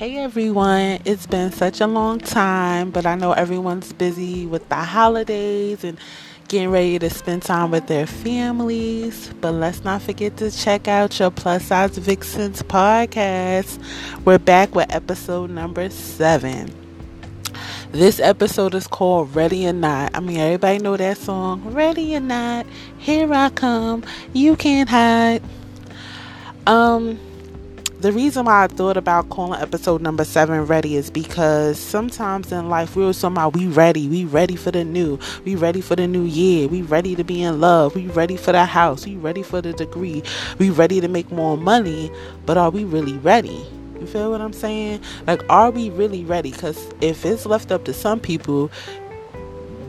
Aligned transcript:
Hey 0.00 0.16
everyone, 0.16 1.00
it's 1.04 1.26
been 1.26 1.52
such 1.52 1.78
a 1.82 1.86
long 1.86 2.20
time, 2.20 2.90
but 2.90 3.04
I 3.04 3.16
know 3.16 3.32
everyone's 3.32 3.92
busy 3.92 4.46
with 4.46 4.66
the 4.70 4.76
holidays 4.76 5.84
and 5.84 5.98
getting 6.48 6.70
ready 6.70 6.98
to 6.98 7.10
spend 7.10 7.42
time 7.42 7.70
with 7.70 7.86
their 7.86 8.06
families. 8.06 9.30
But 9.42 9.52
let's 9.52 9.84
not 9.84 10.00
forget 10.00 10.38
to 10.38 10.50
check 10.50 10.88
out 10.88 11.18
your 11.18 11.30
Plus 11.30 11.66
Size 11.66 11.98
Vixens 11.98 12.62
podcast. 12.62 13.78
We're 14.24 14.38
back 14.38 14.74
with 14.74 14.90
episode 14.90 15.50
number 15.50 15.90
seven. 15.90 16.74
This 17.92 18.20
episode 18.20 18.74
is 18.74 18.86
called 18.86 19.36
Ready 19.36 19.68
or 19.68 19.74
Not. 19.74 20.16
I 20.16 20.20
mean, 20.20 20.38
everybody 20.38 20.78
know 20.78 20.96
that 20.96 21.18
song. 21.18 21.74
Ready 21.74 22.16
or 22.16 22.20
Not, 22.20 22.64
here 22.96 23.30
I 23.30 23.50
come. 23.50 24.04
You 24.32 24.56
can't 24.56 24.88
hide. 24.88 25.42
Um, 26.66 27.20
the 28.00 28.12
reason 28.12 28.46
why 28.46 28.64
I 28.64 28.66
thought 28.66 28.96
about 28.96 29.28
calling 29.28 29.60
episode 29.60 30.00
number 30.00 30.24
seven 30.24 30.64
ready 30.64 30.96
is 30.96 31.10
because 31.10 31.78
sometimes 31.78 32.50
in 32.50 32.70
life 32.70 32.96
we're 32.96 33.12
somehow 33.12 33.50
we 33.50 33.66
ready, 33.66 34.08
we 34.08 34.24
ready 34.24 34.56
for 34.56 34.70
the 34.70 34.84
new, 34.84 35.18
we 35.44 35.54
ready 35.54 35.82
for 35.82 35.96
the 35.96 36.06
new 36.06 36.22
year, 36.22 36.66
we 36.66 36.80
ready 36.80 37.14
to 37.14 37.22
be 37.22 37.42
in 37.42 37.60
love, 37.60 37.94
we 37.94 38.06
ready 38.08 38.38
for 38.38 38.52
the 38.52 38.64
house, 38.64 39.04
we 39.04 39.16
ready 39.16 39.42
for 39.42 39.60
the 39.60 39.74
degree, 39.74 40.22
we 40.58 40.70
ready 40.70 41.02
to 41.02 41.08
make 41.08 41.30
more 41.30 41.58
money, 41.58 42.10
but 42.46 42.56
are 42.56 42.70
we 42.70 42.84
really 42.84 43.18
ready? 43.18 43.66
You 44.00 44.06
feel 44.06 44.30
what 44.30 44.40
I'm 44.40 44.54
saying? 44.54 45.02
Like, 45.26 45.42
are 45.50 45.70
we 45.70 45.90
really 45.90 46.24
ready? 46.24 46.52
Because 46.52 46.90
if 47.02 47.26
it's 47.26 47.44
left 47.44 47.70
up 47.70 47.84
to 47.84 47.92
some 47.92 48.18
people, 48.18 48.70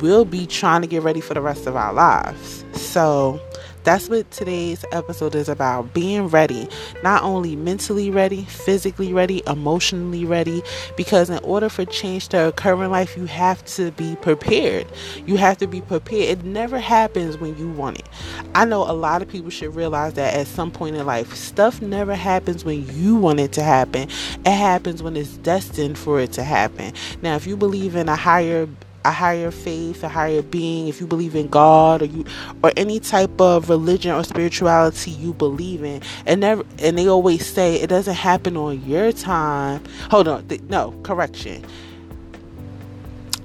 we'll 0.01 0.25
be 0.25 0.45
trying 0.47 0.81
to 0.81 0.87
get 0.87 1.01
ready 1.01 1.21
for 1.21 1.33
the 1.33 1.41
rest 1.41 1.65
of 1.65 1.77
our 1.77 1.93
lives. 1.93 2.65
So, 2.73 3.39
that's 3.83 4.09
what 4.09 4.29
today's 4.31 4.85
episode 4.91 5.35
is 5.35 5.49
about 5.49 5.93
being 5.93 6.27
ready, 6.27 6.67
not 7.03 7.23
only 7.23 7.55
mentally 7.55 8.09
ready, 8.09 8.43
physically 8.45 9.13
ready, 9.13 9.41
emotionally 9.47 10.25
ready. 10.25 10.61
Because 10.95 11.29
in 11.29 11.43
order 11.43 11.69
for 11.69 11.85
change 11.85 12.27
to 12.29 12.47
occur 12.47 12.83
in 12.83 12.91
life, 12.91 13.17
you 13.17 13.25
have 13.25 13.63
to 13.65 13.91
be 13.91 14.15
prepared. 14.17 14.87
You 15.25 15.37
have 15.37 15.57
to 15.59 15.67
be 15.67 15.81
prepared. 15.81 16.39
It 16.39 16.43
never 16.43 16.79
happens 16.79 17.37
when 17.37 17.57
you 17.57 17.69
want 17.71 17.99
it. 17.99 18.07
I 18.55 18.65
know 18.65 18.89
a 18.89 18.93
lot 18.93 19.21
of 19.21 19.27
people 19.27 19.49
should 19.49 19.75
realize 19.75 20.13
that 20.13 20.33
at 20.33 20.47
some 20.47 20.71
point 20.71 20.95
in 20.95 21.05
life, 21.05 21.33
stuff 21.33 21.81
never 21.81 22.15
happens 22.15 22.63
when 22.63 22.87
you 22.95 23.15
want 23.15 23.39
it 23.39 23.51
to 23.53 23.63
happen, 23.63 24.03
it 24.03 24.51
happens 24.51 25.01
when 25.01 25.17
it's 25.17 25.37
destined 25.37 25.97
for 25.97 26.19
it 26.19 26.33
to 26.33 26.43
happen. 26.43 26.93
Now, 27.21 27.35
if 27.35 27.47
you 27.47 27.57
believe 27.57 27.95
in 27.95 28.09
a 28.09 28.15
higher 28.15 28.67
a 29.05 29.11
higher 29.11 29.51
faith, 29.51 30.03
a 30.03 30.09
higher 30.09 30.41
being, 30.41 30.87
if 30.87 31.01
you 31.01 31.07
believe 31.07 31.35
in 31.35 31.47
God 31.47 32.01
or 32.01 32.05
you 32.05 32.25
or 32.63 32.71
any 32.77 32.99
type 32.99 33.39
of 33.41 33.69
religion 33.69 34.11
or 34.11 34.23
spirituality 34.23 35.11
you 35.11 35.33
believe 35.33 35.83
in, 35.83 36.01
and 36.25 36.41
never 36.41 36.63
and 36.79 36.97
they 36.97 37.07
always 37.07 37.45
say 37.45 37.75
it 37.75 37.87
doesn't 37.87 38.15
happen 38.15 38.57
on 38.57 38.83
your 38.83 39.11
time. 39.11 39.83
Hold 40.09 40.27
on, 40.27 40.47
th- 40.47 40.61
no 40.63 40.93
correction. 41.03 41.63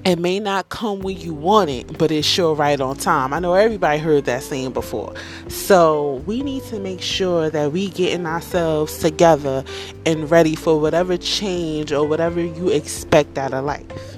It 0.05 0.19
may 0.19 0.39
not 0.39 0.69
come 0.69 1.01
when 1.01 1.17
you 1.17 1.33
want 1.33 1.69
it, 1.69 1.97
but 1.97 2.11
it's 2.11 2.27
sure 2.27 2.55
right 2.55 2.79
on 2.79 2.97
time. 2.97 3.33
I 3.33 3.39
know 3.39 3.53
everybody 3.53 3.99
heard 3.99 4.25
that 4.25 4.43
saying 4.43 4.71
before. 4.73 5.13
So 5.49 6.23
we 6.25 6.41
need 6.41 6.63
to 6.65 6.79
make 6.79 7.01
sure 7.01 7.49
that 7.51 7.71
we 7.71 7.89
getting 7.89 8.25
ourselves 8.25 8.99
together 8.99 9.63
and 10.05 10.31
ready 10.31 10.55
for 10.55 10.79
whatever 10.79 11.17
change 11.17 11.91
or 11.91 12.07
whatever 12.07 12.41
you 12.41 12.69
expect 12.69 13.37
out 13.37 13.53
of 13.53 13.65
life. 13.65 14.16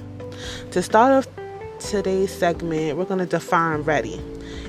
To 0.72 0.82
start 0.82 1.10
off 1.10 1.80
today's 1.80 2.30
segment, 2.32 2.96
we're 2.96 3.04
going 3.04 3.18
to 3.18 3.26
define 3.26 3.82
ready. 3.82 4.20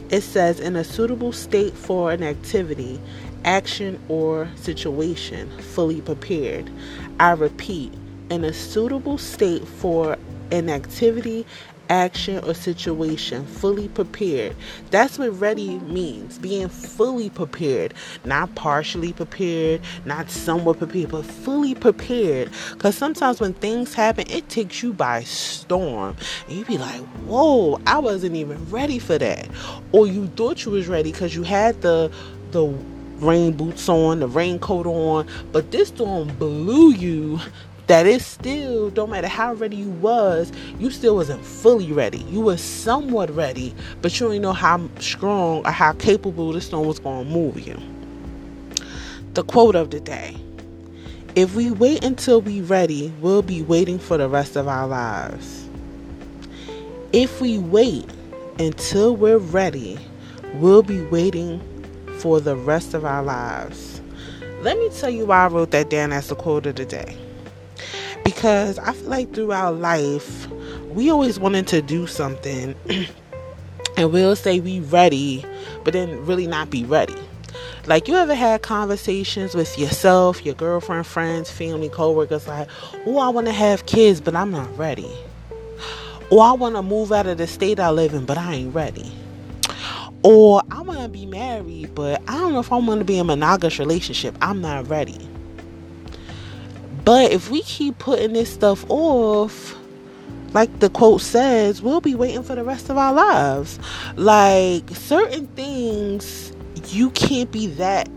It 0.10 0.22
says, 0.22 0.60
in 0.60 0.76
a 0.76 0.84
suitable 0.84 1.32
state 1.32 1.76
for 1.76 2.12
an 2.12 2.24
activity, 2.24 3.00
action, 3.46 4.00
or 4.08 4.50
situation, 4.56 5.56
fully 5.60 6.02
prepared. 6.02 6.72
I 7.20 7.34
repeat, 7.34 7.94
in 8.32 8.44
a 8.44 8.52
suitable 8.52 9.20
state 9.20 9.68
for 9.68 10.18
an 10.52 10.72
activity, 10.72 11.46
action, 11.92 12.44
or 12.46 12.54
situation 12.54 13.46
fully 13.46 13.90
prepared. 13.90 14.56
That's 14.90 15.20
what 15.20 15.38
ready 15.40 15.78
means 15.80 16.40
being 16.40 16.70
fully 16.70 17.30
prepared, 17.30 17.94
not 18.24 18.56
partially 18.56 19.12
prepared, 19.14 19.82
not 20.06 20.32
somewhat 20.32 20.78
prepared, 20.80 21.12
but 21.12 21.26
fully 21.26 21.76
prepared. 21.76 22.50
Because 22.72 22.96
sometimes 22.98 23.42
when 23.42 23.54
things 23.56 23.94
happen, 23.94 24.26
it 24.30 24.48
takes 24.50 24.82
you 24.82 24.94
by 24.94 25.24
storm, 25.24 26.16
and 26.48 26.58
you 26.58 26.66
be 26.66 26.78
like, 26.78 27.02
Whoa, 27.28 27.80
I 27.86 28.00
wasn't 28.00 28.36
even 28.38 28.70
ready 28.70 28.98
for 28.98 29.18
that. 29.18 29.50
Or 29.92 30.08
you 30.08 30.28
thought 30.28 30.66
you 30.66 30.72
was 30.72 30.88
ready 30.88 31.12
because 31.12 31.36
you 31.36 31.44
had 31.44 31.82
the 31.82 32.12
the 32.52 32.68
rain 33.20 33.54
boots 33.54 33.88
on, 33.88 34.20
the 34.20 34.28
raincoat 34.28 34.86
on, 34.88 35.28
but 35.52 35.72
this 35.72 35.90
storm 35.90 36.28
blew 36.38 36.92
you 36.92 37.40
that 37.92 38.08
it 38.08 38.22
still 38.22 38.90
don't 38.90 39.10
matter 39.10 39.28
how 39.28 39.54
ready 39.54 39.76
you 39.76 39.90
was 39.90 40.50
you 40.80 40.90
still 40.90 41.14
wasn't 41.18 41.44
fully 41.44 41.92
ready. 41.92 42.20
You 42.20 42.40
were 42.40 42.56
somewhat 42.56 43.30
ready 43.36 43.76
but 44.02 44.18
you 44.18 44.30
didn't 44.30 44.44
know 44.44 44.54
how 44.54 44.90
strong 45.00 45.68
or 45.68 45.72
how 45.72 45.92
capable 45.92 46.54
the 46.54 46.62
storm 46.62 46.88
was 46.88 47.00
going 47.00 47.26
to 47.26 47.30
move 47.30 47.60
you. 47.60 47.78
The 49.34 49.44
quote 49.44 49.76
of 49.76 49.92
the 49.92 50.00
day 50.00 50.38
if 51.36 51.54
we 51.54 51.70
wait 51.70 52.02
until 52.02 52.40
we 52.40 52.62
ready 52.62 53.12
we'll 53.20 53.42
be 53.42 53.62
waiting 53.62 54.00
for 54.00 54.18
the 54.18 54.30
rest 54.30 54.56
of 54.56 54.70
our 54.70 54.88
lives. 54.88 55.68
If 57.12 57.42
we 57.42 57.58
wait 57.58 58.10
until 58.58 59.18
we're 59.18 59.38
ready 59.38 60.00
we'll 60.54 60.84
be 60.84 61.02
waiting 61.08 61.60
for 62.20 62.40
the 62.40 62.56
rest 62.56 62.94
of 62.94 63.04
our 63.04 63.22
lives. 63.22 64.00
Let 64.62 64.80
me 64.80 64.90
tell 64.98 65.10
you 65.10 65.26
why 65.26 65.44
i 65.44 65.48
wrote 65.48 65.72
that 65.72 65.90
down 65.90 66.14
as 66.14 66.30
the 66.30 66.36
quote 66.36 66.66
of 66.68 66.76
the 66.76 66.86
day 66.86 67.18
because 68.24 68.80
I 68.80 68.94
feel 68.94 69.10
like 69.10 69.34
throughout 69.34 69.78
life, 69.78 70.50
we 70.90 71.10
always 71.10 71.40
wanted 71.40 71.68
to 71.68 71.82
do 71.82 72.08
something 72.08 72.76
and 73.98 74.12
we'll 74.12 74.36
say 74.36 74.60
we 74.60 74.80
ready, 74.82 75.46
but 75.84 75.94
then 75.94 76.26
really 76.26 76.48
not 76.48 76.70
be 76.70 76.84
ready. 76.84 77.16
Like 77.88 78.08
you 78.08 78.16
ever 78.16 78.36
had 78.36 78.62
conversations 78.62 79.56
with 79.56 79.78
yourself, 79.78 80.46
your 80.46 80.54
girlfriend, 80.54 81.08
friends, 81.08 81.50
family, 81.50 81.90
coworkers 81.90 82.48
like, 82.48 82.70
"Oh, 83.08 83.18
I 83.18 83.30
want 83.30 83.48
to 83.48 83.54
have 83.54 83.88
kids, 83.88 84.22
but 84.22 84.36
I'm 84.36 84.52
not 84.52 84.78
ready." 84.78 85.12
Or 86.30 86.44
I 86.44 86.52
want 86.54 86.76
to 86.76 86.82
move 86.82 87.12
out 87.12 87.26
of 87.28 87.38
the 87.38 87.48
state 87.48 87.80
I 87.80 87.90
live 87.90 88.14
in, 88.14 88.26
but 88.26 88.38
I 88.38 88.54
ain't 88.54 88.74
ready. 88.74 89.12
Or 90.24 90.62
I 90.72 90.82
want 90.82 91.00
to 91.02 91.10
be 91.10 91.26
married, 91.26 91.96
but 91.96 92.22
I 92.28 92.38
don't 92.38 92.54
know 92.54 92.60
if 92.60 92.72
I 92.72 92.78
want 92.78 93.00
to 93.00 93.06
be 93.06 93.16
in 93.16 93.22
a 93.22 93.24
monogamous 93.24 93.80
relationship. 93.80 94.38
I'm 94.42 94.62
not 94.62 94.88
ready. 94.88 95.18
But 97.04 97.32
if 97.32 97.50
we 97.50 97.62
keep 97.64 97.98
putting 97.98 98.34
this 98.34 98.54
stuff 98.54 98.86
off, 98.90 99.76
like 100.54 100.80
the 100.80 100.90
quote 100.90 101.22
says, 101.22 101.82
we'll 101.82 102.02
be 102.02 102.16
waiting 102.16 102.44
for 102.44 102.56
the 102.56 102.64
rest 102.64 102.90
of 102.90 102.98
our 102.98 103.14
lives. 103.14 103.80
Like 104.16 104.90
certain 104.92 105.48
things 105.48 106.54
you 106.90 107.10
can't 107.12 107.52
be 107.52 107.68
that 107.68 108.10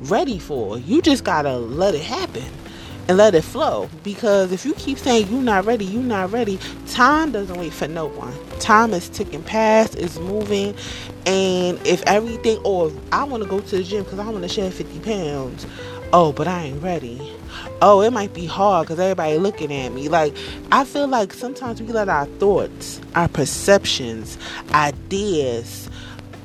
ready 0.00 0.38
for. 0.38 0.78
You 0.78 1.02
just 1.02 1.24
gotta 1.24 1.56
let 1.56 1.94
it 1.94 2.02
happen 2.02 2.44
and 3.08 3.16
let 3.16 3.34
it 3.34 3.42
flow. 3.42 3.88
Because 4.04 4.52
if 4.52 4.64
you 4.64 4.74
keep 4.74 4.98
saying 4.98 5.28
you're 5.28 5.42
not 5.42 5.64
ready, 5.64 5.84
you're 5.84 6.02
not 6.02 6.30
ready, 6.30 6.58
time 6.86 7.32
doesn't 7.32 7.58
wait 7.58 7.72
for 7.72 7.88
no 7.88 8.06
one. 8.06 8.34
Time 8.60 8.92
is 8.92 9.08
ticking 9.08 9.42
past, 9.42 9.96
it's 9.96 10.18
moving, 10.18 10.76
and 11.26 11.84
if 11.86 12.02
everything, 12.02 12.58
or 12.58 12.92
I 13.10 13.24
want 13.24 13.42
to 13.42 13.48
go 13.48 13.60
to 13.60 13.76
the 13.76 13.82
gym 13.82 14.04
because 14.04 14.18
I 14.18 14.28
want 14.28 14.42
to 14.42 14.48
shed 14.48 14.74
50 14.74 15.00
pounds, 15.00 15.66
oh, 16.12 16.32
but 16.32 16.46
I 16.46 16.64
ain't 16.64 16.82
ready 16.82 17.37
oh, 17.82 18.00
it 18.00 18.12
might 18.12 18.34
be 18.34 18.46
hard 18.46 18.86
because 18.86 19.00
everybody 19.00 19.38
looking 19.38 19.72
at 19.72 19.92
me. 19.92 20.08
Like, 20.08 20.34
I 20.72 20.84
feel 20.84 21.08
like 21.08 21.32
sometimes 21.32 21.80
we 21.80 21.88
let 21.88 22.08
our 22.08 22.26
thoughts, 22.26 23.00
our 23.14 23.28
perceptions, 23.28 24.38
ideas, 24.72 25.88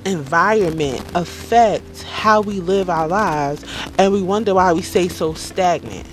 environment 0.05 1.03
affect 1.15 2.03
how 2.03 2.41
we 2.41 2.59
live 2.59 2.89
our 2.89 3.07
lives, 3.07 3.63
and 3.97 4.11
we 4.11 4.21
wonder 4.21 4.53
why 4.53 4.73
we 4.73 4.81
stay 4.81 5.07
so 5.07 5.33
stagnant. 5.33 6.07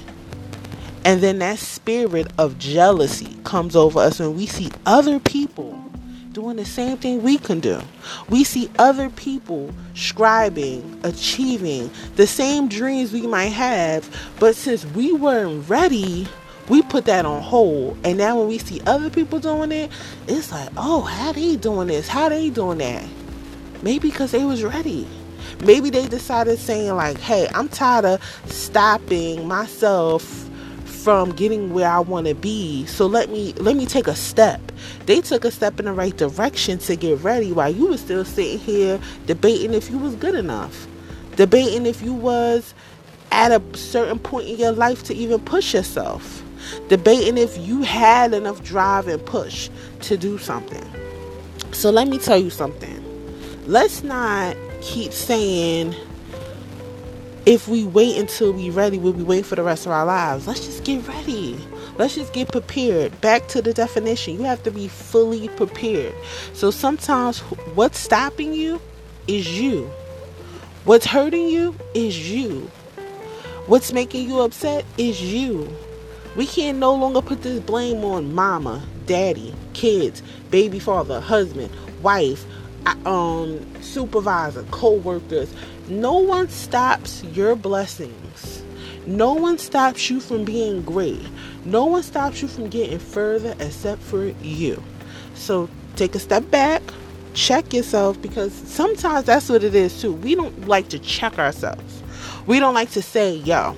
And 1.05 1.23
then 1.23 1.39
that 1.39 1.59
spirit 1.59 2.27
of 2.39 2.59
jealousy 2.59 3.37
comes 3.45 3.75
over 3.75 4.01
us 4.01 4.21
when 4.21 4.37
we 4.37 4.47
see 4.47 4.71
other 4.85 5.19
people 5.19 5.80
doing 6.33 6.57
the 6.57 6.65
same 6.65 6.97
thing 6.97 7.23
we 7.23 7.39
can 7.39 7.59
do. 7.59 7.81
We 8.29 8.45
see 8.45 8.71
other 8.79 9.11
people 9.11 9.71
scribing, 9.95 11.05
achieving 11.05 11.91
the 12.17 12.27
same 12.27 12.69
dreams 12.69 13.13
we 13.13 13.27
might 13.27 13.47
have, 13.47 14.09
but 14.39 14.55
since 14.55 14.85
we 14.87 15.13
weren't 15.13 15.69
ready, 15.69 16.29
we 16.69 16.83
put 16.83 17.07
that 17.07 17.27
on 17.27 17.43
hold. 17.43 17.99
And 18.05 18.17
now 18.17 18.39
when 18.39 18.49
we 18.49 18.59
see 18.59 18.81
other 18.87 19.11
people 19.11 19.41
doing 19.41 19.73
it, 19.73 19.91
it's 20.29 20.53
like, 20.53 20.69
oh, 20.77 21.01
how 21.03 21.33
they 21.33 21.57
doing 21.57 21.89
this? 21.89 22.07
How 22.07 22.29
they 22.29 22.51
doing 22.51 22.79
that? 22.79 23.05
Maybe 23.83 24.11
because 24.11 24.31
they 24.31 24.45
was 24.45 24.63
ready. 24.63 25.09
Maybe 25.65 25.91
they 25.91 26.07
decided 26.07 26.59
saying 26.59 26.95
like, 26.95 27.19
hey, 27.19 27.49
I'm 27.55 27.69
tired 27.69 28.05
of 28.05 28.23
stopping 28.47 29.49
myself 29.49 30.50
from 31.03 31.33
getting 31.33 31.73
where 31.73 31.89
I 31.89 32.01
want 32.01 32.27
to 32.27 32.35
be. 32.35 32.87
So 32.87 33.07
let 33.07 33.31
me 33.31 33.53
let 33.55 33.77
me 33.77 33.87
take 33.87 34.07
a 34.07 34.15
step. 34.15 34.61
They 35.07 35.21
took 35.21 35.45
a 35.45 35.51
step 35.51 35.79
in 35.81 35.87
the 35.87 35.93
right 35.93 36.17
direction 36.17 36.79
to 36.81 36.97
get 36.97 37.23
ready 37.23 37.53
while 37.53 37.71
you 37.71 37.89
were 37.89 37.97
still 37.97 38.25
sitting 38.25 38.59
here 38.59 39.01
debating 39.27 39.75
if 39.75 39.91
you 39.91 39.99
was 39.99 40.15
good 40.17 40.35
enough. 40.35 40.87
Debating 41.37 41.87
if 41.87 42.03
you 42.03 42.13
was 42.13 42.75
at 43.33 43.53
a 43.53 43.63
certain 43.77 44.19
point 44.19 44.49
in 44.49 44.57
your 44.59 44.73
life 44.73 45.03
to 45.05 45.15
even 45.15 45.41
push 45.41 45.75
yourself. 45.75 46.43
debating 46.89 47.39
if 47.39 47.57
you 47.59 47.83
had 47.83 48.35
enough 48.35 48.63
drive 48.63 49.09
and 49.09 49.25
push 49.25 49.71
to 50.03 50.17
do 50.17 50.39
something. 50.39 50.85
So 51.73 51.91
let 51.91 52.09
me 52.09 52.19
tell 52.19 52.39
you 52.39 52.51
something. 52.51 53.05
Let's 53.67 54.03
not 54.03 54.57
keep 54.81 55.13
saying 55.13 55.95
if 57.51 57.67
we 57.67 57.83
wait 57.83 58.17
until 58.17 58.53
we 58.53 58.71
ready, 58.71 58.97
we'll 58.97 59.13
be 59.13 59.25
waiting 59.25 59.43
for 59.43 59.57
the 59.57 59.63
rest 59.65 59.85
of 59.85 59.91
our 59.91 60.07
lives. 60.07 60.47
Let's 60.47 60.65
just 60.65 60.85
get 60.85 61.05
ready. 61.09 61.59
Let's 61.99 62.15
just 62.15 62.33
get 62.33 62.47
prepared. 62.47 63.21
Back 63.21 63.49
to 63.49 63.61
the 63.61 63.75
definition. 63.75 64.35
You 64.35 64.45
have 64.45 64.63
to 64.63 64.71
be 64.71 64.87
fully 64.87 65.49
prepared. 65.49 66.15
So 66.53 66.71
sometimes 66.71 67.41
what's 67.75 67.99
stopping 67.99 68.55
you 68.55 68.81
is 69.27 69.61
you. 69.61 69.91
What's 70.85 71.05
hurting 71.07 71.49
you 71.49 71.75
is 71.93 72.31
you. 72.31 72.71
What's 73.67 73.93
making 73.93 74.29
you 74.29 74.43
upset 74.43 74.85
is 74.97 75.21
you. 75.21 75.69
We 76.37 76.47
can't 76.47 76.79
no 76.79 76.95
longer 76.95 77.21
put 77.21 77.43
this 77.43 77.59
blame 77.59 78.05
on 78.05 78.33
mama, 78.33 78.81
daddy, 79.07 79.53
kids, 79.73 80.23
baby 80.53 80.79
father, 80.79 81.21
husband, 81.21 81.73
wife, 82.01 82.45
um, 83.05 83.61
supervisor, 83.83 84.63
co-workers. 84.71 85.53
No 85.91 86.19
one 86.19 86.49
stops 86.49 87.25
your 87.25 87.57
blessings. 87.57 88.63
No 89.09 89.35
one 89.35 89.59
stops 89.59 90.09
you 90.09 90.21
from 90.21 90.45
being 90.45 90.83
great. 90.83 91.21
No 91.65 91.85
one 91.85 92.05
stops 92.05 92.41
you 92.41 92.47
from 92.47 92.69
getting 92.69 93.01
further 93.01 93.57
except 93.59 94.01
for 94.01 94.27
you. 94.41 94.81
So 95.35 95.69
take 95.97 96.15
a 96.15 96.21
step 96.21 96.49
back, 96.49 96.81
check 97.35 97.75
yourself 97.75 98.23
because 98.23 98.53
sometimes 98.53 99.27
that's 99.27 99.49
what 99.49 99.65
it 99.65 99.75
is 99.75 100.01
too. 100.01 100.13
We 100.13 100.37
don't 100.37 100.69
like 100.69 100.89
to 100.91 100.99
check 101.01 101.41
ourselves. 101.41 102.05
We 102.47 102.61
don't 102.61 102.75
like 102.75 102.93
to 102.93 103.03
say, 103.03 103.35
yo, 103.35 103.75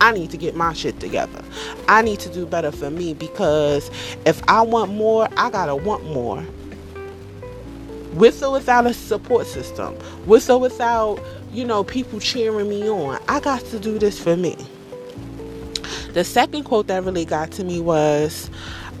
I 0.00 0.10
need 0.10 0.32
to 0.32 0.36
get 0.36 0.56
my 0.56 0.72
shit 0.72 0.98
together. 0.98 1.44
I 1.86 2.02
need 2.02 2.18
to 2.18 2.28
do 2.28 2.46
better 2.46 2.72
for 2.72 2.90
me 2.90 3.14
because 3.14 3.92
if 4.26 4.42
I 4.48 4.62
want 4.62 4.90
more, 4.90 5.28
I 5.36 5.50
gotta 5.50 5.76
want 5.76 6.02
more 6.06 6.44
with 8.14 8.42
or 8.42 8.52
without 8.52 8.86
a 8.86 8.94
support 8.94 9.46
system, 9.46 9.96
with 10.26 10.48
or 10.48 10.58
without, 10.58 11.20
you 11.52 11.64
know, 11.64 11.84
people 11.84 12.20
cheering 12.20 12.68
me 12.68 12.88
on. 12.88 13.20
I 13.28 13.40
got 13.40 13.60
to 13.66 13.78
do 13.78 13.98
this 13.98 14.18
for 14.18 14.36
me. 14.36 14.56
The 16.12 16.24
second 16.24 16.62
quote 16.64 16.86
that 16.86 17.02
really 17.04 17.24
got 17.24 17.50
to 17.52 17.64
me 17.64 17.80
was 17.80 18.48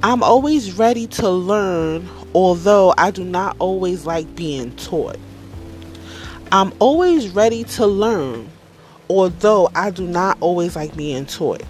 I'm 0.02 0.22
always 0.22 0.72
ready 0.72 1.06
to 1.06 1.30
learn, 1.30 2.08
although 2.34 2.92
I 2.98 3.10
do 3.10 3.24
not 3.24 3.56
always 3.60 4.04
like 4.04 4.34
being 4.34 4.74
taught. 4.76 5.16
I'm 6.50 6.72
always 6.80 7.28
ready 7.28 7.64
to 7.64 7.86
learn, 7.86 8.50
although 9.08 9.70
I 9.74 9.90
do 9.90 10.06
not 10.06 10.38
always 10.40 10.74
like 10.76 10.96
being 10.96 11.26
taught. 11.26 11.62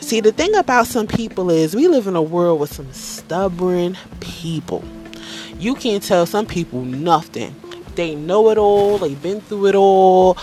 See, 0.00 0.20
the 0.20 0.32
thing 0.32 0.54
about 0.54 0.86
some 0.86 1.06
people 1.06 1.50
is 1.50 1.76
we 1.76 1.86
live 1.88 2.06
in 2.06 2.16
a 2.16 2.22
world 2.22 2.60
with 2.60 2.72
some 2.72 2.90
stubborn 2.92 3.98
people 4.20 4.82
you 5.58 5.74
can't 5.74 6.02
tell 6.02 6.26
some 6.26 6.46
people 6.46 6.82
nothing. 6.84 7.54
They 7.94 8.14
know 8.14 8.50
it 8.50 8.58
all, 8.58 8.98
they've 8.98 9.20
been 9.20 9.40
through 9.40 9.66
it 9.66 9.74
all. 9.74 10.38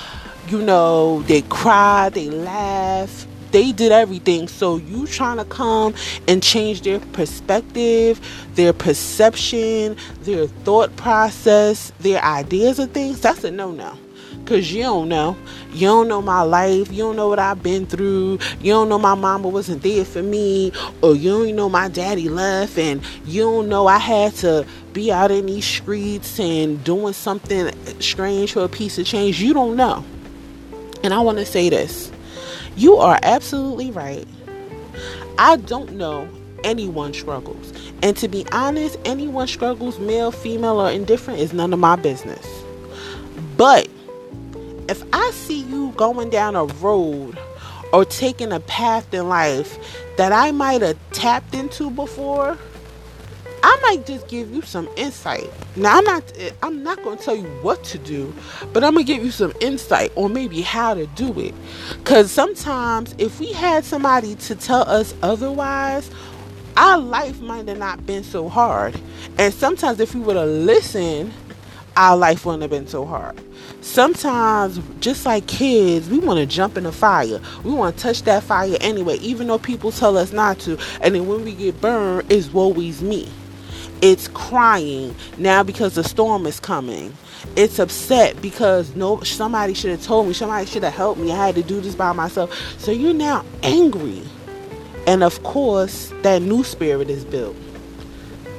You 0.47 0.61
know, 0.61 1.21
they 1.23 1.41
cry, 1.43 2.09
they 2.09 2.29
laugh, 2.29 3.25
they 3.51 3.71
did 3.71 3.91
everything. 3.91 4.47
So 4.47 4.77
you 4.77 5.07
trying 5.07 5.37
to 5.37 5.45
come 5.45 5.95
and 6.27 6.43
change 6.43 6.81
their 6.81 6.99
perspective, 6.99 8.19
their 8.55 8.73
perception, 8.73 9.95
their 10.21 10.47
thought 10.47 10.95
process, 10.97 11.91
their 11.99 12.21
ideas 12.21 12.79
of 12.79 12.91
things, 12.91 13.21
that's 13.21 13.43
a 13.43 13.51
no 13.51 13.71
no. 13.71 13.97
Cause 14.45 14.71
you 14.71 14.83
don't 14.83 15.09
know. 15.09 15.35
You 15.71 15.87
don't 15.87 16.07
know 16.07 16.21
my 16.21 16.41
life. 16.41 16.91
You 16.91 16.99
don't 16.99 17.15
know 17.15 17.29
what 17.29 17.39
I've 17.39 17.63
been 17.63 17.87
through. 17.87 18.37
You 18.61 18.73
don't 18.73 18.89
know 18.89 18.99
my 18.99 19.15
mama 19.15 19.47
wasn't 19.47 19.81
there 19.81 20.05
for 20.05 20.21
me. 20.21 20.71
Or 21.01 21.15
you 21.15 21.31
don't 21.31 21.55
know 21.55 21.67
my 21.67 21.87
daddy 21.87 22.29
left 22.29 22.77
and 22.77 23.01
you 23.25 23.41
don't 23.41 23.69
know 23.69 23.87
I 23.87 23.97
had 23.97 24.35
to 24.35 24.67
be 24.93 25.11
out 25.11 25.31
in 25.31 25.47
these 25.47 25.65
streets 25.65 26.39
and 26.39 26.83
doing 26.83 27.13
something 27.13 27.71
strange 27.99 28.53
for 28.53 28.63
a 28.63 28.69
piece 28.69 28.99
of 28.99 29.07
change. 29.07 29.41
You 29.41 29.53
don't 29.53 29.75
know. 29.75 30.05
And 31.03 31.13
I 31.13 31.19
want 31.21 31.39
to 31.39 31.45
say 31.45 31.69
this. 31.69 32.11
You 32.75 32.97
are 32.97 33.19
absolutely 33.23 33.89
right. 33.89 34.27
I 35.39 35.57
don't 35.57 35.93
know 35.93 36.29
anyone 36.63 37.13
struggles. 37.13 37.73
And 38.03 38.15
to 38.17 38.27
be 38.27 38.45
honest, 38.51 38.97
anyone 39.05 39.47
struggles, 39.47 39.97
male, 39.99 40.31
female, 40.31 40.79
or 40.79 40.91
indifferent, 40.91 41.39
is 41.39 41.53
none 41.53 41.73
of 41.73 41.79
my 41.79 41.95
business. 41.95 42.45
But 43.57 43.87
if 44.87 45.03
I 45.13 45.31
see 45.31 45.61
you 45.61 45.93
going 45.97 46.29
down 46.29 46.55
a 46.55 46.65
road 46.65 47.37
or 47.93 48.05
taking 48.05 48.51
a 48.51 48.59
path 48.61 49.13
in 49.13 49.29
life 49.29 49.77
that 50.17 50.31
I 50.31 50.51
might 50.51 50.81
have 50.81 50.97
tapped 51.11 51.55
into 51.55 51.89
before, 51.89 52.57
I 53.63 53.79
might 53.81 54.05
just 54.05 54.27
give 54.27 54.51
you 54.53 54.61
some 54.61 54.87
insight. 54.95 55.49
Now 55.75 55.97
I'm 55.97 56.03
not 56.03 56.23
I'm 56.61 56.83
not 56.83 57.03
going 57.03 57.17
to 57.17 57.23
tell 57.23 57.35
you 57.35 57.47
what 57.63 57.83
to 57.85 57.97
do, 57.97 58.33
but 58.73 58.83
I'm 58.83 58.93
going 58.93 59.05
to 59.05 59.11
give 59.13 59.23
you 59.25 59.31
some 59.31 59.53
insight 59.59 60.11
on 60.15 60.33
maybe 60.33 60.61
how 60.61 60.93
to 60.93 61.07
do 61.07 61.39
it. 61.39 61.55
Cuz 62.03 62.29
sometimes 62.29 63.15
if 63.17 63.39
we 63.39 63.53
had 63.53 63.83
somebody 63.83 64.35
to 64.35 64.55
tell 64.55 64.87
us 64.87 65.15
otherwise, 65.23 66.11
our 66.77 66.99
life 66.99 67.41
might 67.41 67.67
have 67.67 67.79
not 67.79 68.05
been 68.05 68.23
so 68.23 68.49
hard. 68.49 68.99
And 69.39 69.53
sometimes 69.53 69.99
if 69.99 70.13
we 70.13 70.21
would 70.21 70.35
have 70.35 70.47
listened, 70.47 71.33
our 71.97 72.17
life 72.17 72.45
wouldn't 72.45 72.61
have 72.61 72.71
been 72.71 72.87
so 72.87 73.05
hard. 73.05 73.39
Sometimes 73.81 74.79
just 74.99 75.25
like 75.25 75.47
kids 75.47 76.09
we 76.09 76.19
want 76.19 76.39
to 76.39 76.45
jump 76.45 76.77
in 76.77 76.83
the 76.83 76.91
fire. 76.91 77.39
We 77.63 77.71
want 77.71 77.95
to 77.95 78.03
touch 78.03 78.23
that 78.23 78.43
fire 78.43 78.75
anyway 78.81 79.15
even 79.17 79.47
though 79.47 79.59
people 79.59 79.91
tell 79.91 80.17
us 80.17 80.31
not 80.31 80.59
to. 80.59 80.77
And 81.01 81.15
then 81.15 81.27
when 81.27 81.43
we 81.43 81.53
get 81.53 81.79
burned 81.79 82.31
it's 82.31 82.51
woe 82.51 82.73
is 82.73 83.01
me. 83.01 83.29
It's 84.01 84.27
crying 84.29 85.15
now 85.37 85.63
because 85.63 85.95
the 85.95 86.03
storm 86.03 86.45
is 86.45 86.59
coming. 86.59 87.15
It's 87.55 87.79
upset 87.79 88.41
because 88.41 88.95
no 88.95 89.21
somebody 89.21 89.73
should 89.73 89.91
have 89.91 90.03
told 90.03 90.27
me 90.27 90.33
somebody 90.33 90.65
should 90.65 90.83
have 90.83 90.93
helped 90.93 91.19
me. 91.19 91.31
I 91.31 91.47
had 91.47 91.55
to 91.55 91.63
do 91.63 91.79
this 91.79 91.95
by 91.95 92.11
myself. 92.11 92.53
So 92.79 92.91
you're 92.91 93.13
now 93.13 93.45
angry. 93.63 94.23
And 95.07 95.23
of 95.23 95.41
course 95.43 96.11
that 96.23 96.41
new 96.41 96.63
spirit 96.63 97.09
is 97.09 97.23
built. 97.23 97.55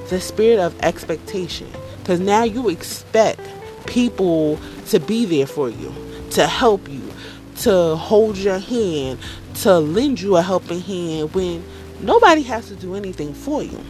The 0.09 0.21
spirit 0.21 0.61
of 0.61 0.81
expectation 0.83 1.71
because 2.07 2.21
now 2.21 2.45
you 2.45 2.69
expect 2.69 3.41
people 3.87 4.61
to 4.87 5.01
be 5.01 5.25
there 5.25 5.45
for 5.45 5.69
you, 5.69 5.93
to 6.31 6.47
help 6.47 6.89
you, 6.89 7.03
to 7.57 7.97
hold 7.97 8.37
your 8.37 8.61
hand, 8.61 9.19
to 9.55 9.81
lend 9.81 10.21
you 10.21 10.37
a 10.37 10.43
helping 10.43 10.81
hand 10.81 11.35
when 11.35 11.65
nobody 12.01 12.43
has 12.43 12.69
to 12.69 12.77
do 12.77 12.95
anything 12.95 13.35
for 13.35 13.61
you. 13.61 13.81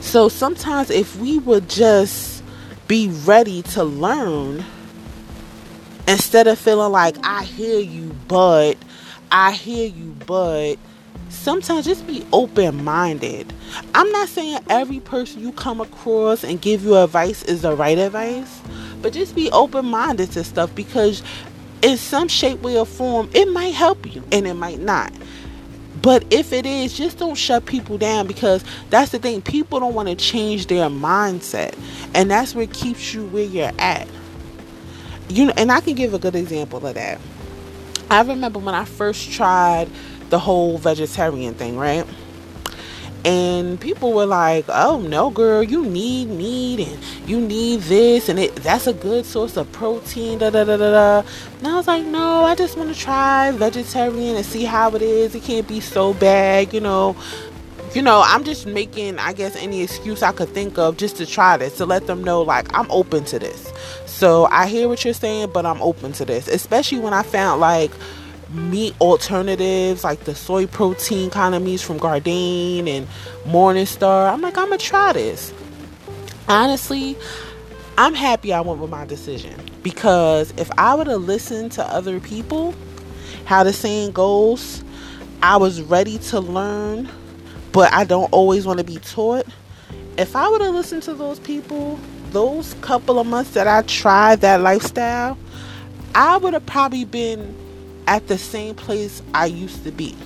So 0.00 0.28
sometimes 0.28 0.90
if 0.90 1.16
we 1.16 1.40
would 1.40 1.68
just 1.68 2.44
be 2.86 3.08
ready 3.08 3.62
to 3.62 3.82
learn 3.82 4.64
instead 6.06 6.46
of 6.46 6.56
feeling 6.56 6.92
like 6.92 7.16
I 7.24 7.42
hear 7.42 7.80
you 7.80 8.14
but 8.28 8.76
I 9.32 9.50
hear 9.50 9.88
you 9.88 10.14
but 10.24 10.76
sometimes 11.28 11.84
just 11.86 12.06
be 12.06 12.26
open 12.32 12.84
minded. 12.84 13.52
I'm 13.94 14.10
not 14.12 14.28
saying 14.28 14.60
every 14.68 15.00
person 15.00 15.40
you 15.40 15.52
come 15.52 15.80
across 15.80 16.44
and 16.44 16.60
give 16.60 16.84
you 16.84 16.96
advice 16.96 17.42
is 17.44 17.62
the 17.62 17.74
right 17.74 17.98
advice, 17.98 18.60
but 19.02 19.12
just 19.12 19.34
be 19.34 19.50
open 19.50 19.86
minded 19.86 20.32
to 20.32 20.44
stuff 20.44 20.74
because 20.74 21.22
in 21.82 21.96
some 21.96 22.28
shape, 22.28 22.60
way, 22.62 22.78
or 22.78 22.86
form, 22.86 23.30
it 23.34 23.50
might 23.52 23.74
help 23.74 24.12
you 24.12 24.22
and 24.32 24.46
it 24.46 24.54
might 24.54 24.80
not. 24.80 25.12
But 26.02 26.24
if 26.30 26.52
it 26.52 26.66
is, 26.66 26.96
just 26.96 27.18
don't 27.18 27.34
shut 27.34 27.66
people 27.66 27.98
down 27.98 28.26
because 28.26 28.64
that's 28.90 29.12
the 29.12 29.18
thing. 29.18 29.42
People 29.42 29.80
don't 29.80 29.94
want 29.94 30.08
to 30.08 30.14
change 30.14 30.66
their 30.66 30.88
mindset, 30.88 31.76
and 32.14 32.30
that's 32.30 32.54
what 32.54 32.72
keeps 32.72 33.14
you 33.14 33.26
where 33.26 33.44
you're 33.44 33.72
at. 33.78 34.06
You 35.28 35.46
know, 35.46 35.52
and 35.56 35.72
I 35.72 35.80
can 35.80 35.94
give 35.94 36.14
a 36.14 36.18
good 36.18 36.36
example 36.36 36.86
of 36.86 36.94
that. 36.94 37.20
I 38.10 38.22
remember 38.22 38.60
when 38.60 38.74
I 38.74 38.84
first 38.84 39.32
tried 39.32 39.88
the 40.30 40.38
whole 40.38 40.78
vegetarian 40.78 41.54
thing, 41.54 41.76
right? 41.76 42.06
and 43.26 43.80
people 43.80 44.12
were 44.12 44.24
like, 44.24 44.64
"Oh 44.68 45.00
no, 45.00 45.30
girl, 45.30 45.60
you 45.60 45.84
need 45.84 46.28
meat 46.28 46.86
and 46.86 47.28
you 47.28 47.40
need 47.40 47.80
this, 47.82 48.28
and 48.28 48.38
it 48.38 48.54
that's 48.56 48.86
a 48.86 48.92
good 48.92 49.26
source 49.26 49.56
of 49.56 49.70
protein." 49.72 50.38
Da 50.38 50.50
da 50.50 50.62
da 50.62 50.76
da 50.76 50.90
da. 50.92 51.28
And 51.58 51.66
I 51.66 51.74
was 51.74 51.88
like, 51.88 52.04
"No, 52.04 52.44
I 52.44 52.54
just 52.54 52.78
want 52.78 52.94
to 52.94 52.98
try 52.98 53.50
vegetarian 53.50 54.36
and 54.36 54.46
see 54.46 54.64
how 54.64 54.94
it 54.94 55.02
is. 55.02 55.34
It 55.34 55.42
can't 55.42 55.66
be 55.66 55.80
so 55.80 56.14
bad, 56.14 56.72
you 56.72 56.80
know." 56.80 57.16
You 57.94 58.02
know, 58.02 58.22
I'm 58.24 58.44
just 58.44 58.66
making, 58.66 59.18
I 59.18 59.32
guess, 59.32 59.56
any 59.56 59.82
excuse 59.82 60.22
I 60.22 60.30
could 60.30 60.50
think 60.50 60.76
of 60.76 60.98
just 60.98 61.16
to 61.16 61.24
try 61.24 61.56
this 61.56 61.78
to 61.78 61.86
let 61.86 62.06
them 62.06 62.22
know, 62.22 62.42
like, 62.42 62.66
I'm 62.76 62.90
open 62.90 63.24
to 63.26 63.38
this. 63.38 63.72
So 64.04 64.46
I 64.50 64.66
hear 64.66 64.86
what 64.86 65.02
you're 65.02 65.14
saying, 65.14 65.50
but 65.54 65.64
I'm 65.64 65.80
open 65.80 66.12
to 66.12 66.26
this, 66.26 66.46
especially 66.46 66.98
when 66.98 67.14
I 67.14 67.22
found 67.22 67.60
like 67.60 67.92
meat 68.56 68.94
alternatives 69.00 70.02
like 70.02 70.20
the 70.24 70.34
soy 70.34 70.66
protein 70.66 71.30
kind 71.30 71.54
of 71.54 71.62
meats 71.62 71.82
from 71.82 71.98
Gardein 71.98 72.88
and 72.88 73.06
Morningstar. 73.44 74.32
I'm 74.32 74.40
like, 74.40 74.56
I'm 74.56 74.66
gonna 74.66 74.78
try 74.78 75.12
this. 75.12 75.52
Honestly, 76.48 77.16
I'm 77.98 78.14
happy 78.14 78.52
I 78.52 78.60
went 78.60 78.80
with 78.80 78.90
my 78.90 79.04
decision 79.06 79.54
because 79.82 80.52
if 80.56 80.70
I 80.78 80.94
would 80.94 81.06
have 81.06 81.22
listened 81.22 81.72
to 81.72 81.84
other 81.84 82.20
people, 82.20 82.74
how 83.44 83.64
the 83.64 83.72
saying 83.72 84.12
goes, 84.12 84.82
I 85.42 85.56
was 85.56 85.82
ready 85.82 86.18
to 86.18 86.40
learn, 86.40 87.08
but 87.72 87.92
I 87.92 88.04
don't 88.04 88.32
always 88.32 88.66
want 88.66 88.78
to 88.78 88.84
be 88.84 88.98
taught. 88.98 89.46
If 90.18 90.34
I 90.34 90.48
would 90.48 90.60
have 90.60 90.74
listened 90.74 91.02
to 91.04 91.14
those 91.14 91.38
people, 91.38 91.98
those 92.30 92.74
couple 92.74 93.18
of 93.18 93.26
months 93.26 93.50
that 93.50 93.66
I 93.68 93.82
tried 93.82 94.40
that 94.40 94.60
lifestyle, 94.60 95.38
I 96.14 96.38
would 96.38 96.54
have 96.54 96.66
probably 96.66 97.04
been 97.04 97.54
at 98.06 98.28
the 98.28 98.38
same 98.38 98.74
place 98.74 99.22
I 99.34 99.46
used 99.46 99.84
to 99.84 99.92
be. 99.92 100.16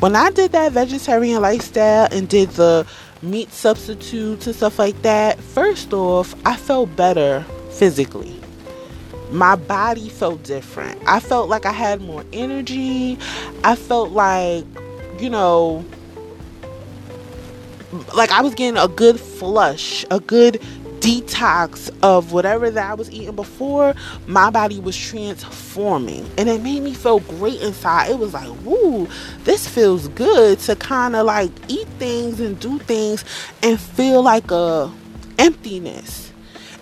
When 0.00 0.16
I 0.16 0.30
did 0.30 0.52
that 0.52 0.72
vegetarian 0.72 1.40
lifestyle 1.42 2.08
and 2.10 2.28
did 2.28 2.50
the 2.50 2.86
meat 3.22 3.52
substitutes 3.52 4.46
and 4.46 4.56
stuff 4.56 4.78
like 4.78 5.00
that, 5.02 5.38
first 5.38 5.92
off, 5.92 6.34
I 6.44 6.56
felt 6.56 6.94
better 6.96 7.44
physically. 7.72 8.34
My 9.30 9.54
body 9.54 10.08
felt 10.08 10.42
different. 10.42 11.00
I 11.06 11.20
felt 11.20 11.48
like 11.48 11.64
I 11.66 11.72
had 11.72 12.00
more 12.00 12.24
energy. 12.32 13.16
I 13.62 13.76
felt 13.76 14.10
like, 14.10 14.64
you 15.20 15.30
know, 15.30 15.84
like 18.14 18.30
I 18.30 18.40
was 18.40 18.54
getting 18.54 18.76
a 18.76 18.88
good 18.88 19.20
flush, 19.20 20.04
a 20.10 20.20
good 20.20 20.60
detox 21.00 21.90
of 22.02 22.32
whatever 22.32 22.70
that 22.70 22.90
I 22.90 22.94
was 22.94 23.10
eating 23.10 23.34
before, 23.34 23.94
my 24.26 24.50
body 24.50 24.78
was 24.78 24.96
transforming. 24.96 26.30
And 26.38 26.48
it 26.48 26.62
made 26.62 26.82
me 26.82 26.94
feel 26.94 27.20
great 27.20 27.60
inside. 27.60 28.10
It 28.10 28.18
was 28.18 28.34
like, 28.34 28.50
woo, 28.64 29.08
this 29.44 29.66
feels 29.66 30.08
good 30.08 30.58
to 30.60 30.76
kind 30.76 31.16
of 31.16 31.26
like 31.26 31.50
eat 31.68 31.88
things 31.98 32.40
and 32.40 32.58
do 32.60 32.78
things 32.78 33.24
and 33.62 33.80
feel 33.80 34.22
like 34.22 34.50
a 34.50 34.92
emptiness. 35.38 36.30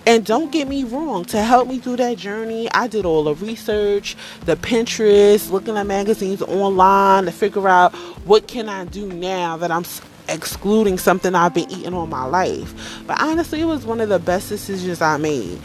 And 0.07 0.25
don't 0.25 0.51
get 0.51 0.69
me 0.69 0.85
wrong, 0.85 1.27
to 1.27 1.43
help 1.43 1.69
me 1.69 1.79
through 1.81 1.97
that 1.97 2.17
journey, 2.17 2.67
I 2.73 2.89
did 2.89 3.05
all 3.05 3.25
the 3.25 3.35
research, 3.35 4.17
the 4.47 4.57
Pinterest, 4.57 5.51
looking 5.51 5.77
at 5.77 5.87
magazines 5.87 6.41
online 6.41 7.27
to 7.27 7.31
figure 7.31 7.69
out 7.69 7.95
what 8.25 8.49
can 8.49 8.71
I 8.71 8.87
do 8.87 9.07
now 9.07 9.59
that 9.59 9.71
I'm 9.71 9.85
excluding 10.29 10.99
something 10.99 11.35
I've 11.35 11.55
been 11.55 11.71
eating 11.71 11.95
all 11.95 12.07
my 12.07 12.25
life. 12.25 13.03
But 13.07 13.21
honestly, 13.21 13.61
it 13.61 13.65
was 13.65 13.87
one 13.87 14.01
of 14.01 14.09
the 14.09 14.19
best 14.19 14.49
decisions 14.49 15.01
I 15.01 15.17
made. 15.17 15.59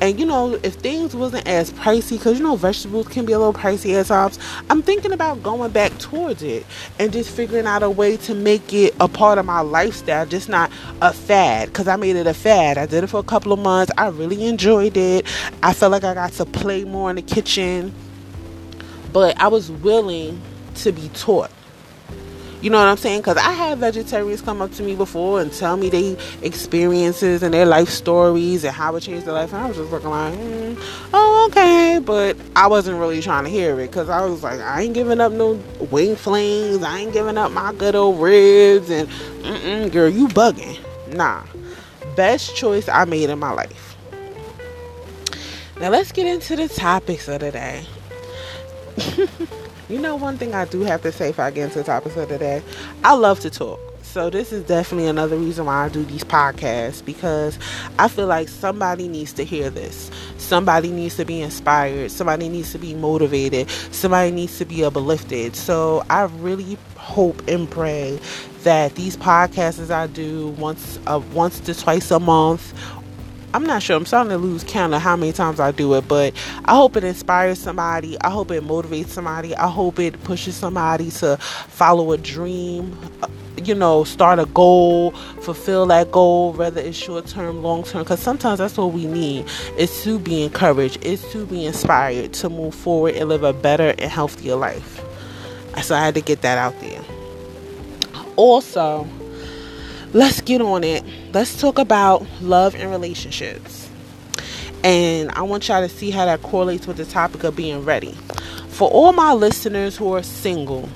And 0.00 0.18
you 0.18 0.24
know, 0.24 0.58
if 0.62 0.74
things 0.74 1.14
wasn't 1.14 1.46
as 1.46 1.72
pricey, 1.72 2.12
because 2.12 2.38
you 2.38 2.44
know, 2.44 2.56
vegetables 2.56 3.08
can 3.08 3.26
be 3.26 3.32
a 3.32 3.38
little 3.38 3.52
pricey 3.52 3.98
at 3.98 4.06
times, 4.06 4.38
I'm 4.70 4.82
thinking 4.82 5.12
about 5.12 5.42
going 5.42 5.70
back 5.72 5.96
towards 5.98 6.42
it 6.42 6.64
and 6.98 7.12
just 7.12 7.30
figuring 7.30 7.66
out 7.66 7.82
a 7.82 7.90
way 7.90 8.16
to 8.18 8.34
make 8.34 8.72
it 8.72 8.94
a 9.00 9.08
part 9.08 9.38
of 9.38 9.44
my 9.44 9.60
lifestyle, 9.60 10.24
just 10.26 10.48
not 10.48 10.70
a 11.02 11.12
fad. 11.12 11.68
Because 11.68 11.88
I 11.88 11.96
made 11.96 12.16
it 12.16 12.26
a 12.26 12.34
fad. 12.34 12.78
I 12.78 12.86
did 12.86 13.04
it 13.04 13.08
for 13.08 13.20
a 13.20 13.24
couple 13.24 13.52
of 13.52 13.58
months. 13.58 13.92
I 13.98 14.08
really 14.08 14.46
enjoyed 14.46 14.96
it. 14.96 15.26
I 15.62 15.72
felt 15.74 15.92
like 15.92 16.04
I 16.04 16.14
got 16.14 16.32
to 16.32 16.46
play 16.46 16.84
more 16.84 17.10
in 17.10 17.16
the 17.16 17.22
kitchen. 17.22 17.92
But 19.12 19.40
I 19.40 19.48
was 19.48 19.70
willing 19.70 20.40
to 20.76 20.92
be 20.92 21.08
taught. 21.10 21.50
You 22.62 22.68
know 22.68 22.78
what 22.78 22.88
I'm 22.88 22.98
saying? 22.98 23.20
Because 23.20 23.38
I 23.38 23.52
had 23.52 23.78
vegetarians 23.78 24.42
come 24.42 24.60
up 24.60 24.70
to 24.72 24.82
me 24.82 24.94
before 24.94 25.40
and 25.40 25.50
tell 25.50 25.78
me 25.78 25.88
their 25.88 26.16
experiences 26.42 27.42
and 27.42 27.54
their 27.54 27.64
life 27.64 27.88
stories 27.88 28.64
and 28.64 28.74
how 28.74 28.94
it 28.96 29.00
changed 29.00 29.26
their 29.26 29.32
life. 29.32 29.54
And 29.54 29.62
I 29.62 29.68
was 29.68 29.78
just 29.78 29.90
looking 29.90 30.10
like, 30.10 30.34
mm, 30.34 30.76
oh, 31.14 31.46
okay. 31.48 32.00
But 32.04 32.36
I 32.54 32.66
wasn't 32.66 32.98
really 32.98 33.22
trying 33.22 33.44
to 33.44 33.50
hear 33.50 33.80
it 33.80 33.86
because 33.86 34.10
I 34.10 34.26
was 34.26 34.42
like, 34.42 34.60
I 34.60 34.82
ain't 34.82 34.92
giving 34.92 35.20
up 35.20 35.32
no 35.32 35.54
wing 35.90 36.16
flings. 36.16 36.82
I 36.82 36.98
ain't 36.98 37.14
giving 37.14 37.38
up 37.38 37.50
my 37.50 37.72
good 37.72 37.94
old 37.94 38.20
ribs. 38.20 38.90
And, 38.90 39.08
girl, 39.90 40.10
you 40.10 40.28
bugging. 40.28 40.78
Nah. 41.14 41.44
Best 42.14 42.54
choice 42.54 42.90
I 42.90 43.06
made 43.06 43.30
in 43.30 43.38
my 43.38 43.52
life. 43.52 43.96
Now 45.80 45.88
let's 45.88 46.12
get 46.12 46.26
into 46.26 46.56
the 46.56 46.68
topics 46.68 47.26
of 47.26 47.40
the 47.40 47.52
day. 47.52 47.86
You 49.90 49.98
know, 49.98 50.14
one 50.14 50.38
thing 50.38 50.54
I 50.54 50.66
do 50.66 50.82
have 50.82 51.02
to 51.02 51.10
say 51.10 51.30
if 51.30 51.40
I 51.40 51.50
get 51.50 51.64
into 51.64 51.78
the 51.78 51.84
topics 51.84 52.16
of 52.16 52.28
the 52.28 52.38
day, 52.38 52.62
I 53.02 53.14
love 53.14 53.40
to 53.40 53.50
talk. 53.50 53.80
So 54.02 54.30
this 54.30 54.52
is 54.52 54.62
definitely 54.62 55.08
another 55.08 55.36
reason 55.36 55.66
why 55.66 55.84
I 55.84 55.88
do 55.88 56.04
these 56.04 56.22
podcasts 56.22 57.04
because 57.04 57.58
I 57.98 58.06
feel 58.06 58.28
like 58.28 58.48
somebody 58.48 59.08
needs 59.08 59.32
to 59.32 59.44
hear 59.44 59.68
this. 59.68 60.08
Somebody 60.36 60.92
needs 60.92 61.16
to 61.16 61.24
be 61.24 61.40
inspired. 61.40 62.12
Somebody 62.12 62.48
needs 62.48 62.70
to 62.70 62.78
be 62.78 62.94
motivated. 62.94 63.68
Somebody 63.90 64.30
needs 64.30 64.58
to 64.58 64.64
be 64.64 64.84
uplifted. 64.84 65.56
So 65.56 66.04
I 66.08 66.22
really 66.38 66.78
hope 66.96 67.46
and 67.48 67.68
pray 67.68 68.20
that 68.62 68.94
these 68.94 69.16
podcasts 69.16 69.90
I 69.90 70.06
do 70.06 70.48
once 70.50 71.00
uh, 71.08 71.20
once 71.32 71.58
to 71.60 71.74
twice 71.74 72.12
a 72.12 72.20
month 72.20 72.74
I'm 73.52 73.64
not 73.64 73.82
sure. 73.82 73.96
I'm 73.96 74.06
starting 74.06 74.30
to 74.30 74.38
lose 74.38 74.62
count 74.62 74.94
of 74.94 75.02
how 75.02 75.16
many 75.16 75.32
times 75.32 75.58
I 75.58 75.72
do 75.72 75.94
it, 75.94 76.06
but 76.06 76.34
I 76.66 76.76
hope 76.76 76.96
it 76.96 77.02
inspires 77.02 77.58
somebody. 77.58 78.16
I 78.20 78.30
hope 78.30 78.52
it 78.52 78.62
motivates 78.62 79.08
somebody. 79.08 79.56
I 79.56 79.68
hope 79.68 79.98
it 79.98 80.22
pushes 80.22 80.54
somebody 80.54 81.10
to 81.12 81.36
follow 81.36 82.12
a 82.12 82.18
dream, 82.18 82.96
uh, 83.22 83.28
you 83.64 83.74
know, 83.74 84.04
start 84.04 84.38
a 84.38 84.46
goal, 84.46 85.10
fulfill 85.42 85.84
that 85.86 86.12
goal, 86.12 86.52
whether 86.52 86.80
it's 86.80 86.96
short 86.96 87.26
term, 87.26 87.60
long 87.60 87.82
term. 87.82 88.04
Because 88.04 88.20
sometimes 88.20 88.60
that's 88.60 88.76
what 88.76 88.92
we 88.92 89.06
need 89.06 89.46
is 89.76 90.04
to 90.04 90.20
be 90.20 90.44
encouraged, 90.44 91.04
is 91.04 91.28
to 91.32 91.44
be 91.44 91.66
inspired 91.66 92.32
to 92.34 92.48
move 92.48 92.74
forward 92.74 93.16
and 93.16 93.28
live 93.28 93.42
a 93.42 93.52
better 93.52 93.94
and 93.98 94.12
healthier 94.12 94.54
life. 94.54 95.04
So 95.82 95.96
I 95.96 96.04
had 96.04 96.14
to 96.14 96.20
get 96.20 96.42
that 96.42 96.56
out 96.56 96.80
there. 96.80 97.02
Also, 98.36 99.08
let's 100.12 100.40
get 100.40 100.60
on 100.60 100.84
it. 100.84 101.04
Let's 101.32 101.60
talk 101.60 101.78
about 101.78 102.26
love 102.40 102.74
and 102.74 102.90
relationships. 102.90 103.88
And 104.82 105.30
I 105.32 105.42
want 105.42 105.68
y'all 105.68 105.82
to 105.82 105.88
see 105.88 106.10
how 106.10 106.24
that 106.24 106.42
correlates 106.42 106.86
with 106.86 106.96
the 106.96 107.04
topic 107.04 107.44
of 107.44 107.54
being 107.54 107.84
ready. 107.84 108.12
For 108.68 108.88
all 108.88 109.12
my 109.12 109.32
listeners 109.34 109.96
who 109.96 110.12
are 110.14 110.22
single, 110.22 110.88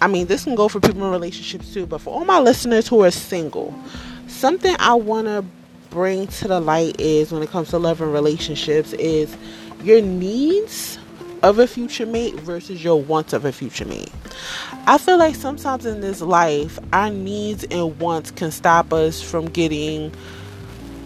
I 0.00 0.08
mean, 0.08 0.26
this 0.26 0.44
can 0.44 0.54
go 0.54 0.68
for 0.68 0.80
people 0.80 1.04
in 1.04 1.10
relationships 1.10 1.72
too, 1.72 1.86
but 1.86 2.00
for 2.00 2.12
all 2.12 2.24
my 2.24 2.40
listeners 2.40 2.88
who 2.88 3.04
are 3.04 3.10
single, 3.10 3.74
something 4.26 4.74
I 4.78 4.94
want 4.94 5.26
to 5.26 5.44
bring 5.90 6.26
to 6.26 6.48
the 6.48 6.60
light 6.60 7.00
is 7.00 7.32
when 7.32 7.42
it 7.42 7.50
comes 7.50 7.68
to 7.70 7.78
love 7.78 8.00
and 8.00 8.12
relationships 8.12 8.92
is 8.94 9.36
your 9.82 10.00
needs 10.00 10.98
of 11.42 11.58
a 11.58 11.66
future 11.66 12.06
mate 12.06 12.34
versus 12.34 12.82
your 12.82 13.00
wants 13.00 13.32
of 13.32 13.44
a 13.44 13.52
future 13.52 13.84
mate. 13.84 14.12
I 14.86 14.98
feel 14.98 15.18
like 15.18 15.34
sometimes 15.34 15.86
in 15.86 16.00
this 16.00 16.20
life, 16.20 16.78
our 16.92 17.10
needs 17.10 17.64
and 17.64 17.98
wants 17.98 18.30
can 18.30 18.50
stop 18.50 18.92
us 18.92 19.22
from 19.22 19.46
getting 19.46 20.12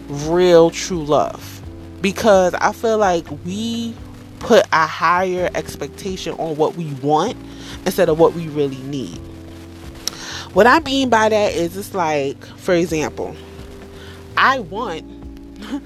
real 0.08 0.70
true 0.70 1.04
love. 1.04 1.62
Because 2.00 2.54
I 2.54 2.72
feel 2.72 2.98
like 2.98 3.26
we 3.44 3.94
put 4.40 4.66
a 4.72 4.86
higher 4.86 5.48
expectation 5.54 6.34
on 6.34 6.56
what 6.56 6.76
we 6.76 6.92
want 6.94 7.36
instead 7.86 8.08
of 8.08 8.18
what 8.18 8.34
we 8.34 8.48
really 8.48 8.82
need. 8.82 9.18
What 10.52 10.66
I 10.66 10.80
mean 10.80 11.08
by 11.08 11.30
that 11.30 11.54
is 11.54 11.76
it's 11.76 11.94
like, 11.94 12.44
for 12.58 12.74
example, 12.74 13.34
I 14.36 14.60
want 14.60 15.04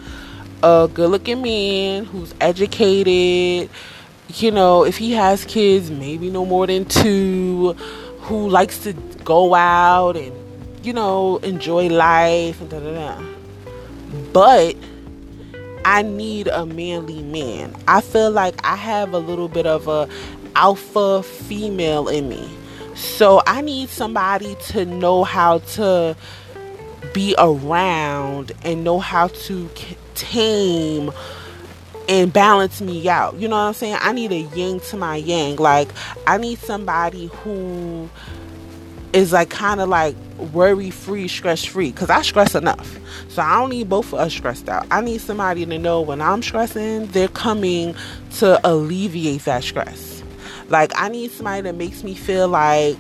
a 0.63 0.91
good 0.93 1.11
looking 1.11 1.41
man 1.41 2.05
who's 2.05 2.35
educated, 2.41 3.71
you 4.35 4.51
know, 4.51 4.85
if 4.85 4.97
he 4.99 5.13
has 5.13 5.45
kids, 5.45 5.91
maybe 5.91 6.31
no 6.31 6.45
more 6.45 6.67
than 6.67 6.85
two, 6.85 7.73
who 8.21 8.49
likes 8.49 8.79
to 8.81 8.93
go 9.25 9.55
out 9.55 10.17
and, 10.17 10.33
you 10.85 10.93
know, 10.93 11.39
enjoy 11.39 11.89
life 11.89 12.61
and 12.61 12.71
da 12.71 12.81
da 12.81 12.93
da. 12.93 13.25
But 14.33 14.77
I 15.85 16.03
need 16.03 16.49
a 16.49 16.67
manly 16.67 17.23
man. 17.23 17.75
I 17.87 18.01
feel 18.03 18.31
like 18.31 18.55
I 18.65 18.77
have 18.77 19.15
a 19.15 19.19
little 19.19 19.49
bit 19.49 19.67
of 19.67 19.89
a 19.89 20.09
alpha 20.55 21.23
female 21.23 22.09
in 22.09 22.29
me. 22.29 22.49
So 22.95 23.43
I 23.47 23.63
need 23.63 23.89
somebody 23.89 24.57
to 24.69 24.85
know 24.85 25.25
how 25.25 25.59
to 25.59 26.17
be 27.15 27.35
around 27.39 28.53
and 28.63 28.85
know 28.85 28.99
how 28.99 29.29
to 29.29 29.71
tame 30.15 31.13
and 32.09 32.33
balance 32.33 32.81
me 32.81 33.09
out. 33.09 33.39
You 33.39 33.49
know 33.49 33.57
what 33.57 33.63
I'm 33.63 33.75
saying? 33.75 33.99
I 34.01 34.13
need 34.13 34.33
a 34.33 34.41
yin 34.57 34.81
to 34.81 34.97
my 34.97 35.17
yang. 35.17 35.57
Like 35.57 35.89
I 36.27 36.39
need 36.39 36.59
somebody 36.59 37.27
who 37.27 38.09
is 39.13 39.33
like 39.33 39.51
kind 39.51 39.81
of 39.81 39.89
like 39.89 40.17
worry 40.53 40.91
free, 40.91 41.29
stress 41.29 41.65
free. 41.65 41.93
Cause 41.93 42.11
I 42.11 42.23
stress 42.23 42.55
enough, 42.55 42.99
so 43.29 43.43
I 43.43 43.61
don't 43.61 43.71
need 43.71 43.89
both 43.89 44.13
of 44.13 44.21
us 44.21 44.33
stressed 44.33 44.69
out. 44.69 44.87
I 44.91 45.01
need 45.01 45.21
somebody 45.21 45.65
to 45.65 45.79
know 45.79 46.01
when 46.01 46.21
I'm 46.21 46.43
stressing, 46.43 47.07
they're 47.07 47.29
coming 47.29 47.95
to 48.39 48.61
alleviate 48.69 49.45
that 49.45 49.65
stress. 49.65 50.23
Like 50.69 50.93
I 50.97 51.09
need 51.09 51.31
somebody 51.31 51.63
that 51.63 51.75
makes 51.75 52.05
me 52.05 52.15
feel 52.15 52.49
like 52.49 52.97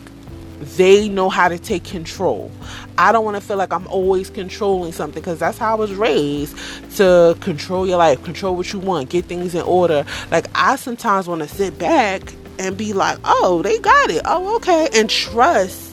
they 0.60 1.08
know 1.08 1.28
how 1.28 1.48
to 1.48 1.58
take 1.58 1.84
control. 1.84 2.50
I 2.96 3.12
don't 3.12 3.24
want 3.24 3.36
to 3.36 3.40
feel 3.40 3.56
like 3.56 3.72
I'm 3.72 3.86
always 3.88 4.30
controlling 4.30 4.92
something 4.92 5.20
because 5.20 5.38
that's 5.38 5.58
how 5.58 5.72
I 5.72 5.74
was 5.74 5.94
raised 5.94 6.56
to 6.96 7.36
control 7.40 7.86
your 7.86 7.98
life, 7.98 8.22
control 8.24 8.56
what 8.56 8.72
you 8.72 8.78
want, 8.78 9.10
get 9.10 9.26
things 9.26 9.54
in 9.54 9.62
order. 9.62 10.04
Like, 10.30 10.46
I 10.54 10.76
sometimes 10.76 11.28
want 11.28 11.42
to 11.42 11.48
sit 11.48 11.78
back 11.78 12.32
and 12.58 12.76
be 12.76 12.92
like, 12.92 13.18
oh, 13.24 13.62
they 13.62 13.78
got 13.78 14.10
it. 14.10 14.22
Oh, 14.24 14.56
okay. 14.56 14.88
And 14.94 15.08
trust 15.08 15.88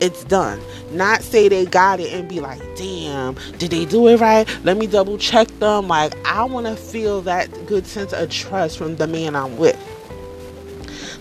it's 0.00 0.24
done. 0.24 0.60
Not 0.92 1.22
say 1.22 1.48
they 1.48 1.64
got 1.64 2.00
it 2.00 2.12
and 2.12 2.28
be 2.28 2.40
like, 2.40 2.60
damn, 2.76 3.34
did 3.58 3.70
they 3.70 3.84
do 3.84 4.06
it 4.08 4.20
right? 4.20 4.46
Let 4.64 4.76
me 4.76 4.86
double 4.86 5.18
check 5.18 5.48
them. 5.58 5.88
Like, 5.88 6.14
I 6.26 6.44
want 6.44 6.66
to 6.66 6.76
feel 6.76 7.22
that 7.22 7.48
good 7.66 7.86
sense 7.86 8.12
of 8.12 8.30
trust 8.30 8.78
from 8.78 8.96
the 8.96 9.06
man 9.06 9.34
I'm 9.34 9.56
with. 9.56 9.76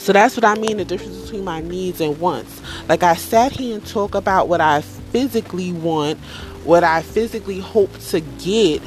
So 0.05 0.13
that's 0.13 0.37
what 0.37 0.45
I 0.45 0.53
mean 0.53 0.77
the 0.77 0.85
difference 0.85 1.19
between 1.23 1.43
my 1.43 1.61
needs 1.61 1.99
and 1.99 2.19
wants. 2.19 2.61
Like 2.87 3.01
I 3.01 3.15
sat 3.15 3.51
here 3.51 3.75
and 3.75 3.83
talk 3.87 4.13
about 4.13 4.47
what 4.47 4.61
I 4.61 4.81
physically 4.81 5.71
want, 5.71 6.19
what 6.63 6.83
I 6.83 7.01
physically 7.01 7.59
hope 7.59 7.91
to 8.09 8.19
get 8.19 8.83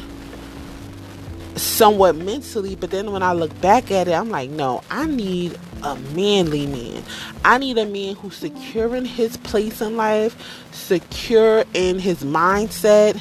somewhat 1.57 2.15
mentally, 2.15 2.77
but 2.77 2.93
then 2.93 3.11
when 3.11 3.25
I 3.25 3.33
look 3.33 3.61
back 3.61 3.91
at 3.91 4.07
it, 4.07 4.13
I'm 4.13 4.31
like, 4.31 4.49
no, 4.51 4.81
I 4.93 5.07
need 5.07 5.59
a 5.83 5.97
manly 6.15 6.69
man. 6.69 7.03
I 7.45 7.59
need 7.59 7.79
a 7.79 7.87
man 7.87 8.15
who's 8.15 8.37
secure 8.37 8.95
in 8.95 9.05
his 9.05 9.37
place 9.39 9.81
in 9.81 9.97
life, 9.97 10.37
secure 10.71 11.65
in 11.75 11.99
his 11.99 12.23
mindset, 12.23 13.21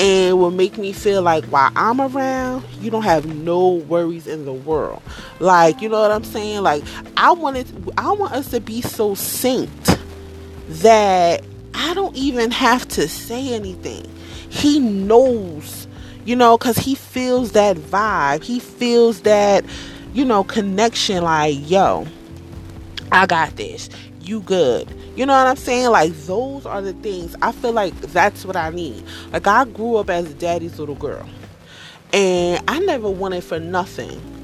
and 0.00 0.38
will 0.38 0.50
make 0.50 0.78
me 0.78 0.92
feel 0.92 1.22
like 1.22 1.44
while 1.46 1.70
I'm 1.76 2.00
around, 2.00 2.64
you 2.80 2.90
don't 2.90 3.02
have 3.02 3.26
no 3.26 3.68
worries 3.68 4.26
in 4.26 4.44
the 4.44 4.52
world. 4.52 5.02
Like, 5.40 5.80
you 5.80 5.88
know 5.88 6.00
what 6.00 6.10
I'm 6.10 6.24
saying? 6.24 6.62
Like, 6.62 6.84
I 7.16 7.32
wanted, 7.32 7.66
I 7.98 8.12
want 8.12 8.32
us 8.32 8.50
to 8.50 8.60
be 8.60 8.80
so 8.80 9.12
synced 9.12 9.98
that 10.68 11.44
I 11.74 11.94
don't 11.94 12.14
even 12.16 12.50
have 12.50 12.86
to 12.88 13.08
say 13.08 13.52
anything. 13.54 14.08
He 14.48 14.78
knows 14.78 15.88
you 16.28 16.36
know, 16.36 16.58
because 16.58 16.76
he 16.76 16.94
feels 16.94 17.52
that 17.52 17.78
vibe. 17.78 18.42
He 18.42 18.60
feels 18.60 19.22
that, 19.22 19.64
you 20.12 20.26
know, 20.26 20.44
connection 20.44 21.24
like, 21.24 21.56
yo, 21.70 22.06
I 23.10 23.24
got 23.24 23.56
this. 23.56 23.88
You 24.20 24.40
good. 24.40 24.86
You 25.18 25.26
know 25.26 25.32
what 25.32 25.48
I'm 25.48 25.56
saying? 25.56 25.90
Like, 25.90 26.12
those 26.12 26.64
are 26.64 26.80
the 26.80 26.92
things. 26.92 27.34
I 27.42 27.50
feel 27.50 27.72
like 27.72 27.92
that's 28.02 28.44
what 28.44 28.54
I 28.54 28.70
need. 28.70 29.02
Like, 29.32 29.48
I 29.48 29.64
grew 29.64 29.96
up 29.96 30.10
as 30.10 30.30
a 30.30 30.34
daddy's 30.34 30.78
little 30.78 30.94
girl. 30.94 31.28
And 32.12 32.62
I 32.68 32.78
never 32.78 33.10
wanted 33.10 33.42
for 33.42 33.58
nothing 33.58 34.37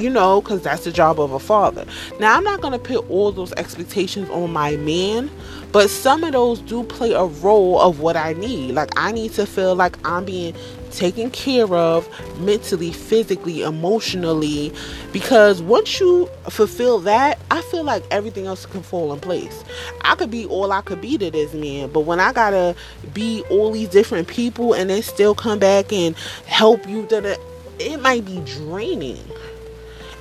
you 0.00 0.10
know, 0.10 0.40
because 0.40 0.62
that's 0.62 0.84
the 0.84 0.92
job 0.92 1.20
of 1.20 1.32
a 1.32 1.38
father. 1.38 1.84
Now, 2.18 2.36
I'm 2.36 2.44
not 2.44 2.60
going 2.60 2.72
to 2.72 2.78
put 2.78 3.08
all 3.10 3.32
those 3.32 3.52
expectations 3.52 4.28
on 4.30 4.52
my 4.52 4.76
man, 4.76 5.30
but 5.72 5.90
some 5.90 6.24
of 6.24 6.32
those 6.32 6.60
do 6.60 6.82
play 6.84 7.12
a 7.12 7.24
role 7.24 7.80
of 7.80 8.00
what 8.00 8.16
I 8.16 8.32
need. 8.32 8.74
Like, 8.74 8.90
I 8.96 9.12
need 9.12 9.32
to 9.34 9.46
feel 9.46 9.74
like 9.74 9.96
I'm 10.06 10.24
being 10.24 10.54
taken 10.90 11.30
care 11.30 11.72
of 11.72 12.08
mentally, 12.40 12.92
physically, 12.92 13.62
emotionally. 13.62 14.72
Because 15.12 15.62
once 15.62 16.00
you 16.00 16.28
fulfill 16.48 16.98
that, 17.00 17.38
I 17.50 17.62
feel 17.62 17.84
like 17.84 18.02
everything 18.10 18.46
else 18.46 18.66
can 18.66 18.82
fall 18.82 19.12
in 19.12 19.20
place. 19.20 19.64
I 20.02 20.14
could 20.16 20.30
be 20.30 20.46
all 20.46 20.72
I 20.72 20.80
could 20.80 21.00
be 21.00 21.16
to 21.18 21.30
this 21.30 21.54
man, 21.54 21.90
but 21.90 22.00
when 22.00 22.20
I 22.20 22.32
gotta 22.32 22.74
be 23.12 23.44
all 23.50 23.70
these 23.72 23.88
different 23.88 24.28
people 24.28 24.72
and 24.72 24.90
then 24.90 25.02
still 25.02 25.34
come 25.34 25.58
back 25.58 25.92
and 25.92 26.16
help 26.46 26.88
you, 26.88 27.06
that 27.06 27.38
it 27.78 28.00
might 28.00 28.24
be 28.24 28.40
draining. 28.40 29.22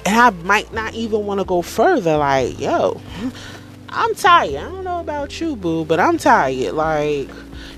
And 0.09 0.17
I 0.17 0.31
might 0.43 0.73
not 0.73 0.95
even 0.95 1.27
want 1.27 1.39
to 1.39 1.45
go 1.45 1.61
further. 1.61 2.17
Like, 2.17 2.59
yo, 2.59 2.99
I'm 3.89 4.15
tired. 4.15 4.55
I 4.55 4.63
don't 4.63 4.83
know 4.83 5.01
about 5.01 5.39
you, 5.39 5.55
boo, 5.55 5.85
but 5.85 5.99
I'm 5.99 6.17
tired. 6.17 6.73
Like, 6.73 7.29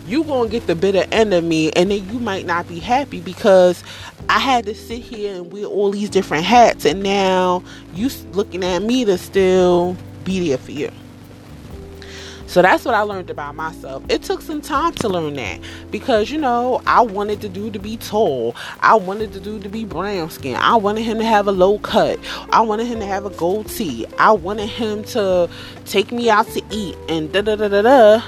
you 0.07 0.23
gonna 0.23 0.47
get 0.47 0.65
the 0.65 0.73
bitter 0.73 1.03
end 1.11 1.33
of 1.33 1.43
me 1.43 1.73
and 1.73 1.91
then 1.91 2.07
you 2.07 2.19
might 2.19 2.45
not 2.45 2.69
be 2.69 2.79
happy 2.79 3.19
because 3.19 3.83
I 4.29 4.39
had 4.39 4.65
to 4.67 4.73
sit 4.73 4.99
here 4.99 5.35
and 5.35 5.51
wear 5.51 5.65
all 5.65 5.91
these 5.91 6.09
different 6.09 6.45
hats 6.45 6.85
and 6.85 7.03
now 7.03 7.65
you 7.95 8.09
looking 8.31 8.63
at 8.63 8.81
me 8.81 9.03
to 9.03 9.17
still 9.17 9.97
be 10.23 10.47
there 10.47 10.57
for 10.57 10.71
you. 10.71 10.89
So 12.51 12.61
that's 12.61 12.83
what 12.83 12.93
I 12.93 13.03
learned 13.03 13.29
about 13.29 13.55
myself. 13.55 14.03
It 14.09 14.23
took 14.23 14.41
some 14.41 14.59
time 14.59 14.91
to 14.95 15.07
learn 15.07 15.35
that 15.35 15.61
because 15.89 16.29
you 16.29 16.37
know 16.37 16.81
I 16.85 16.99
wanted 16.99 17.39
the 17.39 17.47
dude 17.47 17.71
to 17.71 17.79
be 17.79 17.95
tall. 17.95 18.57
I 18.81 18.95
wanted 18.95 19.31
the 19.31 19.39
dude 19.39 19.63
to 19.63 19.69
be 19.69 19.85
brown 19.85 20.29
skin. 20.29 20.57
I 20.57 20.75
wanted 20.75 21.03
him 21.03 21.19
to 21.19 21.23
have 21.23 21.47
a 21.47 21.53
low 21.53 21.79
cut. 21.79 22.19
I 22.49 22.59
wanted 22.59 22.87
him 22.87 22.99
to 22.99 23.05
have 23.05 23.25
a 23.25 23.29
goatee. 23.29 24.05
I 24.19 24.33
wanted 24.33 24.67
him 24.67 25.05
to 25.05 25.49
take 25.85 26.11
me 26.11 26.29
out 26.29 26.45
to 26.47 26.61
eat 26.71 26.97
and 27.07 27.31
da 27.31 27.39
da 27.39 27.55
da 27.55 27.69
da 27.69 27.83
da. 27.83 28.23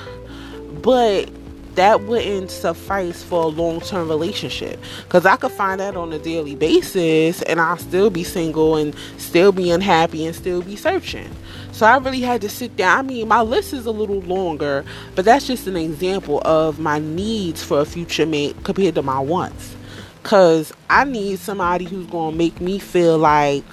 But 0.82 1.30
that 1.76 2.02
wouldn't 2.02 2.52
suffice 2.52 3.24
for 3.24 3.44
a 3.44 3.48
long 3.48 3.82
term 3.82 4.08
relationship. 4.08 4.80
Because 5.04 5.26
I 5.26 5.36
could 5.36 5.52
find 5.52 5.80
that 5.80 5.96
on 5.96 6.14
a 6.14 6.20
daily 6.20 6.56
basis 6.56 7.42
and 7.44 7.60
I'll 7.60 7.78
still 7.78 8.10
be 8.10 8.24
single 8.24 8.76
and 8.76 8.96
still 9.18 9.52
be 9.52 9.72
unhappy 9.72 10.26
and 10.26 10.36
still 10.36 10.62
be 10.62 10.76
searching. 10.76 11.30
So 11.72 11.88
I 11.88 11.98
really 11.98 12.22
had 12.22 12.42
to 12.42 12.50
sit 12.50 12.76
down. 12.76 13.00
I 13.00 13.02
mean, 13.02 13.28
my 13.28 13.42
list 13.42 13.74
is 13.74 13.86
a 13.86 13.92
little 13.92 14.22
longer, 14.22 14.86
but 15.16 15.26
that's 15.26 15.48
just 15.48 15.66
an 15.66 15.76
example 15.76 16.42
of 16.46 16.80
my 16.80 17.00
needs 17.00 17.64
for 17.64 17.80
a 17.82 17.86
future 17.86 18.26
mate 18.26 18.56
compared 18.64 18.96
to 18.96 19.02
my 19.02 19.20
wants. 19.20 19.76
Because 20.22 20.72
I 20.90 21.04
need 21.04 21.40
somebody 21.40 21.86
who's 21.86 22.06
going 22.08 22.32
to 22.32 22.38
make 22.38 22.62
me 22.62 22.80
feel 22.80 23.18
like, 23.18 23.66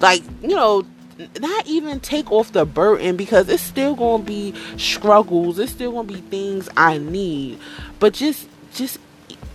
like, 0.00 0.22
you 0.42 0.48
know, 0.48 0.84
not 1.40 1.66
even 1.66 2.00
take 2.00 2.30
off 2.32 2.52
the 2.52 2.64
burden 2.64 3.16
because 3.16 3.48
it's 3.48 3.62
still 3.62 3.94
gonna 3.94 4.22
be 4.22 4.54
struggles. 4.76 5.58
It's 5.58 5.72
still 5.72 5.92
gonna 5.92 6.08
be 6.08 6.20
things 6.20 6.68
i 6.76 6.98
need. 6.98 7.58
But 7.98 8.14
just 8.14 8.48
just 8.72 8.98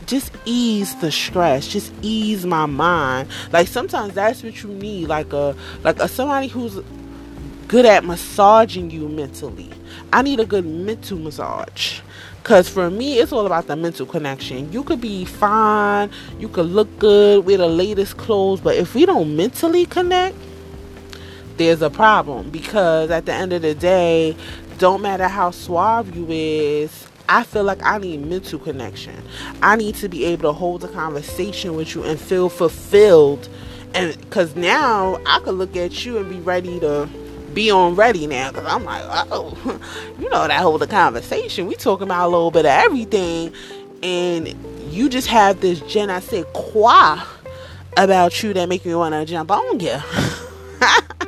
just 0.05 0.31
ease 0.45 0.95
the 1.01 1.11
stress. 1.11 1.67
Just 1.67 1.93
ease 2.01 2.45
my 2.45 2.65
mind. 2.65 3.29
Like 3.51 3.67
sometimes 3.67 4.13
that's 4.13 4.43
what 4.43 4.63
you 4.63 4.69
need. 4.69 5.07
Like 5.07 5.33
a 5.33 5.55
like 5.83 5.99
a 5.99 6.07
somebody 6.07 6.47
who's 6.47 6.79
good 7.67 7.85
at 7.85 8.03
massaging 8.03 8.89
you 8.89 9.07
mentally. 9.07 9.69
I 10.11 10.21
need 10.21 10.39
a 10.39 10.45
good 10.45 10.65
mental 10.65 11.19
massage. 11.19 12.01
Because 12.41 12.67
for 12.67 12.89
me, 12.89 13.19
it's 13.19 13.31
all 13.31 13.45
about 13.45 13.67
the 13.67 13.75
mental 13.75 14.07
connection. 14.07 14.71
You 14.73 14.83
could 14.83 14.99
be 14.99 15.25
fine, 15.25 16.09
you 16.39 16.47
could 16.47 16.65
look 16.65 16.87
good, 16.97 17.45
wear 17.45 17.57
the 17.57 17.67
latest 17.67 18.17
clothes, 18.17 18.59
but 18.61 18.75
if 18.75 18.95
we 18.95 19.05
don't 19.05 19.35
mentally 19.35 19.85
connect, 19.85 20.35
there's 21.59 21.81
a 21.81 21.89
problem 21.89 22.49
because 22.49 23.11
at 23.11 23.25
the 23.25 23.33
end 23.33 23.51
of 23.51 23.61
the 23.61 23.75
day, 23.75 24.35
don't 24.77 25.01
matter 25.01 25.27
how 25.27 25.51
suave 25.51 26.15
you 26.15 26.25
is, 26.29 27.05
I 27.27 27.43
feel 27.43 27.65
like 27.65 27.83
I 27.83 27.97
need 27.97 28.25
mental 28.25 28.57
connection. 28.59 29.21
I 29.61 29.75
need 29.75 29.95
to 29.95 30.07
be 30.07 30.23
able 30.23 30.43
to 30.43 30.53
hold 30.53 30.85
a 30.85 30.87
conversation 30.87 31.75
with 31.75 31.93
you 31.93 32.03
and 32.03 32.19
feel 32.19 32.47
fulfilled. 32.47 33.49
And 33.93 34.17
because 34.21 34.55
now 34.55 35.19
I 35.25 35.39
could 35.41 35.55
look 35.55 35.75
at 35.75 36.05
you 36.05 36.17
and 36.17 36.29
be 36.29 36.39
ready 36.39 36.79
to 36.79 37.09
be 37.53 37.69
on 37.69 37.93
ready 37.95 38.25
now. 38.25 38.51
Because 38.51 38.65
I'm 38.65 38.85
like, 38.85 39.03
oh, 39.05 39.53
you 40.19 40.29
know, 40.29 40.47
that 40.47 40.61
hold 40.61 40.81
a 40.81 40.87
conversation. 40.87 41.67
We 41.67 41.75
talking 41.75 42.07
about 42.07 42.27
a 42.27 42.29
little 42.29 42.51
bit 42.51 42.65
of 42.65 42.71
everything. 42.71 43.53
And 44.01 44.55
you 44.93 45.09
just 45.09 45.27
have 45.27 45.59
this 45.59 45.81
je 45.81 46.05
ne 46.05 46.21
sais 46.21 46.45
quoi 46.53 47.21
about 47.97 48.41
you 48.41 48.53
that 48.53 48.69
make 48.69 48.85
me 48.85 48.95
want 48.95 49.13
to 49.13 49.25
jump 49.25 49.51
on 49.51 49.81
you. 49.81 49.97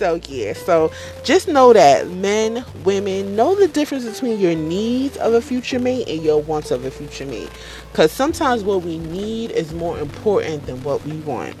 So 0.00 0.18
yeah, 0.28 0.54
so 0.54 0.90
just 1.24 1.46
know 1.46 1.74
that 1.74 2.08
men, 2.08 2.64
women 2.84 3.36
know 3.36 3.54
the 3.54 3.68
difference 3.68 4.06
between 4.06 4.40
your 4.40 4.54
needs 4.54 5.18
of 5.18 5.34
a 5.34 5.42
future 5.42 5.78
mate 5.78 6.08
and 6.08 6.22
your 6.22 6.40
wants 6.40 6.70
of 6.70 6.86
a 6.86 6.90
future 6.90 7.26
mate. 7.26 7.50
Cause 7.92 8.10
sometimes 8.10 8.64
what 8.64 8.80
we 8.80 8.96
need 8.96 9.50
is 9.50 9.74
more 9.74 9.98
important 9.98 10.64
than 10.64 10.82
what 10.84 11.04
we 11.04 11.18
want. 11.18 11.54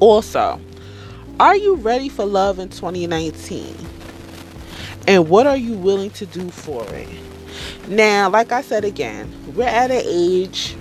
Also, 0.00 0.58
are 1.38 1.54
you 1.54 1.74
ready 1.74 2.08
for 2.08 2.24
love 2.24 2.58
in 2.58 2.70
2019? 2.70 3.76
And 5.06 5.28
what 5.28 5.46
are 5.46 5.58
you 5.58 5.74
willing 5.74 6.12
to 6.12 6.24
do 6.24 6.48
for 6.50 6.86
it? 6.94 7.08
Now, 7.86 8.30
like 8.30 8.50
I 8.50 8.62
said 8.62 8.86
again, 8.86 9.30
we're 9.54 9.64
at 9.64 9.90
an 9.90 10.04
age 10.06 10.74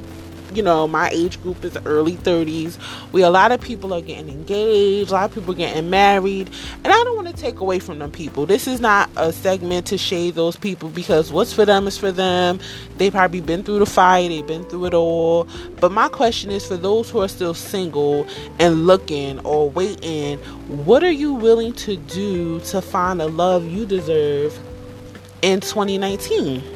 you 0.55 0.63
know, 0.63 0.87
my 0.87 1.09
age 1.09 1.41
group 1.41 1.63
is 1.65 1.77
early 1.85 2.13
30s. 2.13 2.77
We 3.11 3.23
a 3.23 3.29
lot 3.29 3.51
of 3.51 3.59
people 3.61 3.93
are 3.93 4.01
getting 4.01 4.29
engaged, 4.29 5.09
a 5.09 5.13
lot 5.13 5.29
of 5.29 5.35
people 5.35 5.53
getting 5.53 5.89
married, 5.89 6.49
and 6.83 6.87
I 6.87 7.03
don't 7.03 7.15
want 7.15 7.27
to 7.27 7.33
take 7.33 7.59
away 7.59 7.79
from 7.79 7.99
them 7.99 8.11
people. 8.11 8.45
This 8.45 8.67
is 8.67 8.79
not 8.79 9.09
a 9.17 9.33
segment 9.33 9.87
to 9.87 9.97
shade 9.97 10.35
those 10.35 10.55
people 10.55 10.89
because 10.89 11.31
what's 11.31 11.53
for 11.53 11.65
them 11.65 11.87
is 11.87 11.97
for 11.97 12.11
them. 12.11 12.59
They've 12.97 13.11
probably 13.11 13.41
been 13.41 13.63
through 13.63 13.79
the 13.79 13.85
fire, 13.85 14.27
they've 14.27 14.45
been 14.45 14.63
through 14.65 14.85
it 14.85 14.93
all. 14.93 15.47
But 15.79 15.91
my 15.91 16.07
question 16.09 16.51
is 16.51 16.65
for 16.65 16.77
those 16.77 17.09
who 17.09 17.19
are 17.19 17.27
still 17.27 17.53
single 17.53 18.27
and 18.59 18.87
looking 18.87 19.39
or 19.39 19.69
waiting, 19.69 20.37
what 20.67 21.03
are 21.03 21.11
you 21.11 21.33
willing 21.33 21.73
to 21.73 21.97
do 21.97 22.59
to 22.61 22.81
find 22.81 23.19
the 23.19 23.27
love 23.27 23.65
you 23.65 23.85
deserve 23.85 24.57
in 25.41 25.59
2019? 25.59 26.74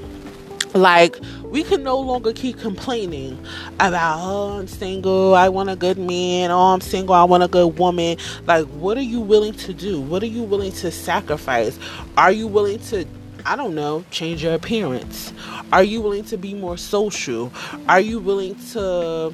Like, 0.73 1.17
we 1.43 1.63
can 1.63 1.81
no 1.81 1.99
longer 1.99 2.31
keep 2.31 2.59
complaining 2.59 3.43
about, 3.79 4.19
oh, 4.21 4.59
I'm 4.59 4.67
single, 4.67 5.33
I 5.33 5.49
want 5.49 5.69
a 5.69 5.75
good 5.75 5.97
man, 5.97 6.51
oh, 6.51 6.73
I'm 6.73 6.81
single, 6.81 7.15
I 7.15 7.23
want 7.23 7.41
a 7.41 7.47
good 7.47 7.79
woman. 7.79 8.17
Like, 8.45 8.67
what 8.67 8.97
are 8.97 9.01
you 9.01 9.19
willing 9.19 9.53
to 9.53 9.73
do? 9.73 9.99
What 9.99 10.21
are 10.21 10.27
you 10.27 10.43
willing 10.43 10.71
to 10.73 10.91
sacrifice? 10.91 11.79
Are 12.17 12.31
you 12.31 12.47
willing 12.47 12.79
to, 12.79 13.05
I 13.45 13.55
don't 13.55 13.73
know, 13.73 14.05
change 14.11 14.43
your 14.43 14.53
appearance? 14.53 15.33
Are 15.73 15.83
you 15.83 16.01
willing 16.01 16.25
to 16.25 16.37
be 16.37 16.53
more 16.53 16.77
social? 16.77 17.51
Are 17.87 17.99
you 17.99 18.19
willing 18.19 18.55
to 18.71 19.33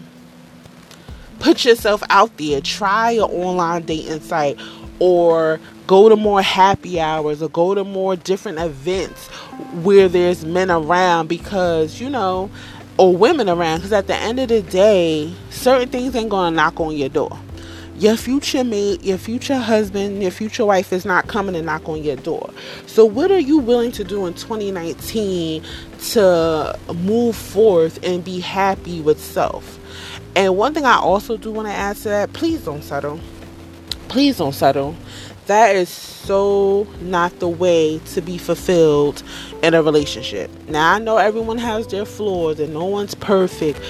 put 1.39 1.65
yourself 1.65 2.01
out 2.09 2.37
there? 2.37 2.61
Try 2.61 3.11
an 3.11 3.21
online 3.21 3.83
dating 3.83 4.21
site 4.21 4.57
or 4.99 5.59
go 5.87 6.09
to 6.09 6.15
more 6.15 6.41
happy 6.41 6.99
hours 6.99 7.41
or 7.41 7.49
go 7.49 7.75
to 7.75 7.83
more 7.83 8.15
different 8.15 8.59
events 8.59 9.27
where 9.83 10.07
there's 10.07 10.45
men 10.45 10.71
around 10.71 11.27
because 11.27 11.99
you 11.99 12.09
know 12.09 12.49
or 12.97 13.15
women 13.15 13.49
around 13.49 13.79
because 13.79 13.91
at 13.93 14.07
the 14.07 14.15
end 14.15 14.39
of 14.39 14.49
the 14.49 14.61
day 14.61 15.33
certain 15.49 15.89
things 15.89 16.15
ain't 16.15 16.29
gonna 16.29 16.55
knock 16.55 16.79
on 16.79 16.95
your 16.95 17.09
door 17.09 17.37
your 17.97 18.17
future 18.17 18.63
mate, 18.63 19.03
your 19.03 19.17
future 19.17 19.57
husband, 19.57 20.21
your 20.21 20.31
future 20.31 20.65
wife 20.65 20.91
is 20.91 21.05
not 21.05 21.27
coming 21.27 21.53
to 21.53 21.61
knock 21.61 21.87
on 21.87 22.03
your 22.03 22.17
door. 22.17 22.49
So, 22.87 23.05
what 23.05 23.31
are 23.31 23.39
you 23.39 23.59
willing 23.59 23.93
to 23.93 24.03
do 24.03 24.25
in 24.25 24.33
2019 24.33 25.63
to 26.11 26.79
move 26.93 27.35
forth 27.37 27.99
and 28.03 28.23
be 28.23 28.41
happy 28.41 28.99
with 28.99 29.21
self? 29.21 29.79
And 30.35 30.57
one 30.57 30.73
thing 30.73 30.85
I 30.85 30.97
also 30.97 31.37
do 31.37 31.51
want 31.51 31.69
to 31.69 31.73
add 31.73 31.95
to 31.97 32.09
that 32.09 32.33
please 32.33 32.65
don't 32.65 32.83
settle. 32.83 33.19
Please 34.15 34.37
don't 34.37 34.53
settle. 34.53 34.95
That 35.47 35.75
is 35.75 35.89
so 35.89 36.87
not 37.01 37.37
the 37.39 37.49
way 37.49 37.99
to 38.13 38.21
be 38.21 38.37
fulfilled 38.37 39.21
in 39.61 39.73
a 39.73 39.83
relationship. 39.83 40.49
Now, 40.69 40.93
I 40.93 40.99
know 40.99 41.17
everyone 41.17 41.57
has 41.57 41.85
their 41.87 42.05
flaws 42.05 42.61
and 42.61 42.73
no 42.73 42.85
one's 42.85 43.13
perfect 43.13 43.81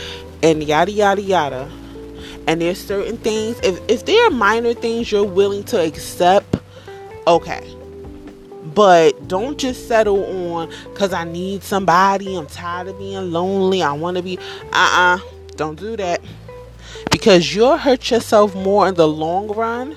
and 0.42 0.64
yada 0.64 0.92
yada 0.92 1.22
yada 1.22 1.72
and 2.48 2.60
there's 2.60 2.84
certain 2.84 3.18
things 3.18 3.60
if 3.62 3.80
if 3.88 4.08
there 4.08 4.26
are 4.26 4.32
minor 4.32 4.74
things 4.74 5.12
you're 5.12 5.24
willing 5.24 5.64
to 5.66 5.80
accept 5.80 6.58
okay 7.28 7.64
but 8.74 9.28
don't 9.28 9.60
just 9.60 9.88
settle 9.88 10.26
on 10.50 10.70
because 10.86 11.14
i 11.14 11.24
need 11.24 11.64
somebody 11.64 12.36
i'm 12.36 12.48
tired 12.48 12.88
of 12.88 12.98
being 12.98 13.32
lonely 13.32 13.82
i 13.82 13.92
want 13.94 14.18
to 14.18 14.24
be 14.24 14.38
uh-uh 14.74 15.20
don't 15.56 15.80
do 15.80 15.96
that 15.96 16.20
because 17.12 17.56
you'll 17.56 17.78
hurt 17.78 18.12
yourself 18.12 18.54
more 18.56 18.88
in 18.90 18.96
the 18.96 19.08
long 19.08 19.48
run 19.50 19.96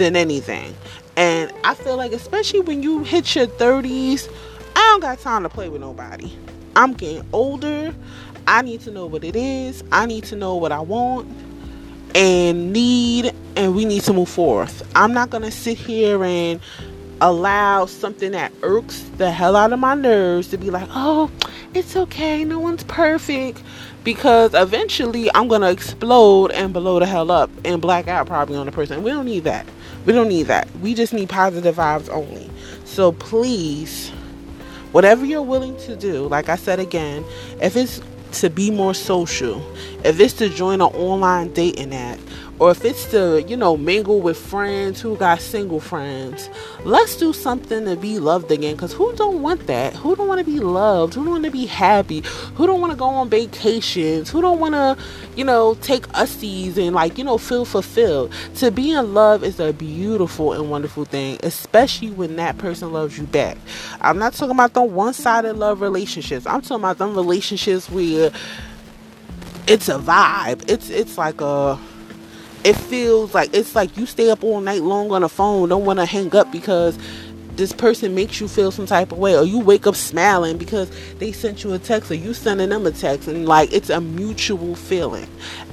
than 0.00 0.16
anything 0.16 0.74
and 1.16 1.52
i 1.64 1.74
feel 1.74 1.96
like 1.96 2.12
especially 2.12 2.60
when 2.60 2.82
you 2.82 3.04
hit 3.04 3.34
your 3.36 3.46
30s 3.46 4.28
i 4.74 4.80
don't 4.90 5.00
got 5.00 5.18
time 5.20 5.44
to 5.44 5.48
play 5.48 5.68
with 5.68 5.80
nobody 5.80 6.32
i'm 6.76 6.92
getting 6.94 7.26
older 7.32 7.94
i 8.48 8.62
need 8.62 8.80
to 8.80 8.90
know 8.90 9.06
what 9.06 9.22
it 9.22 9.36
is 9.36 9.84
i 9.92 10.06
need 10.06 10.24
to 10.24 10.34
know 10.34 10.56
what 10.56 10.72
i 10.72 10.80
want 10.80 11.28
and 12.14 12.72
need 12.72 13.32
and 13.56 13.74
we 13.74 13.84
need 13.84 14.02
to 14.04 14.12
move 14.12 14.28
forth. 14.28 14.82
I'm 14.94 15.12
not 15.12 15.30
going 15.30 15.42
to 15.42 15.50
sit 15.50 15.76
here 15.76 16.22
and 16.24 16.60
allow 17.20 17.86
something 17.86 18.32
that 18.32 18.52
irks 18.62 19.02
the 19.18 19.30
hell 19.30 19.54
out 19.54 19.72
of 19.72 19.78
my 19.78 19.94
nerves 19.94 20.48
to 20.48 20.58
be 20.58 20.70
like, 20.70 20.88
"Oh, 20.90 21.30
it's 21.74 21.96
okay. 21.96 22.44
No 22.44 22.58
one's 22.58 22.84
perfect." 22.84 23.62
Because 24.02 24.54
eventually 24.54 25.30
I'm 25.34 25.46
going 25.46 25.60
to 25.60 25.70
explode 25.70 26.52
and 26.52 26.72
blow 26.72 26.98
the 26.98 27.06
hell 27.06 27.30
up 27.30 27.50
and 27.64 27.82
black 27.82 28.08
out 28.08 28.26
probably 28.26 28.56
on 28.56 28.64
the 28.64 28.72
person. 28.72 29.02
We 29.02 29.10
don't 29.10 29.26
need 29.26 29.44
that. 29.44 29.66
We 30.06 30.12
don't 30.12 30.28
need 30.28 30.44
that. 30.44 30.68
We 30.80 30.94
just 30.94 31.12
need 31.12 31.28
positive 31.28 31.76
vibes 31.76 32.08
only. 32.08 32.50
So 32.84 33.12
please 33.12 34.10
whatever 34.92 35.24
you're 35.24 35.42
willing 35.42 35.76
to 35.78 35.96
do, 35.96 36.26
like 36.28 36.48
I 36.48 36.56
said 36.56 36.80
again, 36.80 37.24
if 37.60 37.76
it's 37.76 38.00
to 38.40 38.50
be 38.50 38.70
more 38.70 38.94
social, 38.94 39.60
if 40.04 40.20
it's 40.20 40.34
to 40.34 40.48
join 40.48 40.80
an 40.80 40.88
online 40.94 41.52
dating 41.52 41.94
app, 41.94 42.18
or 42.60 42.70
if 42.70 42.84
it's 42.84 43.06
to, 43.06 43.42
you 43.48 43.56
know, 43.56 43.74
mingle 43.78 44.20
with 44.20 44.36
friends 44.36 45.00
who 45.00 45.16
got 45.16 45.40
single 45.40 45.80
friends, 45.80 46.50
let's 46.84 47.16
do 47.16 47.32
something 47.32 47.86
to 47.86 47.96
be 47.96 48.18
loved 48.18 48.52
again. 48.52 48.76
Cause 48.76 48.92
who 48.92 49.14
don't 49.16 49.40
want 49.40 49.66
that? 49.66 49.96
Who 49.96 50.14
don't 50.14 50.28
want 50.28 50.40
to 50.40 50.44
be 50.44 50.60
loved? 50.60 51.14
Who 51.14 51.24
don't 51.24 51.32
want 51.32 51.44
to 51.44 51.50
be 51.50 51.64
happy? 51.64 52.22
Who 52.56 52.66
don't 52.66 52.82
want 52.82 52.92
to 52.92 52.98
go 52.98 53.06
on 53.06 53.30
vacations? 53.30 54.28
Who 54.28 54.42
don't 54.42 54.60
want 54.60 54.74
to, 54.74 54.98
you 55.34 55.44
know, 55.44 55.74
take 55.80 56.06
ussies 56.08 56.76
and 56.76 56.94
like, 56.94 57.16
you 57.16 57.24
know, 57.24 57.38
feel 57.38 57.64
fulfilled? 57.64 58.30
To 58.56 58.70
be 58.70 58.92
in 58.92 59.14
love 59.14 59.42
is 59.42 59.58
a 59.58 59.72
beautiful 59.72 60.52
and 60.52 60.70
wonderful 60.70 61.06
thing, 61.06 61.38
especially 61.42 62.10
when 62.10 62.36
that 62.36 62.58
person 62.58 62.92
loves 62.92 63.16
you 63.16 63.24
back. 63.24 63.56
I'm 64.02 64.18
not 64.18 64.34
talking 64.34 64.54
about 64.54 64.74
the 64.74 64.82
one-sided 64.82 65.54
love 65.54 65.80
relationships. 65.80 66.46
I'm 66.46 66.60
talking 66.60 66.76
about 66.76 66.98
them 66.98 67.14
relationships 67.14 67.88
where 67.90 68.30
it's 69.66 69.88
a 69.88 69.98
vibe. 69.98 70.68
It's 70.68 70.90
it's 70.90 71.16
like 71.16 71.40
a 71.40 71.78
it 72.64 72.74
feels 72.74 73.34
like 73.34 73.54
it's 73.54 73.74
like 73.74 73.96
you 73.96 74.06
stay 74.06 74.30
up 74.30 74.44
all 74.44 74.60
night 74.60 74.82
long 74.82 75.10
on 75.12 75.22
the 75.22 75.28
phone, 75.28 75.68
don't 75.68 75.84
want 75.84 75.98
to 75.98 76.06
hang 76.06 76.34
up 76.34 76.50
because 76.52 76.98
this 77.56 77.72
person 77.72 78.14
makes 78.14 78.40
you 78.40 78.48
feel 78.48 78.70
some 78.70 78.86
type 78.86 79.12
of 79.12 79.18
way, 79.18 79.36
or 79.36 79.44
you 79.44 79.58
wake 79.58 79.86
up 79.86 79.94
smiling 79.94 80.56
because 80.56 80.90
they 81.18 81.30
sent 81.30 81.62
you 81.62 81.72
a 81.74 81.78
text, 81.78 82.10
or 82.10 82.14
you 82.14 82.32
sending 82.32 82.70
them 82.70 82.86
a 82.86 82.90
text, 82.90 83.28
and 83.28 83.46
like 83.46 83.72
it's 83.72 83.90
a 83.90 84.00
mutual 84.00 84.74
feeling. 84.74 85.26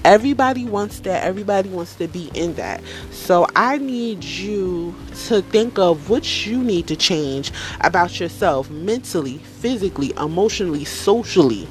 Everybody 0.03 0.65
wants 0.65 0.99
that. 1.01 1.23
Everybody 1.23 1.69
wants 1.69 1.95
to 1.95 2.07
be 2.07 2.29
in 2.33 2.55
that. 2.55 2.81
So 3.11 3.47
I 3.55 3.77
need 3.77 4.23
you 4.23 4.95
to 5.27 5.41
think 5.43 5.79
of 5.79 6.09
what 6.09 6.45
you 6.45 6.61
need 6.61 6.87
to 6.87 6.95
change 6.95 7.51
about 7.81 8.19
yourself 8.19 8.69
mentally, 8.69 9.37
physically, 9.37 10.13
emotionally, 10.17 10.83
socially 10.83 11.67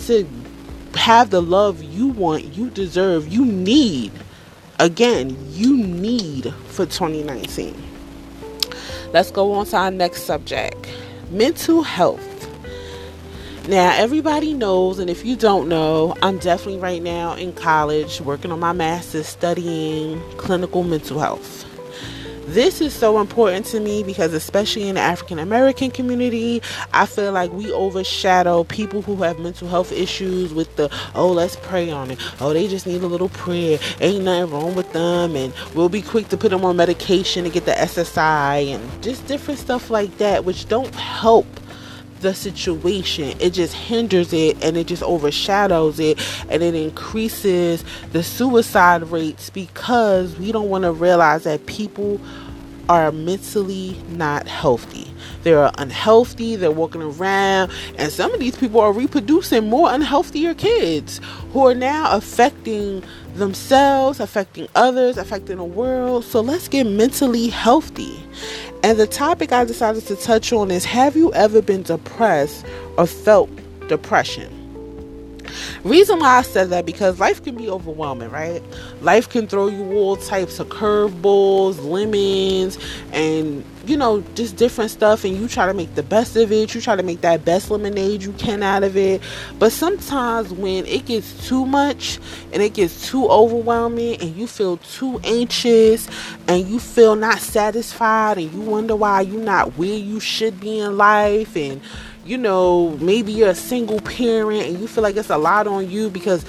to 0.00 0.26
have 0.94 1.30
the 1.30 1.42
love 1.42 1.82
you 1.82 2.08
want, 2.08 2.44
you 2.56 2.70
deserve, 2.70 3.28
you 3.28 3.44
need 3.44 4.12
again, 4.80 5.36
you 5.50 5.76
need 5.76 6.52
for 6.68 6.86
2019. 6.86 7.74
Let's 9.12 9.30
go 9.30 9.52
on 9.52 9.66
to 9.66 9.76
our 9.76 9.90
next 9.90 10.22
subject 10.22 10.88
mental 11.30 11.82
health. 11.82 12.26
Now, 13.68 13.94
everybody 13.94 14.52
knows, 14.52 14.98
and 14.98 15.08
if 15.08 15.24
you 15.24 15.36
don't 15.36 15.68
know, 15.68 16.16
I'm 16.22 16.38
definitely 16.38 16.80
right 16.80 17.02
now 17.02 17.34
in 17.34 17.52
college 17.52 18.20
working 18.20 18.50
on 18.50 18.58
my 18.58 18.72
master's 18.72 19.28
studying 19.28 20.20
clinical 20.38 20.82
mental 20.82 21.20
health. 21.20 21.69
This 22.50 22.80
is 22.80 22.92
so 22.92 23.20
important 23.20 23.64
to 23.66 23.78
me 23.78 24.02
because, 24.02 24.34
especially 24.34 24.88
in 24.88 24.96
the 24.96 25.00
African 25.00 25.38
American 25.38 25.92
community, 25.92 26.60
I 26.92 27.06
feel 27.06 27.30
like 27.30 27.52
we 27.52 27.70
overshadow 27.70 28.64
people 28.64 29.02
who 29.02 29.14
have 29.22 29.38
mental 29.38 29.68
health 29.68 29.92
issues 29.92 30.52
with 30.52 30.74
the, 30.74 30.90
oh, 31.14 31.30
let's 31.30 31.54
pray 31.54 31.92
on 31.92 32.10
it. 32.10 32.18
Oh, 32.40 32.52
they 32.52 32.66
just 32.66 32.88
need 32.88 33.04
a 33.04 33.06
little 33.06 33.28
prayer. 33.28 33.78
Ain't 34.00 34.24
nothing 34.24 34.52
wrong 34.52 34.74
with 34.74 34.92
them. 34.92 35.36
And 35.36 35.54
we'll 35.76 35.88
be 35.88 36.02
quick 36.02 36.28
to 36.30 36.36
put 36.36 36.50
them 36.50 36.64
on 36.64 36.76
medication 36.76 37.44
to 37.44 37.50
get 37.50 37.66
the 37.66 37.72
SSI 37.72 38.74
and 38.74 39.00
just 39.00 39.24
different 39.28 39.60
stuff 39.60 39.88
like 39.88 40.18
that, 40.18 40.44
which 40.44 40.68
don't 40.68 40.92
help 40.96 41.46
the 42.20 42.34
situation. 42.34 43.36
It 43.40 43.50
just 43.50 43.74
hinders 43.74 44.32
it 44.32 44.62
and 44.64 44.76
it 44.76 44.86
just 44.86 45.02
overshadows 45.02 46.00
it 46.00 46.18
and 46.48 46.62
it 46.62 46.74
increases 46.74 47.84
the 48.12 48.22
suicide 48.22 49.02
rates 49.10 49.50
because 49.50 50.38
we 50.38 50.52
don't 50.52 50.68
want 50.68 50.84
to 50.84 50.92
realize 50.92 51.44
that 51.44 51.66
people 51.66 52.20
are 52.88 53.12
mentally 53.12 53.96
not 54.08 54.48
healthy. 54.48 55.06
They're 55.44 55.70
unhealthy, 55.78 56.56
they're 56.56 56.72
walking 56.72 57.02
around, 57.02 57.70
and 57.96 58.10
some 58.10 58.34
of 58.34 58.40
these 58.40 58.56
people 58.56 58.80
are 58.80 58.92
reproducing 58.92 59.70
more 59.70 59.88
unhealthier 59.88 60.58
kids 60.58 61.20
who 61.52 61.66
are 61.66 61.74
now 61.74 62.16
affecting 62.16 63.04
themselves, 63.36 64.18
affecting 64.18 64.68
others, 64.74 65.18
affecting 65.18 65.58
the 65.58 65.64
world. 65.64 66.24
So 66.24 66.40
let's 66.40 66.66
get 66.66 66.84
mentally 66.84 67.46
healthy. 67.46 68.18
And 68.82 68.98
the 68.98 69.06
topic 69.06 69.52
I 69.52 69.64
decided 69.64 70.06
to 70.06 70.16
touch 70.16 70.52
on 70.52 70.70
is 70.70 70.84
Have 70.84 71.16
you 71.16 71.32
ever 71.34 71.60
been 71.60 71.82
depressed 71.82 72.64
or 72.96 73.06
felt 73.06 73.50
depression? 73.88 74.56
Reason 75.84 76.18
why 76.18 76.38
I 76.38 76.42
said 76.42 76.70
that 76.70 76.86
because 76.86 77.18
life 77.18 77.42
can 77.42 77.56
be 77.56 77.68
overwhelming, 77.68 78.30
right? 78.30 78.62
Life 79.00 79.28
can 79.28 79.46
throw 79.46 79.66
you 79.66 79.92
all 79.94 80.16
types 80.16 80.60
of 80.60 80.68
curveballs, 80.68 81.82
lemons, 81.84 82.78
and 83.12 83.64
you 83.90 83.96
know, 83.96 84.22
just 84.36 84.54
different 84.54 84.92
stuff, 84.92 85.24
and 85.24 85.36
you 85.36 85.48
try 85.48 85.66
to 85.66 85.74
make 85.74 85.92
the 85.96 86.02
best 86.04 86.36
of 86.36 86.52
it. 86.52 86.72
You 86.72 86.80
try 86.80 86.94
to 86.94 87.02
make 87.02 87.22
that 87.22 87.44
best 87.44 87.72
lemonade 87.72 88.22
you 88.22 88.32
can 88.34 88.62
out 88.62 88.84
of 88.84 88.96
it. 88.96 89.20
But 89.58 89.72
sometimes 89.72 90.52
when 90.52 90.86
it 90.86 91.06
gets 91.06 91.48
too 91.48 91.66
much 91.66 92.20
and 92.52 92.62
it 92.62 92.74
gets 92.74 93.08
too 93.08 93.28
overwhelming, 93.28 94.20
and 94.20 94.36
you 94.36 94.46
feel 94.46 94.76
too 94.76 95.20
anxious, 95.24 96.08
and 96.46 96.68
you 96.68 96.78
feel 96.78 97.16
not 97.16 97.40
satisfied, 97.40 98.38
and 98.38 98.52
you 98.52 98.60
wonder 98.60 98.94
why 98.94 99.22
you're 99.22 99.42
not 99.42 99.76
where 99.76 99.98
you 99.98 100.20
should 100.20 100.60
be 100.60 100.78
in 100.78 100.96
life, 100.96 101.56
and 101.56 101.80
you 102.24 102.38
know, 102.38 102.96
maybe 103.00 103.32
you're 103.32 103.48
a 103.48 103.54
single 103.54 103.98
parent 104.00 104.62
and 104.62 104.78
you 104.78 104.86
feel 104.86 105.02
like 105.02 105.16
it's 105.16 105.30
a 105.30 105.38
lot 105.38 105.66
on 105.66 105.90
you 105.90 106.10
because 106.10 106.44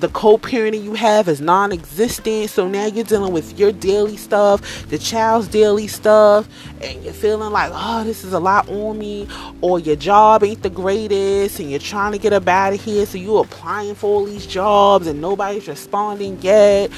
the 0.00 0.08
co-parenting 0.08 0.82
you 0.82 0.94
have 0.94 1.28
is 1.28 1.40
non-existent 1.40 2.50
so 2.50 2.68
now 2.68 2.86
you're 2.86 3.04
dealing 3.04 3.32
with 3.32 3.58
your 3.58 3.72
daily 3.72 4.16
stuff 4.16 4.88
the 4.88 4.98
child's 4.98 5.48
daily 5.48 5.86
stuff 5.86 6.48
and 6.82 7.02
you're 7.02 7.12
feeling 7.12 7.52
like 7.52 7.70
oh 7.74 8.04
this 8.04 8.24
is 8.24 8.32
a 8.32 8.38
lot 8.38 8.68
on 8.68 8.98
me 8.98 9.26
or 9.60 9.78
your 9.78 9.96
job 9.96 10.44
ain't 10.44 10.62
the 10.62 10.70
greatest 10.70 11.58
and 11.60 11.70
you're 11.70 11.78
trying 11.78 12.12
to 12.12 12.18
get 12.18 12.32
up 12.32 12.46
out 12.46 12.72
of 12.72 12.80
here 12.80 13.04
so 13.06 13.18
you're 13.18 13.44
applying 13.44 13.94
for 13.94 14.06
all 14.06 14.24
these 14.24 14.46
jobs 14.46 15.06
and 15.06 15.20
nobody's 15.20 15.66
responding 15.66 16.40
yet 16.40 16.90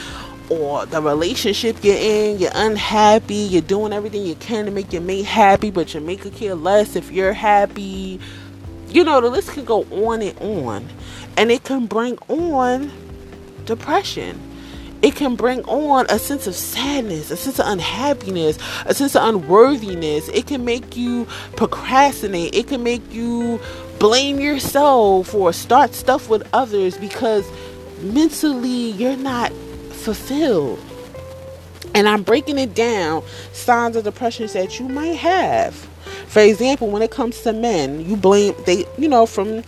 or 0.51 0.85
the 0.87 1.01
relationship 1.01 1.77
you're 1.83 1.97
in, 1.97 2.39
you're 2.41 2.51
unhappy, 2.55 3.35
you're 3.35 3.63
doing 3.63 3.93
everything 3.93 4.27
you 4.27 4.35
can 4.35 4.65
to 4.65 4.71
make 4.73 4.93
your 4.93 5.01
mate 5.01 5.25
happy, 5.25 5.71
but 5.71 5.95
your 5.95 6.03
mate 6.03 6.21
could 6.21 6.35
care 6.35 6.57
less 6.57 6.97
if 6.97 7.11
you're 7.13 7.33
happy. 7.33 8.21
You 8.91 9.05
know, 9.05 9.21
the 9.21 9.31
list 9.31 9.53
can 9.53 9.65
go 9.65 9.85
on 10.07 10.23
and 10.23 10.39
on. 10.41 10.89
And 11.37 11.51
it 11.51 11.65
can 11.65 11.87
bring 11.87 12.19
on 12.29 12.91
depression. 13.65 14.41
It 15.03 15.17
can 15.17 15.35
bring 15.37 15.63
on 15.65 16.07
a 16.11 16.19
sense 16.19 16.47
of 16.47 16.55
sadness, 16.55 17.31
a 17.31 17.37
sense 17.37 17.59
of 17.59 17.67
unhappiness, 17.67 18.59
a 18.85 18.93
sense 18.93 19.17
of 19.17 19.27
unworthiness. 19.27 20.29
It 20.29 20.47
can 20.47 20.65
make 20.65 20.97
you 20.97 21.27
procrastinate. 21.57 22.55
It 22.55 22.69
can 22.69 22.83
make 22.83 23.13
you 23.13 23.61
blame 23.99 24.41
yourself 24.41 25.35
or 25.35 25.53
start 25.53 25.95
stuff 25.95 26.29
with 26.29 26.47
others 26.53 26.99
because 26.99 27.51
mentally 28.03 28.91
you're 28.91 29.17
not 29.17 29.53
fulfilled. 29.53 30.79
And 31.95 32.09
I'm 32.09 32.23
breaking 32.23 32.59
it 32.59 32.75
down 32.75 33.23
signs 33.53 33.97
of 33.97 34.05
depression 34.05 34.47
that 34.49 34.79
you 34.79 34.89
might 34.89 35.17
have. 35.17 35.90
For 36.27 36.41
example, 36.41 36.89
when 36.91 37.03
it 37.03 37.11
comes 37.11 37.41
to 37.43 37.53
men, 37.53 38.05
you 38.05 38.17
blame 38.17 38.55
they 38.67 38.87
you 38.99 39.09
know 39.09 39.27
from 39.27 39.63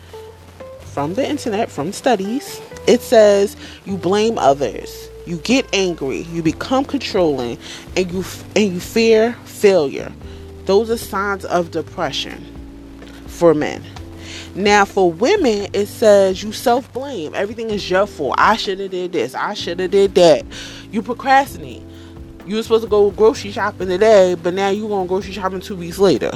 from 0.80 1.14
the 1.14 1.26
internet, 1.26 1.70
from 1.70 1.92
studies, 1.92 2.60
it 2.86 3.00
says 3.00 3.56
you 3.84 3.96
blame 3.96 4.38
others. 4.38 5.08
You 5.26 5.38
get 5.38 5.66
angry, 5.72 6.22
you 6.22 6.42
become 6.42 6.84
controlling, 6.84 7.58
and 7.96 8.10
you 8.12 8.24
and 8.56 8.74
you 8.74 8.80
fear 8.80 9.32
failure. 9.44 10.12
Those 10.64 10.90
are 10.90 10.96
signs 10.96 11.44
of 11.44 11.70
depression 11.70 12.44
for 13.26 13.54
men. 13.54 13.82
Now 14.54 14.84
for 14.84 15.10
women, 15.10 15.68
it 15.72 15.86
says 15.86 16.42
you 16.42 16.52
self-blame. 16.52 17.34
Everything 17.34 17.70
is 17.70 17.88
your 17.88 18.06
fault. 18.06 18.34
I 18.38 18.56
should 18.56 18.78
have 18.80 18.90
did 18.90 19.12
this. 19.12 19.34
I 19.34 19.54
should 19.54 19.80
have 19.80 19.90
did 19.90 20.14
that. 20.16 20.44
You 20.90 21.02
procrastinate 21.02 21.82
you 22.46 22.56
were 22.56 22.62
supposed 22.62 22.84
to 22.84 22.90
go 22.90 23.10
grocery 23.10 23.52
shopping 23.52 23.88
today, 23.88 24.34
but 24.34 24.54
now 24.54 24.68
you 24.68 24.88
going 24.88 25.06
grocery 25.06 25.32
shopping 25.32 25.60
two 25.60 25.76
weeks 25.76 25.98
later. 25.98 26.32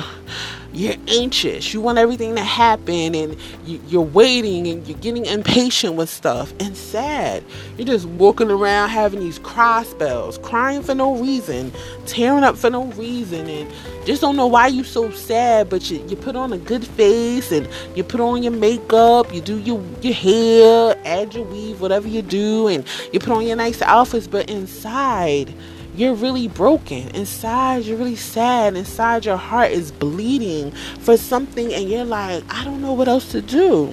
You're 0.72 0.96
anxious. 1.08 1.72
You 1.72 1.80
want 1.80 1.96
everything 1.96 2.34
to 2.36 2.42
happen, 2.42 3.14
and 3.14 3.36
you, 3.64 3.98
are 3.98 4.02
waiting, 4.02 4.66
and 4.66 4.86
you're 4.86 4.98
getting 4.98 5.24
impatient 5.24 5.94
with 5.94 6.10
stuff 6.10 6.52
and 6.60 6.76
sad. 6.76 7.42
You're 7.78 7.86
just 7.86 8.06
walking 8.06 8.50
around 8.50 8.90
having 8.90 9.20
these 9.20 9.38
cry 9.38 9.84
spells, 9.84 10.36
crying 10.38 10.82
for 10.82 10.94
no 10.94 11.16
reason, 11.16 11.72
tearing 12.04 12.44
up 12.44 12.58
for 12.58 12.68
no 12.68 12.84
reason, 12.92 13.48
and 13.48 13.72
just 14.04 14.20
don't 14.20 14.36
know 14.36 14.46
why 14.46 14.66
you're 14.66 14.84
so 14.84 15.10
sad. 15.12 15.70
But 15.70 15.90
you, 15.90 16.04
you 16.08 16.16
put 16.16 16.36
on 16.36 16.52
a 16.52 16.58
good 16.58 16.86
face, 16.86 17.52
and 17.52 17.66
you 17.94 18.04
put 18.04 18.20
on 18.20 18.42
your 18.42 18.52
makeup, 18.52 19.32
you 19.32 19.40
do 19.40 19.58
your 19.58 19.82
your 20.02 20.14
hair, 20.14 21.00
add 21.06 21.34
your 21.34 21.44
weave, 21.44 21.80
whatever 21.80 22.06
you 22.06 22.20
do, 22.20 22.68
and 22.68 22.84
you 23.14 23.18
put 23.18 23.30
on 23.30 23.46
your 23.46 23.56
nice 23.56 23.80
outfits, 23.80 24.26
but 24.26 24.50
inside 24.50 25.54
you're 25.96 26.14
really 26.14 26.48
broken. 26.48 27.08
Inside, 27.08 27.84
you're 27.84 27.96
really 27.96 28.16
sad. 28.16 28.76
Inside, 28.76 29.24
your 29.24 29.36
heart 29.36 29.70
is 29.70 29.90
bleeding 29.92 30.70
for 31.00 31.16
something, 31.16 31.72
and 31.72 31.88
you're 31.88 32.04
like, 32.04 32.44
I 32.52 32.64
don't 32.64 32.82
know 32.82 32.92
what 32.92 33.08
else 33.08 33.30
to 33.32 33.40
do. 33.40 33.92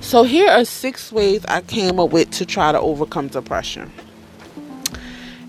So, 0.00 0.22
here 0.22 0.48
are 0.48 0.64
six 0.64 1.12
ways 1.12 1.44
I 1.46 1.60
came 1.60 1.98
up 2.00 2.10
with 2.10 2.30
to 2.32 2.46
try 2.46 2.72
to 2.72 2.80
overcome 2.80 3.28
depression 3.28 3.92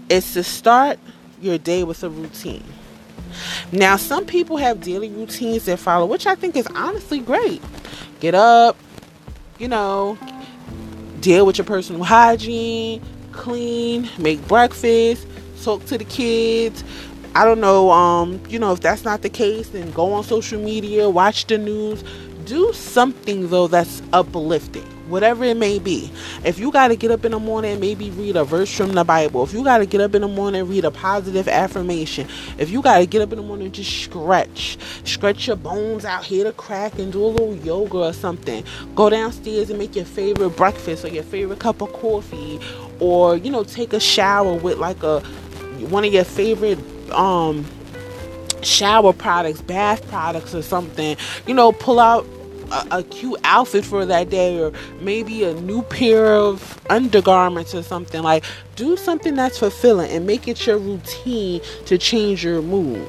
it's 0.09 0.33
to 0.33 0.43
start 0.43 0.99
your 1.39 1.57
day 1.57 1.83
with 1.83 2.03
a 2.03 2.09
routine. 2.09 2.63
Now, 3.71 3.95
some 3.95 4.25
people 4.25 4.57
have 4.57 4.81
daily 4.81 5.09
routines 5.09 5.65
they 5.65 5.77
follow, 5.77 6.05
which 6.05 6.25
I 6.25 6.35
think 6.35 6.55
is 6.57 6.67
honestly 6.75 7.19
great. 7.19 7.61
Get 8.19 8.35
up, 8.35 8.75
you 9.59 9.67
know, 9.67 10.17
deal 11.21 11.45
with 11.45 11.57
your 11.57 11.65
personal 11.65 12.03
hygiene, 12.05 13.01
clean, 13.39 14.09
make 14.19 14.45
breakfast, 14.47 15.25
talk 15.63 15.83
to 15.85 15.97
the 15.97 16.03
kids. 16.03 16.83
I 17.35 17.45
don't 17.45 17.61
know, 17.61 17.89
um, 17.91 18.41
you 18.49 18.59
know, 18.59 18.73
if 18.73 18.81
that's 18.81 19.03
not 19.03 19.21
the 19.21 19.29
case, 19.29 19.69
then 19.69 19.91
go 19.91 20.13
on 20.13 20.23
social 20.23 20.59
media, 20.61 21.09
watch 21.09 21.47
the 21.47 21.57
news, 21.57 22.03
do 22.45 22.73
something 22.73 23.49
though 23.49 23.67
that's 23.67 24.01
uplifting 24.11 24.85
whatever 25.09 25.43
it 25.43 25.57
may 25.57 25.79
be. 25.79 26.11
If 26.43 26.59
you 26.59 26.71
got 26.71 26.89
to 26.89 26.95
get 26.95 27.11
up 27.11 27.25
in 27.25 27.31
the 27.31 27.39
morning 27.39 27.79
maybe 27.79 28.11
read 28.11 28.35
a 28.35 28.43
verse 28.43 28.75
from 28.75 28.93
the 28.93 29.03
Bible, 29.03 29.43
if 29.43 29.53
you 29.53 29.63
got 29.63 29.79
to 29.79 29.85
get 29.85 30.01
up 30.01 30.15
in 30.15 30.21
the 30.21 30.27
morning 30.27 30.67
read 30.67 30.85
a 30.85 30.91
positive 30.91 31.47
affirmation, 31.47 32.27
if 32.57 32.69
you 32.69 32.81
got 32.81 32.99
to 32.99 33.05
get 33.05 33.21
up 33.21 33.31
in 33.31 33.37
the 33.37 33.43
morning 33.43 33.71
just 33.71 33.91
stretch, 33.91 34.77
stretch 35.03 35.47
your 35.47 35.55
bones 35.55 36.05
out 36.05 36.23
here 36.23 36.43
to 36.43 36.51
crack 36.53 36.97
and 36.99 37.11
do 37.11 37.23
a 37.23 37.27
little 37.27 37.55
yoga 37.57 37.97
or 37.97 38.13
something. 38.13 38.63
Go 38.95 39.09
downstairs 39.09 39.69
and 39.69 39.79
make 39.79 39.95
your 39.95 40.05
favorite 40.05 40.51
breakfast 40.51 41.03
or 41.03 41.09
your 41.09 41.23
favorite 41.23 41.59
cup 41.59 41.81
of 41.81 41.91
coffee 41.93 42.59
or 42.99 43.37
you 43.37 43.51
know 43.51 43.63
take 43.63 43.93
a 43.93 43.99
shower 43.99 44.53
with 44.53 44.77
like 44.77 45.03
a 45.03 45.19
one 45.89 46.05
of 46.05 46.13
your 46.13 46.23
favorite 46.23 46.79
um 47.11 47.65
shower 48.61 49.13
products, 49.13 49.61
bath 49.61 50.07
products 50.09 50.53
or 50.53 50.61
something. 50.61 51.17
You 51.47 51.53
know, 51.53 51.71
pull 51.71 51.99
out 51.99 52.25
a, 52.71 52.99
a, 52.99 53.03
cute 53.03 53.39
outfit 53.43 53.85
for 53.85 54.05
that 54.05 54.29
day 54.29 54.59
or 54.59 54.71
maybe 55.01 55.43
a 55.43 55.53
new 55.55 55.81
pair 55.83 56.35
of 56.35 56.79
undergarments 56.89 57.73
or 57.73 57.81
something 57.81 58.21
like 58.21 58.43
do 58.75 58.95
something 58.95 59.33
that's 59.35 59.57
fulfilling 59.57 60.11
and 60.11 60.27
make 60.27 60.47
it 60.47 60.67
your 60.67 60.77
routine 60.77 61.61
to 61.85 61.97
change 61.97 62.43
your 62.43 62.61
mood 62.61 63.07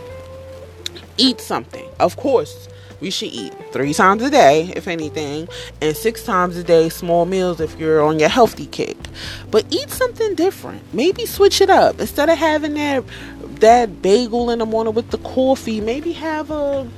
eat 1.19 1.41
something 1.43 1.87
of 1.99 2.17
course 2.17 2.70
we 3.01 3.11
should 3.11 3.33
eat 3.33 3.55
three 3.73 3.95
times 3.95 4.23
a 4.23 4.31
day 4.31 4.73
if 4.77 4.87
anything 4.87 5.49
and 5.81 5.97
six 5.97 6.25
times 6.25 6.57
a 6.57 6.65
day 6.65 6.89
small 6.89 7.25
meals 7.25 7.61
if 7.61 7.79
you're 7.79 8.03
on 8.03 8.19
your 8.19 8.29
healthy 8.29 8.67
kick. 8.67 8.97
But 9.51 9.67
eat 9.71 9.91
something 9.91 10.35
different. 10.35 10.83
Maybe 10.93 11.27
switch 11.27 11.61
it 11.61 11.71
up. 11.71 12.01
Instead 12.01 12.29
of 12.29 12.39
having 12.39 12.75
that 12.75 13.05
that 13.61 14.01
bagel 14.01 14.51
in 14.51 14.59
the 14.59 14.67
morning 14.67 14.95
with 14.95 15.11
the 15.11 15.19
coffee 15.19 15.81
maybe 15.81 16.13
have 16.13 16.51
a 16.51 16.89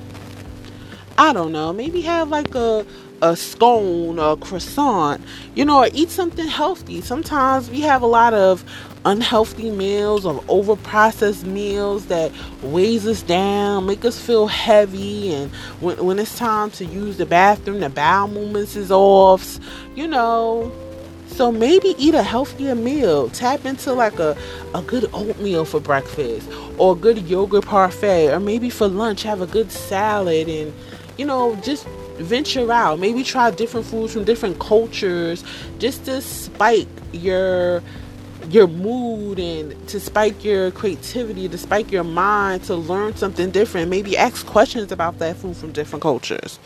I 1.19 1.33
don't 1.33 1.53
know, 1.53 1.73
maybe 1.73 2.01
have 2.03 2.29
like 2.31 2.55
a 2.55 2.87
a 3.23 3.37
scone 3.37 4.19
or 4.19 4.33
a 4.33 4.37
croissant, 4.37 5.21
you 5.55 5.65
know, 5.65 5.85
or 5.85 5.89
eat 5.95 6.11
something 6.11 6.47
healthy. 6.47 7.01
Sometimes 7.01 7.71
we 7.71 7.81
have 7.81 8.03
a 8.03 8.07
lot 8.07 8.35
of 8.35 8.65
unhealthy 9.05 9.71
meals 9.71 10.27
or 10.27 10.43
over 10.49 10.75
processed 10.75 11.47
meals 11.47 12.07
that 12.07 12.33
weighs 12.63 13.07
us 13.07 13.23
down, 13.23 13.87
make 13.87 14.05
us 14.05 14.21
feel 14.21 14.49
heavy, 14.49 15.33
and 15.33 15.53
when, 15.81 16.05
when 16.05 16.19
it's 16.19 16.37
time 16.37 16.71
to 16.73 16.85
use 16.85 17.17
the 17.17 17.27
bathroom, 17.27 17.79
the 17.79 17.89
bowel 17.91 18.27
movements 18.27 18.75
is 18.75 18.91
off, 18.91 19.59
you 19.95 20.09
know. 20.09 20.73
So 21.29 21.51
maybe 21.51 21.95
eat 21.97 22.15
a 22.15 22.23
healthier 22.23 22.75
meal. 22.75 23.31
Tap 23.31 23.65
into 23.65 23.95
like 23.95 24.19
a, 24.19 24.37
a 24.75 24.83
good 24.83 25.09
oatmeal 25.15 25.65
for 25.65 25.81
breakfast 25.81 26.47
or 26.77 26.93
a 26.93 26.97
good 26.97 27.19
yogurt 27.27 27.65
parfait, 27.65 28.31
or 28.31 28.39
maybe 28.41 28.69
for 28.69 28.87
lunch 28.87 29.23
have 29.23 29.41
a 29.41 29.47
good 29.47 29.73
salad 29.73 30.49
and 30.49 30.75
you 31.17 31.25
know, 31.25 31.57
just 31.57 31.87
venture 32.19 32.71
out. 32.73 32.99
Maybe 32.99 33.23
try 33.23 33.51
different 33.51 33.87
foods 33.87 34.13
from 34.13 34.25
different 34.25 34.59
cultures 34.59 35.45
just 35.79 36.05
to 36.07 36.21
spike 36.21 36.89
your 37.13 37.83
your 38.51 38.67
mood 38.67 39.39
and 39.39 39.89
to 39.89 40.01
spike 40.01 40.45
your 40.45 40.73
creativity, 40.73 41.49
to 41.49 41.57
spike 41.57 41.93
your 41.93 42.05
mind, 42.05 42.65
to 42.65 42.75
learn 42.75 43.15
something 43.17 43.51
different. 43.51 43.89
Maybe 43.89 44.17
ask 44.17 44.45
questions 44.47 44.91
about 44.91 45.19
that 45.21 45.37
food 45.37 45.57
from 45.57 45.73
different 45.73 46.03
cultures. 46.03 46.59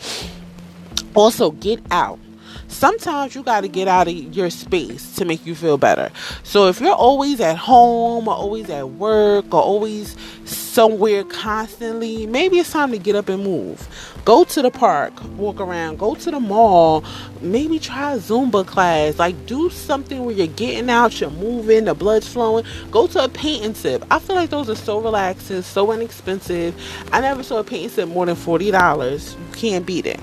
Also, 1.13 1.51
get 1.51 1.79
out 1.91 2.19
sometimes 2.67 3.35
you 3.35 3.43
got 3.43 3.61
to 3.61 3.67
get 3.67 3.87
out 3.87 4.07
of 4.07 4.13
your 4.13 4.49
space 4.49 5.15
to 5.15 5.25
make 5.25 5.45
you 5.45 5.55
feel 5.55 5.77
better. 5.77 6.11
So 6.43 6.67
if 6.67 6.79
you're 6.79 6.93
always 6.93 7.39
at 7.39 7.57
home 7.57 8.27
or 8.27 8.33
always 8.33 8.69
at 8.69 8.89
work 8.89 9.53
or 9.53 9.61
always 9.61 10.15
somewhere 10.45 11.23
constantly, 11.23 12.27
maybe 12.27 12.59
it's 12.59 12.71
time 12.71 12.91
to 12.91 12.97
get 12.97 13.15
up 13.15 13.29
and 13.29 13.43
move. 13.43 13.87
Go 14.25 14.43
to 14.43 14.61
the 14.61 14.69
park, 14.69 15.13
walk 15.37 15.59
around, 15.59 15.99
go 15.99 16.13
to 16.15 16.31
the 16.31 16.39
mall, 16.39 17.03
maybe 17.41 17.79
try 17.79 18.13
a 18.13 18.17
Zumba 18.17 18.65
class. 18.65 19.17
Like 19.17 19.45
do 19.45 19.69
something 19.69 20.25
where 20.25 20.35
you're 20.35 20.47
getting 20.47 20.89
out, 20.89 21.19
you're 21.19 21.29
moving, 21.31 21.85
the 21.85 21.93
blood's 21.93 22.27
flowing. 22.27 22.65
Go 22.91 23.07
to 23.07 23.23
a 23.23 23.29
painting 23.29 23.73
tip. 23.73 24.05
I 24.11 24.19
feel 24.19 24.35
like 24.35 24.49
those 24.49 24.69
are 24.69 24.75
so 24.75 24.99
relaxing, 24.99 25.61
so 25.61 25.91
inexpensive. 25.91 26.75
I 27.11 27.21
never 27.21 27.41
saw 27.41 27.59
a 27.59 27.63
painting 27.63 27.89
tip 27.89 28.09
more 28.09 28.25
than 28.25 28.35
$40. 28.35 29.39
You 29.39 29.55
can't 29.55 29.85
beat 29.85 30.05
it. 30.05 30.19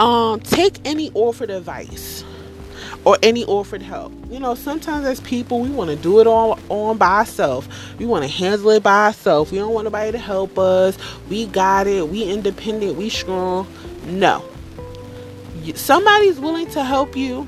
Um, 0.00 0.40
take 0.40 0.78
any 0.86 1.10
offered 1.12 1.50
advice 1.50 2.24
or 3.04 3.18
any 3.22 3.44
offered 3.44 3.82
help. 3.82 4.12
You 4.30 4.40
know, 4.40 4.54
sometimes 4.54 5.06
as 5.06 5.20
people, 5.20 5.60
we 5.60 5.68
want 5.70 5.90
to 5.90 5.96
do 5.96 6.20
it 6.20 6.26
all 6.26 6.58
on 6.68 6.96
by 6.96 7.18
ourselves. 7.18 7.68
We 7.98 8.06
want 8.06 8.24
to 8.24 8.30
handle 8.30 8.70
it 8.70 8.82
by 8.82 9.06
ourselves. 9.06 9.52
We 9.52 9.58
don't 9.58 9.72
want 9.74 9.84
nobody 9.84 10.12
to 10.12 10.18
help 10.18 10.58
us. 10.58 10.96
We 11.28 11.46
got 11.46 11.86
it. 11.86 12.08
We 12.08 12.24
independent. 12.24 12.96
We 12.96 13.10
strong. 13.10 13.66
No. 14.06 14.44
Somebody's 15.74 16.40
willing 16.40 16.70
to 16.70 16.82
help 16.82 17.16
you. 17.16 17.46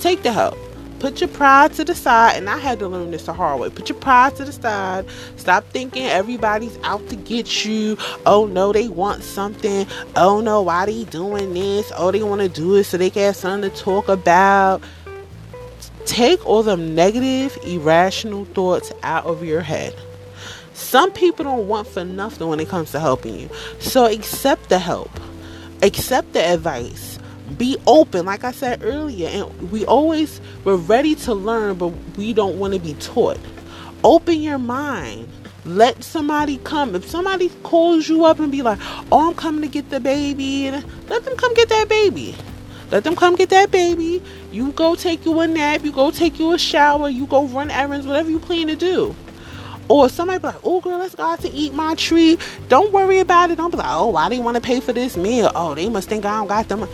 Take 0.00 0.22
the 0.22 0.32
help. 0.32 0.58
Put 1.00 1.22
your 1.22 1.28
pride 1.30 1.72
to 1.74 1.84
the 1.84 1.94
side, 1.94 2.36
and 2.36 2.50
I 2.50 2.58
had 2.58 2.78
to 2.80 2.86
learn 2.86 3.10
this 3.10 3.24
the 3.24 3.32
hard 3.32 3.58
way. 3.58 3.70
Put 3.70 3.88
your 3.88 3.98
pride 3.98 4.36
to 4.36 4.44
the 4.44 4.52
side. 4.52 5.06
Stop 5.36 5.64
thinking 5.70 6.04
everybody's 6.04 6.78
out 6.82 7.08
to 7.08 7.16
get 7.16 7.64
you. 7.64 7.96
Oh 8.26 8.44
no, 8.44 8.70
they 8.70 8.86
want 8.86 9.22
something. 9.22 9.86
Oh 10.14 10.42
no, 10.42 10.60
why 10.60 10.84
are 10.84 10.86
they 10.86 11.04
doing 11.04 11.54
this? 11.54 11.90
Oh, 11.96 12.10
they 12.10 12.22
want 12.22 12.42
to 12.42 12.50
do 12.50 12.74
it 12.74 12.84
so 12.84 12.98
they 12.98 13.08
can 13.08 13.22
have 13.22 13.36
something 13.36 13.70
to 13.70 13.76
talk 13.76 14.10
about. 14.10 14.82
Take 16.04 16.46
all 16.46 16.62
them 16.62 16.94
negative, 16.94 17.56
irrational 17.64 18.44
thoughts 18.44 18.92
out 19.02 19.24
of 19.24 19.42
your 19.42 19.62
head. 19.62 19.94
Some 20.74 21.12
people 21.12 21.44
don't 21.46 21.66
want 21.66 21.88
for 21.88 22.04
nothing 22.04 22.46
when 22.48 22.60
it 22.60 22.68
comes 22.68 22.92
to 22.92 23.00
helping 23.00 23.38
you. 23.38 23.48
So 23.78 24.04
accept 24.04 24.68
the 24.68 24.78
help. 24.78 25.10
Accept 25.82 26.34
the 26.34 26.44
advice 26.44 27.09
be 27.58 27.76
open 27.86 28.26
like 28.26 28.44
i 28.44 28.52
said 28.52 28.82
earlier 28.84 29.28
and 29.28 29.72
we 29.72 29.84
always 29.86 30.40
we're 30.64 30.76
ready 30.76 31.14
to 31.14 31.34
learn 31.34 31.76
but 31.76 31.88
we 32.16 32.32
don't 32.32 32.58
want 32.58 32.74
to 32.74 32.80
be 32.80 32.94
taught 32.94 33.38
open 34.04 34.40
your 34.40 34.58
mind 34.58 35.28
let 35.64 36.02
somebody 36.02 36.58
come 36.64 36.94
if 36.94 37.08
somebody 37.08 37.50
calls 37.62 38.08
you 38.08 38.24
up 38.24 38.40
and 38.40 38.52
be 38.52 38.62
like 38.62 38.78
oh 39.12 39.28
i'm 39.30 39.34
coming 39.34 39.62
to 39.62 39.68
get 39.68 39.90
the 39.90 40.00
baby 40.00 40.70
let 41.08 41.24
them 41.24 41.36
come 41.36 41.54
get 41.54 41.68
that 41.68 41.88
baby 41.88 42.34
Let 42.90 43.04
them 43.04 43.16
come 43.16 43.36
get 43.36 43.50
that 43.50 43.70
baby. 43.70 44.22
You 44.52 44.72
go 44.72 44.96
take 44.96 45.24
you 45.24 45.38
a 45.40 45.46
nap. 45.46 45.84
You 45.84 45.92
go 45.92 46.10
take 46.10 46.38
you 46.40 46.52
a 46.52 46.58
shower. 46.58 47.08
You 47.08 47.26
go 47.26 47.46
run 47.46 47.70
errands, 47.70 48.06
whatever 48.06 48.30
you 48.30 48.40
plan 48.40 48.68
to 48.68 48.76
do. 48.76 49.14
Or 49.88 50.08
somebody 50.08 50.40
be 50.40 50.48
like, 50.48 50.60
oh 50.64 50.80
girl, 50.80 50.98
let's 50.98 51.14
go 51.14 51.24
out 51.24 51.40
to 51.42 51.50
eat 51.50 51.74
my 51.74 51.94
treat. 51.96 52.40
Don't 52.68 52.92
worry 52.92 53.20
about 53.20 53.50
it. 53.50 53.56
Don't 53.56 53.70
be 53.70 53.76
like, 53.78 53.86
oh, 53.88 54.08
why 54.08 54.28
they 54.28 54.40
want 54.40 54.56
to 54.56 54.60
pay 54.60 54.80
for 54.80 54.92
this 54.92 55.16
meal? 55.16 55.52
Oh, 55.54 55.74
they 55.74 55.88
must 55.88 56.08
think 56.08 56.24
I 56.24 56.38
don't 56.38 56.48
got 56.48 56.68
them. 56.68 56.88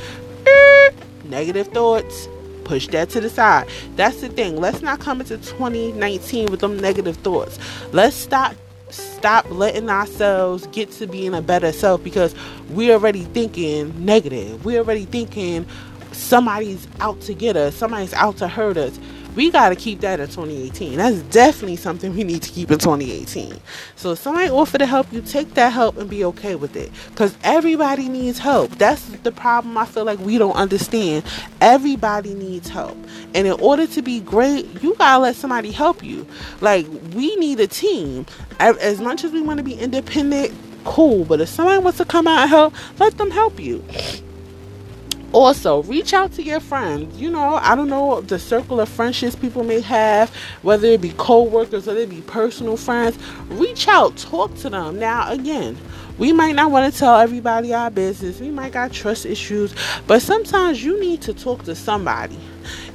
Negative 1.24 1.66
thoughts. 1.68 2.28
Push 2.64 2.88
that 2.88 3.10
to 3.10 3.20
the 3.20 3.30
side. 3.30 3.68
That's 3.94 4.20
the 4.20 4.28
thing. 4.28 4.56
Let's 4.56 4.82
not 4.82 5.00
come 5.00 5.20
into 5.20 5.38
2019 5.38 6.50
with 6.50 6.60
them 6.60 6.78
negative 6.78 7.16
thoughts. 7.18 7.58
Let's 7.92 8.16
stop 8.16 8.54
stop 8.88 9.50
letting 9.50 9.90
ourselves 9.90 10.66
get 10.68 10.90
to 10.92 11.06
being 11.06 11.34
a 11.34 11.42
better 11.42 11.72
self 11.72 12.02
because 12.04 12.34
we're 12.70 12.92
already 12.92 13.22
thinking 13.22 14.04
negative. 14.04 14.64
We're 14.64 14.78
already 14.78 15.04
thinking 15.04 15.66
somebody's 16.12 16.86
out 17.00 17.20
to 17.22 17.34
get 17.34 17.56
us, 17.56 17.74
somebody's 17.74 18.14
out 18.14 18.36
to 18.38 18.48
hurt 18.48 18.76
us 18.76 18.98
we 19.36 19.50
got 19.50 19.68
to 19.68 19.76
keep 19.76 20.00
that 20.00 20.18
in 20.18 20.26
2018. 20.26 20.96
That's 20.96 21.18
definitely 21.22 21.76
something 21.76 22.14
we 22.14 22.24
need 22.24 22.42
to 22.42 22.50
keep 22.50 22.70
in 22.70 22.78
2018. 22.78 23.60
So 23.94 24.12
if 24.12 24.18
somebody 24.18 24.48
offer 24.48 24.78
to 24.78 24.86
help 24.86 25.12
you, 25.12 25.20
take 25.20 25.54
that 25.54 25.72
help 25.72 25.98
and 25.98 26.08
be 26.08 26.24
okay 26.24 26.54
with 26.54 26.74
it. 26.74 26.90
Because 27.10 27.36
everybody 27.44 28.08
needs 28.08 28.38
help. 28.38 28.70
That's 28.72 29.04
the 29.04 29.30
problem 29.30 29.76
I 29.76 29.84
feel 29.84 30.04
like 30.04 30.18
we 30.20 30.38
don't 30.38 30.56
understand. 30.56 31.24
Everybody 31.60 32.34
needs 32.34 32.68
help. 32.68 32.96
And 33.34 33.46
in 33.46 33.52
order 33.60 33.86
to 33.86 34.02
be 34.02 34.20
great, 34.20 34.82
you 34.82 34.94
got 34.94 35.16
to 35.16 35.22
let 35.22 35.36
somebody 35.36 35.70
help 35.70 36.02
you. 36.02 36.26
Like, 36.60 36.86
we 37.14 37.36
need 37.36 37.60
a 37.60 37.66
team. 37.66 38.26
As 38.58 39.00
much 39.00 39.22
as 39.22 39.32
we 39.32 39.42
want 39.42 39.58
to 39.58 39.64
be 39.64 39.74
independent, 39.74 40.54
cool. 40.84 41.26
But 41.26 41.42
if 41.42 41.50
somebody 41.50 41.78
wants 41.82 41.98
to 41.98 42.06
come 42.06 42.26
out 42.26 42.40
and 42.40 42.50
help, 42.50 42.74
let 42.98 43.18
them 43.18 43.30
help 43.30 43.60
you 43.60 43.84
also 45.32 45.82
reach 45.84 46.14
out 46.14 46.32
to 46.32 46.42
your 46.42 46.60
friends. 46.60 47.20
You 47.20 47.30
know 47.30 47.56
i 47.56 47.74
don't 47.74 47.88
know 47.88 48.20
the 48.20 48.38
circle 48.38 48.80
of 48.80 48.88
friendships 48.88 49.36
people 49.36 49.64
may 49.64 49.80
have 49.80 50.30
whether 50.62 50.86
it 50.88 51.00
be 51.00 51.12
co-workers 51.16 51.86
whether 51.86 52.00
it 52.00 52.10
be 52.10 52.22
personal 52.22 52.76
friends. 52.76 53.18
Reach 53.48 53.88
out 53.88 54.16
talk 54.16 54.54
to 54.56 54.70
them. 54.70 54.98
Now 54.98 55.30
again 55.30 55.76
we 56.18 56.32
might 56.32 56.54
not 56.54 56.70
want 56.70 56.92
to 56.92 56.98
tell 56.98 57.16
everybody 57.18 57.74
our 57.74 57.90
business. 57.90 58.40
We 58.40 58.50
might 58.50 58.72
got 58.72 58.92
trust 58.92 59.26
issues 59.26 59.74
but 60.06 60.22
sometimes 60.22 60.84
you 60.84 60.98
need 61.00 61.22
to 61.22 61.34
talk 61.34 61.64
to 61.64 61.74
somebody 61.74 62.38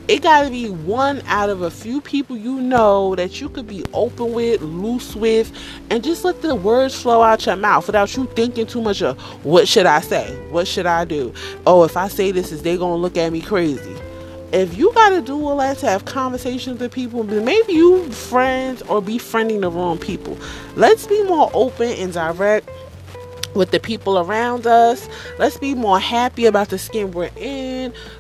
it 0.08 0.24
got 0.24 0.44
to 0.44 0.50
be 0.50 0.70
one 0.70 1.22
out 1.28 1.50
of 1.50 1.62
a 1.62 1.72
few 1.72 2.02
people 2.02 2.36
you 2.36 2.60
know 2.60 3.16
that 3.16 3.40
you 3.40 3.50
could 3.50 3.68
be 3.68 3.84
open 3.94 4.34
with, 4.34 4.62
loose 4.62 5.16
with, 5.16 5.52
and 5.90 6.04
just 6.04 6.24
let 6.24 6.42
the 6.42 6.56
words 6.56 7.00
flow 7.00 7.22
out 7.22 7.46
your 7.46 7.56
mouth 7.56 7.86
without 7.88 8.16
you 8.16 8.26
thinking 8.36 8.66
too 8.66 8.82
much 8.82 9.02
of 9.02 9.20
what 9.46 9.68
should 9.68 9.86
I 9.86 10.02
say? 10.02 10.36
What 10.50 10.68
should 10.68 10.86
I 10.86 11.06
do? 11.06 11.34
Oh, 11.66 11.84
if 11.84 11.96
I 11.96 12.08
say 12.08 12.32
this, 12.32 12.52
is 12.52 12.64
they 12.64 12.78
gonna 12.78 12.96
look 12.96 13.18
at 13.18 13.32
me 13.32 13.42
crazy? 13.42 13.96
If 14.52 14.78
you 14.78 14.92
gotta 14.94 15.22
do 15.22 15.48
all 15.48 15.58
that 15.58 15.78
to 15.78 15.86
have 15.86 16.04
conversations 16.06 16.82
with 16.82 16.92
people, 16.92 17.24
maybe 17.24 17.74
you 17.74 18.12
friends 18.12 18.82
or 18.84 19.02
befriending 19.02 19.62
the 19.62 19.72
wrong 19.72 19.98
people. 19.98 20.38
Let's 20.76 21.08
be 21.08 21.24
more 21.24 21.50
open 21.54 21.90
and 21.92 22.12
direct 22.12 22.70
with 23.56 23.72
the 23.72 23.80
people 23.80 24.20
around 24.20 24.68
us. 24.68 25.08
Let's 25.40 25.58
be 25.58 25.74
more 25.74 26.00
happy 26.00 26.46
about 26.46 26.70
the 26.70 26.78
skin 26.78 27.12
we're 27.12 27.30
in. 27.38 27.71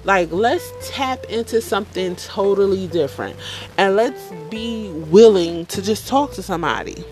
Like, 0.04 0.32
let's 0.32 0.72
tap 0.90 1.24
into 1.26 1.62
something 1.62 2.16
totally 2.16 2.88
different. 2.88 3.36
And 3.78 3.96
let's 3.96 4.32
be 4.50 4.90
willing 5.10 5.66
to 5.68 5.82
just 5.82 6.08
talk 6.08 6.34
to 6.34 6.44
somebody. 6.44 7.04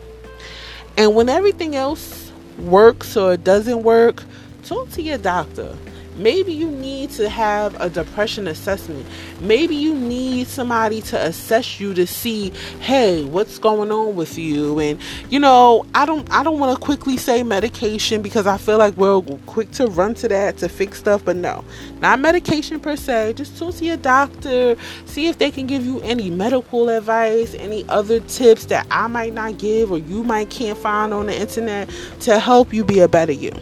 And 0.98 1.16
when 1.16 1.30
everything 1.30 1.76
else 1.76 2.32
works 2.58 3.16
or 3.16 3.38
doesn't 3.38 3.84
work, 3.84 4.24
talk 4.64 4.90
to 4.92 5.02
your 5.02 5.18
doctor. 5.18 5.78
Maybe 6.20 6.52
you 6.52 6.70
need 6.70 7.12
to 7.12 7.30
have 7.30 7.80
a 7.80 7.90
depression 7.90 8.48
assessment. 8.48 9.06
Maybe 9.40 9.76
you 9.76 9.96
need 9.96 10.48
somebody 10.48 11.02
to 11.04 11.26
assess 11.26 11.80
you 11.80 11.94
to 11.94 12.06
see, 12.06 12.52
hey, 12.82 13.24
what's 13.24 13.58
going 13.58 13.90
on 13.90 14.16
with 14.16 14.38
you? 14.38 14.80
And 14.80 15.00
you 15.30 15.40
know, 15.40 15.86
I 15.96 16.06
don't 16.06 16.30
I 16.30 16.44
don't 16.44 16.60
want 16.60 16.78
to 16.78 16.86
quickly 16.86 17.16
say 17.16 17.42
medication 17.44 18.22
because 18.22 18.46
I 18.46 18.58
feel 18.58 18.78
like 18.78 18.98
we're 18.98 19.22
quick 19.46 19.72
to 19.72 19.88
run 19.88 20.14
to 20.16 20.28
that 20.28 20.58
to 20.58 20.68
fix 20.68 21.00
stuff, 21.00 21.24
but 21.24 21.38
no. 21.38 21.64
Not 22.02 22.20
medication 22.20 22.82
per 22.82 22.98
se. 22.98 23.34
Just 23.34 23.58
talk 23.58 23.74
see 23.74 23.90
a 23.90 23.98
doctor, 23.98 24.76
see 25.06 25.28
if 25.28 25.38
they 25.38 25.52
can 25.52 25.68
give 25.68 25.86
you 25.86 26.02
any 26.02 26.30
medical 26.30 26.90
advice, 26.90 27.54
any 27.56 27.88
other 27.88 28.20
tips 28.22 28.66
that 28.66 28.86
I 28.92 29.08
might 29.08 29.34
not 29.34 29.58
give 29.58 29.90
or 29.92 30.00
you 30.00 30.24
might 30.24 30.50
can't 30.50 30.78
find 30.78 31.14
on 31.14 31.28
the 31.28 31.40
internet 31.40 31.90
to 32.22 32.40
help 32.40 32.74
you 32.74 32.84
be 32.84 33.00
a 33.00 33.08
better 33.08 33.32
you. 33.32 33.54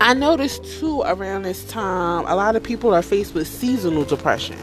I 0.00 0.14
noticed 0.14 0.64
too 0.64 1.02
around 1.02 1.42
this 1.42 1.64
time, 1.64 2.24
a 2.26 2.34
lot 2.36 2.56
of 2.56 2.62
people 2.62 2.94
are 2.94 3.02
faced 3.02 3.34
with 3.34 3.46
seasonal 3.48 4.04
depression 4.04 4.58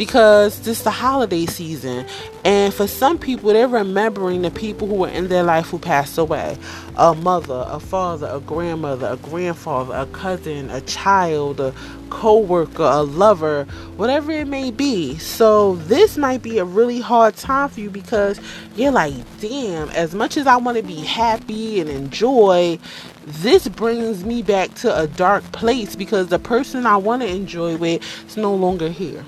because 0.00 0.60
this 0.60 0.78
is 0.78 0.82
the 0.82 0.90
holiday 0.90 1.44
season, 1.44 2.06
and 2.42 2.72
for 2.72 2.86
some 2.86 3.18
people, 3.18 3.52
they're 3.52 3.68
remembering 3.68 4.40
the 4.40 4.50
people 4.50 4.88
who 4.88 4.94
were 4.94 5.10
in 5.10 5.28
their 5.28 5.42
life 5.42 5.66
who 5.66 5.78
passed 5.78 6.16
away 6.16 6.56
a 6.96 7.14
mother, 7.14 7.66
a 7.68 7.78
father, 7.78 8.26
a 8.32 8.40
grandmother, 8.40 9.08
a 9.08 9.16
grandfather, 9.18 9.94
a 9.94 10.06
cousin, 10.06 10.70
a 10.70 10.80
child, 10.80 11.60
a 11.60 11.74
co 12.08 12.38
worker, 12.38 12.82
a 12.82 13.02
lover, 13.02 13.64
whatever 13.98 14.32
it 14.32 14.48
may 14.48 14.70
be. 14.70 15.18
So, 15.18 15.74
this 15.76 16.16
might 16.16 16.40
be 16.40 16.56
a 16.56 16.64
really 16.64 17.00
hard 17.00 17.36
time 17.36 17.68
for 17.68 17.80
you 17.80 17.90
because 17.90 18.40
you're 18.76 18.92
like, 18.92 19.12
damn, 19.40 19.90
as 19.90 20.14
much 20.14 20.38
as 20.38 20.46
I 20.46 20.56
want 20.56 20.78
to 20.78 20.82
be 20.82 21.02
happy 21.02 21.78
and 21.78 21.90
enjoy, 21.90 22.78
this 23.26 23.68
brings 23.68 24.24
me 24.24 24.40
back 24.40 24.72
to 24.76 24.98
a 24.98 25.06
dark 25.08 25.44
place 25.52 25.94
because 25.94 26.28
the 26.28 26.38
person 26.38 26.86
I 26.86 26.96
want 26.96 27.20
to 27.20 27.28
enjoy 27.28 27.76
with 27.76 28.02
is 28.26 28.38
no 28.38 28.54
longer 28.54 28.88
here. 28.88 29.26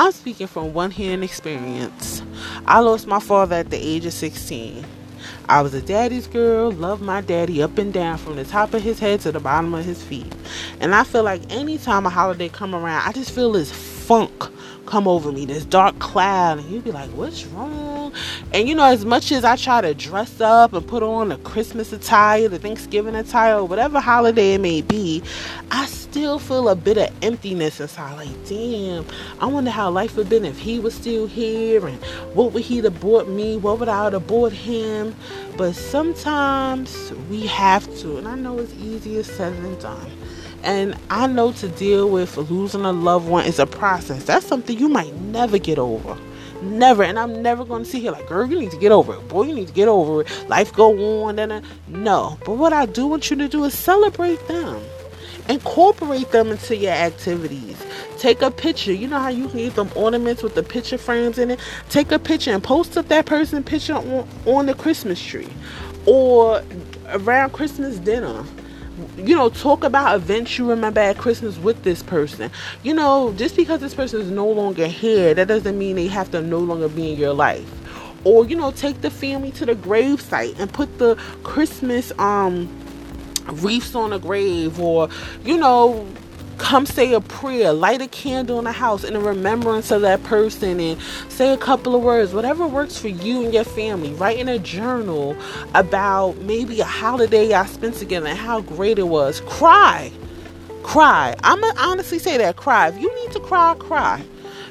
I'm 0.00 0.12
speaking 0.12 0.46
from 0.46 0.74
one 0.74 0.92
hand 0.92 1.24
experience. 1.24 2.22
I 2.66 2.78
lost 2.78 3.08
my 3.08 3.18
father 3.18 3.56
at 3.56 3.70
the 3.70 3.76
age 3.76 4.06
of 4.06 4.12
16. 4.12 4.86
I 5.48 5.60
was 5.60 5.74
a 5.74 5.82
daddy's 5.82 6.28
girl, 6.28 6.70
loved 6.70 7.02
my 7.02 7.20
daddy 7.20 7.60
up 7.60 7.76
and 7.78 7.92
down 7.92 8.16
from 8.18 8.36
the 8.36 8.44
top 8.44 8.74
of 8.74 8.82
his 8.84 9.00
head 9.00 9.18
to 9.22 9.32
the 9.32 9.40
bottom 9.40 9.74
of 9.74 9.84
his 9.84 10.00
feet. 10.00 10.32
And 10.78 10.94
I 10.94 11.02
feel 11.02 11.24
like 11.24 11.42
anytime 11.52 12.06
a 12.06 12.10
holiday 12.10 12.48
come 12.48 12.76
around, 12.76 13.08
I 13.08 13.10
just 13.10 13.32
feel 13.32 13.50
this 13.50 13.72
funk 13.72 14.44
come 14.88 15.06
over 15.06 15.30
me, 15.30 15.44
this 15.44 15.66
dark 15.66 15.98
cloud, 15.98 16.58
and 16.58 16.70
you'd 16.70 16.82
be 16.82 16.90
like, 16.90 17.10
What's 17.10 17.44
wrong? 17.46 18.12
And 18.54 18.66
you 18.66 18.74
know, 18.74 18.84
as 18.84 19.04
much 19.04 19.30
as 19.32 19.44
I 19.44 19.56
try 19.56 19.82
to 19.82 19.92
dress 19.92 20.40
up 20.40 20.72
and 20.72 20.86
put 20.86 21.02
on 21.02 21.28
the 21.28 21.36
Christmas 21.38 21.92
attire, 21.92 22.48
the 22.48 22.58
Thanksgiving 22.58 23.14
attire, 23.14 23.62
whatever 23.62 24.00
holiday 24.00 24.54
it 24.54 24.60
may 24.60 24.80
be, 24.80 25.22
I 25.70 25.84
still 25.84 26.38
feel 26.38 26.70
a 26.70 26.74
bit 26.74 26.96
of 26.96 27.10
emptiness 27.22 27.80
inside. 27.80 28.16
Like, 28.16 28.48
damn, 28.48 29.04
I 29.40 29.46
wonder 29.46 29.70
how 29.70 29.90
life 29.90 30.16
would 30.16 30.24
have 30.24 30.30
been 30.30 30.46
if 30.46 30.58
he 30.58 30.80
was 30.80 30.94
still 30.94 31.26
here, 31.26 31.86
and 31.86 32.02
what 32.34 32.54
would 32.54 32.62
he 32.62 32.78
have 32.78 32.98
bought 32.98 33.28
me? 33.28 33.58
What 33.58 33.80
would 33.80 33.90
I 33.90 34.10
have 34.10 34.26
bought 34.26 34.52
him? 34.52 35.14
But 35.58 35.74
sometimes 35.74 37.12
we 37.28 37.46
have 37.46 37.84
to, 37.98 38.16
and 38.16 38.26
I 38.26 38.36
know 38.36 38.58
it's 38.58 38.72
easier 38.74 39.22
said 39.22 39.54
than 39.62 39.78
done 39.80 40.17
and 40.62 40.96
I 41.10 41.26
know 41.26 41.52
to 41.52 41.68
deal 41.68 42.10
with 42.10 42.36
losing 42.36 42.84
a 42.84 42.92
loved 42.92 43.28
one 43.28 43.46
is 43.46 43.58
a 43.58 43.66
process. 43.66 44.24
That's 44.24 44.46
something 44.46 44.78
you 44.78 44.88
might 44.88 45.14
never 45.14 45.58
get 45.58 45.78
over. 45.78 46.18
Never. 46.62 47.02
And 47.02 47.18
I'm 47.18 47.42
never 47.42 47.64
going 47.64 47.84
to 47.84 47.88
sit 47.88 48.02
here 48.02 48.12
like, 48.12 48.26
girl, 48.26 48.46
you 48.46 48.58
need 48.58 48.72
to 48.72 48.78
get 48.78 48.92
over 48.92 49.14
it. 49.14 49.28
Boy, 49.28 49.44
you 49.44 49.54
need 49.54 49.68
to 49.68 49.74
get 49.74 49.88
over 49.88 50.22
it. 50.22 50.48
Life 50.48 50.72
go 50.72 51.24
on. 51.24 51.38
And 51.38 51.64
no. 51.86 52.38
But 52.44 52.56
what 52.56 52.72
I 52.72 52.86
do 52.86 53.06
want 53.06 53.30
you 53.30 53.36
to 53.36 53.48
do 53.48 53.64
is 53.64 53.74
celebrate 53.74 54.46
them. 54.48 54.82
Incorporate 55.48 56.30
them 56.30 56.48
into 56.48 56.76
your 56.76 56.92
activities. 56.92 57.82
Take 58.18 58.42
a 58.42 58.50
picture. 58.50 58.92
You 58.92 59.06
know 59.06 59.20
how 59.20 59.28
you 59.28 59.48
can 59.48 59.70
them 59.70 59.90
ornaments 59.94 60.42
with 60.42 60.54
the 60.54 60.62
picture 60.62 60.98
frames 60.98 61.38
in 61.38 61.52
it? 61.52 61.60
Take 61.88 62.12
a 62.12 62.18
picture 62.18 62.50
and 62.50 62.62
post 62.62 62.98
up 62.98 63.08
that 63.08 63.26
person 63.26 63.62
picture 63.62 63.94
on, 63.94 64.28
on 64.44 64.66
the 64.66 64.74
Christmas 64.74 65.22
tree 65.22 65.48
or 66.04 66.62
around 67.06 67.52
Christmas 67.52 67.98
dinner 67.98 68.44
you 69.16 69.36
know, 69.36 69.48
talk 69.48 69.84
about 69.84 70.16
events 70.16 70.58
you 70.58 70.68
remember 70.68 71.00
at 71.00 71.18
Christmas 71.18 71.58
with 71.58 71.82
this 71.82 72.02
person. 72.02 72.50
You 72.82 72.94
know, 72.94 73.32
just 73.36 73.56
because 73.56 73.80
this 73.80 73.94
person 73.94 74.20
is 74.20 74.30
no 74.30 74.48
longer 74.48 74.86
here, 74.86 75.34
that 75.34 75.48
doesn't 75.48 75.78
mean 75.78 75.96
they 75.96 76.08
have 76.08 76.30
to 76.32 76.42
no 76.42 76.58
longer 76.58 76.88
be 76.88 77.12
in 77.12 77.18
your 77.18 77.34
life. 77.34 77.68
Or, 78.24 78.44
you 78.44 78.56
know, 78.56 78.70
take 78.72 79.00
the 79.00 79.10
family 79.10 79.52
to 79.52 79.66
the 79.66 79.74
gravesite 79.74 80.58
and 80.58 80.72
put 80.72 80.98
the 80.98 81.14
Christmas 81.42 82.12
um 82.18 82.68
wreaths 83.46 83.94
on 83.94 84.10
the 84.10 84.18
grave 84.18 84.78
or, 84.80 85.08
you 85.44 85.56
know, 85.56 86.06
come 86.58 86.84
say 86.84 87.12
a 87.14 87.20
prayer, 87.20 87.72
light 87.72 88.02
a 88.02 88.08
candle 88.08 88.58
in 88.58 88.64
the 88.64 88.72
house 88.72 89.04
in 89.04 89.14
the 89.14 89.20
remembrance 89.20 89.90
of 89.90 90.02
that 90.02 90.22
person, 90.24 90.80
and 90.80 91.00
say 91.28 91.52
a 91.52 91.56
couple 91.56 91.94
of 91.94 92.02
words, 92.02 92.34
whatever 92.34 92.66
works 92.66 92.98
for 92.98 93.08
you 93.08 93.44
and 93.44 93.54
your 93.54 93.64
family. 93.64 94.12
Write 94.14 94.38
in 94.38 94.48
a 94.48 94.58
journal 94.58 95.36
about 95.74 96.36
maybe 96.38 96.80
a 96.80 96.84
holiday 96.84 97.50
y'all 97.50 97.64
spent 97.64 97.94
together 97.94 98.26
and 98.26 98.38
how 98.38 98.60
great 98.60 98.98
it 98.98 99.08
was. 99.08 99.40
Cry. 99.42 100.12
Cry. 100.82 101.34
I'm 101.42 101.60
to 101.60 101.74
honestly 101.78 102.18
say 102.18 102.38
that. 102.38 102.56
Cry. 102.56 102.88
If 102.88 103.00
you 103.00 103.14
need 103.22 103.32
to 103.32 103.40
cry, 103.40 103.74
cry 103.78 104.22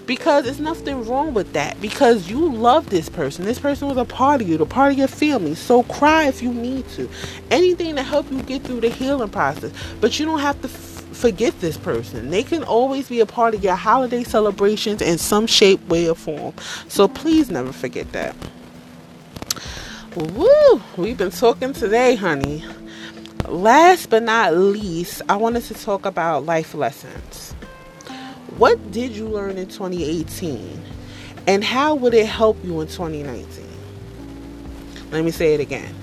because 0.07 0.45
there's 0.45 0.59
nothing 0.59 1.05
wrong 1.05 1.33
with 1.33 1.51
that 1.53 1.79
because 1.81 2.29
you 2.29 2.51
love 2.51 2.89
this 2.89 3.09
person 3.09 3.43
this 3.43 3.59
person 3.59 3.89
was 3.89 3.97
a 3.97 4.05
part 4.05 4.41
of 4.41 4.47
you 4.47 4.57
the 4.57 4.65
part 4.65 4.93
of 4.93 4.97
your 4.97 5.07
family 5.07 5.53
so 5.53 5.83
cry 5.83 6.25
if 6.27 6.41
you 6.41 6.53
need 6.53 6.87
to 6.87 7.09
anything 7.51 7.95
to 7.95 8.01
help 8.01 8.31
you 8.31 8.41
get 8.43 8.63
through 8.63 8.79
the 8.79 8.89
healing 8.89 9.29
process 9.29 9.71
but 9.99 10.17
you 10.17 10.25
don't 10.25 10.39
have 10.39 10.59
to 10.61 10.69
forget 11.17 11.59
this 11.59 11.77
person. 11.77 12.29
They 12.29 12.43
can 12.43 12.63
always 12.63 13.09
be 13.09 13.19
a 13.19 13.25
part 13.25 13.55
of 13.55 13.63
your 13.63 13.75
holiday 13.75 14.23
celebrations 14.23 15.01
in 15.01 15.17
some 15.17 15.47
shape, 15.47 15.85
way, 15.87 16.09
or 16.09 16.15
form. 16.15 16.53
So 16.87 17.07
please 17.07 17.49
never 17.49 17.73
forget 17.73 18.11
that. 18.13 18.35
Woo! 20.15 20.81
We've 20.95 21.17
been 21.17 21.31
talking 21.31 21.73
today, 21.73 22.15
honey. 22.15 22.63
Last 23.47 24.09
but 24.09 24.23
not 24.23 24.55
least, 24.55 25.21
I 25.29 25.35
wanted 25.35 25.63
to 25.63 25.73
talk 25.73 26.05
about 26.05 26.45
life 26.45 26.73
lessons. 26.73 27.53
What 28.57 28.91
did 28.91 29.11
you 29.11 29.27
learn 29.27 29.57
in 29.57 29.67
2018? 29.67 30.81
And 31.47 31.63
how 31.63 31.95
would 31.95 32.13
it 32.13 32.25
help 32.25 32.57
you 32.63 32.81
in 32.81 32.87
2019? 32.87 33.65
Let 35.11 35.23
me 35.23 35.31
say 35.31 35.53
it 35.53 35.59
again. 35.59 35.93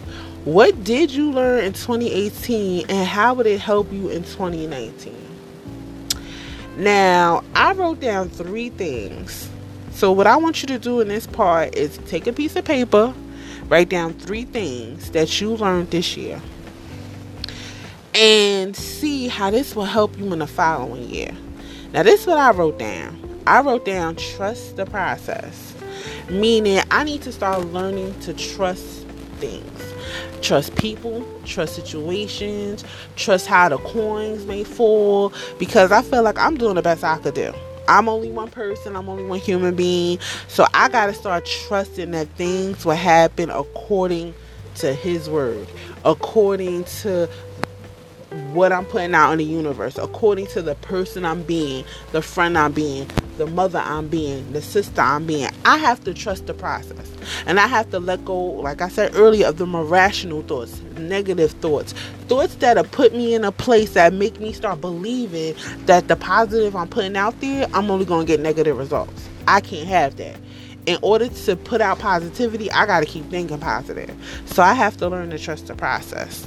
What 0.44 0.84
did 0.84 1.10
you 1.10 1.32
learn 1.32 1.64
in 1.64 1.72
2018 1.72 2.90
and 2.90 3.08
how 3.08 3.32
would 3.32 3.46
it 3.46 3.60
help 3.60 3.90
you 3.90 4.10
in 4.10 4.24
2019? 4.24 5.16
Now, 6.76 7.42
I 7.54 7.72
wrote 7.72 8.00
down 8.00 8.28
three 8.28 8.68
things. 8.68 9.48
So, 9.92 10.12
what 10.12 10.26
I 10.26 10.36
want 10.36 10.60
you 10.60 10.66
to 10.68 10.78
do 10.78 11.00
in 11.00 11.08
this 11.08 11.26
part 11.26 11.74
is 11.74 11.96
take 12.06 12.26
a 12.26 12.32
piece 12.34 12.56
of 12.56 12.66
paper, 12.66 13.14
write 13.70 13.88
down 13.88 14.12
three 14.12 14.44
things 14.44 15.12
that 15.12 15.40
you 15.40 15.56
learned 15.56 15.90
this 15.90 16.14
year, 16.14 16.42
and 18.14 18.76
see 18.76 19.28
how 19.28 19.50
this 19.50 19.74
will 19.74 19.86
help 19.86 20.18
you 20.18 20.30
in 20.30 20.40
the 20.40 20.46
following 20.46 21.08
year. 21.08 21.34
Now, 21.94 22.02
this 22.02 22.20
is 22.20 22.26
what 22.26 22.36
I 22.36 22.50
wrote 22.50 22.78
down. 22.78 23.40
I 23.46 23.62
wrote 23.62 23.86
down 23.86 24.16
trust 24.16 24.76
the 24.76 24.84
process, 24.84 25.74
meaning 26.28 26.82
I 26.90 27.02
need 27.04 27.22
to 27.22 27.32
start 27.32 27.64
learning 27.68 28.20
to 28.20 28.34
trust 28.34 29.06
things. 29.38 29.73
Trust 30.44 30.76
people, 30.76 31.26
trust 31.46 31.74
situations, 31.74 32.84
trust 33.16 33.46
how 33.46 33.70
the 33.70 33.78
coins 33.78 34.44
may 34.44 34.62
fall, 34.62 35.32
because 35.58 35.90
I 35.90 36.02
feel 36.02 36.22
like 36.22 36.38
I'm 36.38 36.58
doing 36.58 36.74
the 36.74 36.82
best 36.82 37.02
I 37.02 37.16
could 37.16 37.32
do. 37.32 37.54
I'm 37.88 38.10
only 38.10 38.30
one 38.30 38.50
person, 38.50 38.94
I'm 38.94 39.08
only 39.08 39.24
one 39.24 39.38
human 39.38 39.74
being, 39.74 40.18
so 40.48 40.66
I 40.74 40.90
got 40.90 41.06
to 41.06 41.14
start 41.14 41.46
trusting 41.46 42.10
that 42.10 42.28
things 42.36 42.84
will 42.84 42.92
happen 42.92 43.48
according 43.48 44.34
to 44.74 44.92
His 44.92 45.30
word, 45.30 45.66
according 46.04 46.84
to 46.84 47.26
what 48.52 48.72
I'm 48.72 48.84
putting 48.84 49.14
out 49.14 49.32
in 49.32 49.38
the 49.38 49.44
universe, 49.44 49.98
according 49.98 50.46
to 50.48 50.62
the 50.62 50.74
person 50.76 51.24
I'm 51.24 51.42
being, 51.42 51.84
the 52.12 52.22
friend 52.22 52.56
I'm 52.58 52.72
being, 52.72 53.08
the 53.36 53.46
mother 53.46 53.80
I'm 53.80 54.08
being, 54.08 54.52
the 54.52 54.62
sister 54.62 55.00
I'm 55.00 55.26
being. 55.26 55.50
I 55.64 55.78
have 55.78 56.02
to 56.04 56.14
trust 56.14 56.46
the 56.46 56.54
process. 56.54 57.10
And 57.46 57.58
I 57.58 57.66
have 57.66 57.90
to 57.90 57.98
let 58.00 58.24
go, 58.24 58.38
like 58.38 58.82
I 58.82 58.88
said 58.88 59.14
earlier, 59.14 59.46
of 59.46 59.58
the 59.58 59.66
irrational 59.66 60.42
thoughts, 60.42 60.80
negative 60.98 61.52
thoughts, 61.52 61.92
thoughts 62.28 62.56
that 62.56 62.76
have 62.76 62.90
put 62.92 63.14
me 63.14 63.34
in 63.34 63.44
a 63.44 63.52
place 63.52 63.94
that 63.94 64.12
make 64.12 64.40
me 64.40 64.52
start 64.52 64.80
believing 64.80 65.54
that 65.86 66.08
the 66.08 66.16
positive 66.16 66.76
I'm 66.76 66.88
putting 66.88 67.16
out 67.16 67.38
there, 67.40 67.68
I'm 67.74 67.90
only 67.90 68.04
going 68.04 68.26
to 68.26 68.32
get 68.32 68.40
negative 68.40 68.76
results. 68.78 69.28
I 69.48 69.60
can't 69.60 69.88
have 69.88 70.16
that. 70.16 70.36
In 70.86 70.98
order 71.02 71.28
to 71.28 71.56
put 71.56 71.80
out 71.80 71.98
positivity, 71.98 72.70
I 72.70 72.86
got 72.86 73.00
to 73.00 73.06
keep 73.06 73.28
thinking 73.30 73.58
positive. 73.58 74.14
So 74.46 74.62
I 74.62 74.74
have 74.74 74.96
to 74.98 75.08
learn 75.08 75.30
to 75.30 75.38
trust 75.38 75.66
the 75.66 75.74
process. 75.74 76.46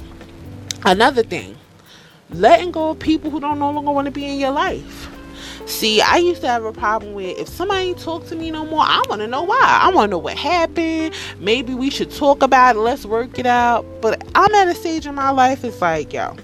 Another 0.84 1.24
thing, 1.24 1.56
letting 2.30 2.70
go 2.70 2.90
of 2.90 2.98
people 2.98 3.30
who 3.30 3.40
don't 3.40 3.58
no 3.58 3.70
longer 3.70 3.90
want 3.90 4.06
to 4.06 4.10
be 4.10 4.24
in 4.24 4.38
your 4.38 4.50
life. 4.50 5.08
See, 5.66 6.00
I 6.00 6.16
used 6.16 6.40
to 6.40 6.48
have 6.48 6.64
a 6.64 6.72
problem 6.72 7.12
with 7.12 7.38
if 7.38 7.48
somebody 7.48 7.92
talk 7.94 8.26
to 8.28 8.36
me 8.36 8.50
no 8.50 8.64
more, 8.64 8.82
I 8.82 9.02
want 9.08 9.20
to 9.20 9.26
know 9.26 9.42
why. 9.42 9.60
I 9.60 9.90
want 9.90 10.08
to 10.08 10.10
know 10.12 10.18
what 10.18 10.36
happened. 10.36 11.14
Maybe 11.40 11.74
we 11.74 11.90
should 11.90 12.10
talk 12.10 12.42
about 12.42 12.76
it. 12.76 12.78
Let's 12.78 13.04
work 13.04 13.38
it 13.38 13.46
out. 13.46 13.84
But 14.00 14.26
I'm 14.34 14.54
at 14.54 14.68
a 14.68 14.74
stage 14.74 15.06
in 15.06 15.14
my 15.14 15.30
life, 15.30 15.64
it's 15.64 15.80
like, 15.82 16.12
yo, 16.12 16.36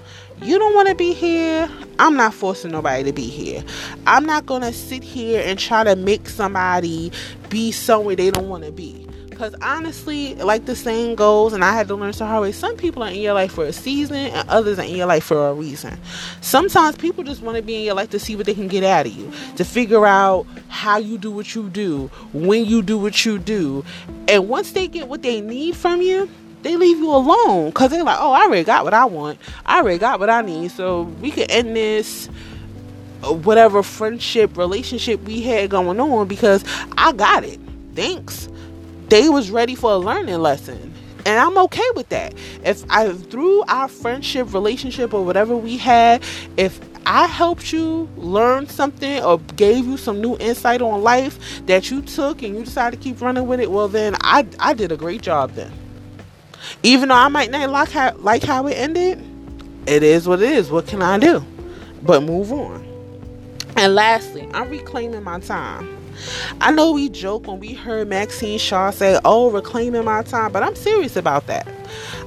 you 0.42 0.58
don't 0.58 0.74
want 0.74 0.88
to 0.88 0.94
be 0.94 1.14
here. 1.14 1.70
I'm 1.98 2.16
not 2.16 2.34
forcing 2.34 2.72
nobody 2.72 3.04
to 3.04 3.12
be 3.12 3.26
here. 3.26 3.64
I'm 4.06 4.26
not 4.26 4.46
going 4.46 4.62
to 4.62 4.72
sit 4.72 5.02
here 5.02 5.42
and 5.44 5.58
try 5.58 5.84
to 5.84 5.96
make 5.96 6.28
somebody 6.28 7.10
be 7.48 7.72
somewhere 7.72 8.16
they 8.16 8.30
don't 8.30 8.48
want 8.48 8.64
to 8.64 8.72
be. 8.72 9.03
Because 9.34 9.54
honestly, 9.62 10.36
like 10.36 10.64
the 10.64 10.76
saying 10.76 11.16
goes, 11.16 11.52
and 11.52 11.64
I 11.64 11.72
had 11.72 11.88
to 11.88 11.96
learn 11.96 12.12
the 12.12 12.24
hard 12.24 12.42
way, 12.42 12.52
some 12.52 12.76
people 12.76 13.02
are 13.02 13.08
in 13.08 13.20
your 13.20 13.34
life 13.34 13.50
for 13.50 13.64
a 13.64 13.72
season 13.72 14.16
and 14.16 14.48
others 14.48 14.78
are 14.78 14.84
in 14.84 14.94
your 14.94 15.06
life 15.06 15.24
for 15.24 15.48
a 15.48 15.52
reason. 15.52 15.98
Sometimes 16.40 16.96
people 16.96 17.24
just 17.24 17.42
want 17.42 17.56
to 17.56 17.62
be 17.62 17.74
in 17.74 17.82
your 17.82 17.94
life 17.94 18.10
to 18.10 18.20
see 18.20 18.36
what 18.36 18.46
they 18.46 18.54
can 18.54 18.68
get 18.68 18.84
out 18.84 19.06
of 19.06 19.12
you, 19.12 19.32
to 19.56 19.64
figure 19.64 20.06
out 20.06 20.46
how 20.68 20.98
you 20.98 21.18
do 21.18 21.32
what 21.32 21.52
you 21.52 21.68
do, 21.68 22.06
when 22.32 22.64
you 22.64 22.80
do 22.80 22.96
what 22.96 23.24
you 23.24 23.40
do. 23.40 23.84
And 24.28 24.48
once 24.48 24.70
they 24.70 24.86
get 24.86 25.08
what 25.08 25.22
they 25.22 25.40
need 25.40 25.74
from 25.74 26.00
you, 26.00 26.30
they 26.62 26.76
leave 26.76 26.98
you 26.98 27.10
alone 27.10 27.70
because 27.70 27.90
they're 27.90 28.04
like, 28.04 28.18
oh, 28.20 28.32
I 28.32 28.44
already 28.44 28.62
got 28.62 28.84
what 28.84 28.94
I 28.94 29.04
want. 29.04 29.40
I 29.66 29.80
already 29.80 29.98
got 29.98 30.20
what 30.20 30.30
I 30.30 30.42
need. 30.42 30.70
So 30.70 31.02
we 31.20 31.32
can 31.32 31.50
end 31.50 31.74
this 31.74 32.28
uh, 33.24 33.32
whatever 33.32 33.82
friendship 33.82 34.56
relationship 34.56 35.20
we 35.24 35.42
had 35.42 35.70
going 35.70 35.98
on 35.98 36.28
because 36.28 36.64
I 36.96 37.10
got 37.12 37.42
it. 37.42 37.58
Thanks 37.96 38.48
they 39.08 39.28
was 39.28 39.50
ready 39.50 39.74
for 39.74 39.92
a 39.92 39.98
learning 39.98 40.40
lesson 40.40 40.94
and 41.26 41.38
I'm 41.38 41.56
okay 41.56 41.88
with 41.94 42.08
that. 42.10 42.34
If 42.64 42.84
I 42.90 43.10
through 43.12 43.62
our 43.62 43.88
friendship, 43.88 44.52
relationship, 44.52 45.14
or 45.14 45.24
whatever 45.24 45.56
we 45.56 45.76
had, 45.76 46.22
if 46.56 46.78
I 47.06 47.26
helped 47.26 47.72
you 47.72 48.08
learn 48.16 48.66
something 48.68 49.22
or 49.22 49.38
gave 49.38 49.86
you 49.86 49.96
some 49.96 50.20
new 50.20 50.36
insight 50.38 50.82
on 50.82 51.02
life 51.02 51.64
that 51.66 51.90
you 51.90 52.02
took 52.02 52.42
and 52.42 52.56
you 52.56 52.64
decided 52.64 52.98
to 52.98 53.02
keep 53.02 53.20
running 53.20 53.46
with 53.46 53.60
it, 53.60 53.70
well 53.70 53.88
then 53.88 54.16
I 54.20 54.46
I 54.58 54.74
did 54.74 54.92
a 54.92 54.96
great 54.96 55.22
job 55.22 55.52
then. 55.52 55.72
Even 56.82 57.08
though 57.08 57.14
I 57.14 57.28
might 57.28 57.50
not 57.50 57.70
like 57.70 57.90
how 57.90 58.14
like 58.16 58.42
how 58.42 58.66
it 58.66 58.74
ended, 58.74 59.22
it 59.86 60.02
is 60.02 60.28
what 60.28 60.42
it 60.42 60.50
is. 60.50 60.70
What 60.70 60.86
can 60.86 61.02
I 61.02 61.18
do? 61.18 61.44
But 62.02 62.22
move 62.22 62.52
on. 62.52 62.84
And 63.76 63.94
lastly, 63.94 64.48
I'm 64.52 64.68
reclaiming 64.68 65.22
my 65.22 65.40
time. 65.40 65.93
I 66.60 66.70
know 66.70 66.92
we 66.92 67.08
joke 67.08 67.46
when 67.46 67.60
we 67.60 67.74
heard 67.74 68.08
Maxine 68.08 68.58
Shaw 68.58 68.90
say, 68.90 69.18
Oh, 69.24 69.50
reclaiming 69.50 70.04
my 70.04 70.22
time, 70.22 70.52
but 70.52 70.62
I'm 70.62 70.74
serious 70.74 71.16
about 71.16 71.46
that. 71.46 71.68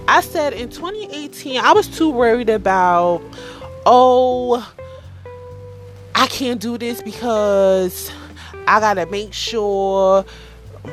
I 0.08 0.22
said 0.22 0.54
in 0.54 0.70
2018, 0.70 1.60
I 1.60 1.74
was 1.74 1.88
too 1.88 2.10
worried 2.10 2.50
about, 2.50 3.22
oh, 3.86 4.74
I 6.16 6.28
can't 6.28 6.60
do 6.62 6.78
this 6.78 7.02
because 7.02 8.12
I 8.68 8.80
gotta 8.80 9.06
make 9.06 9.34
sure 9.34 10.26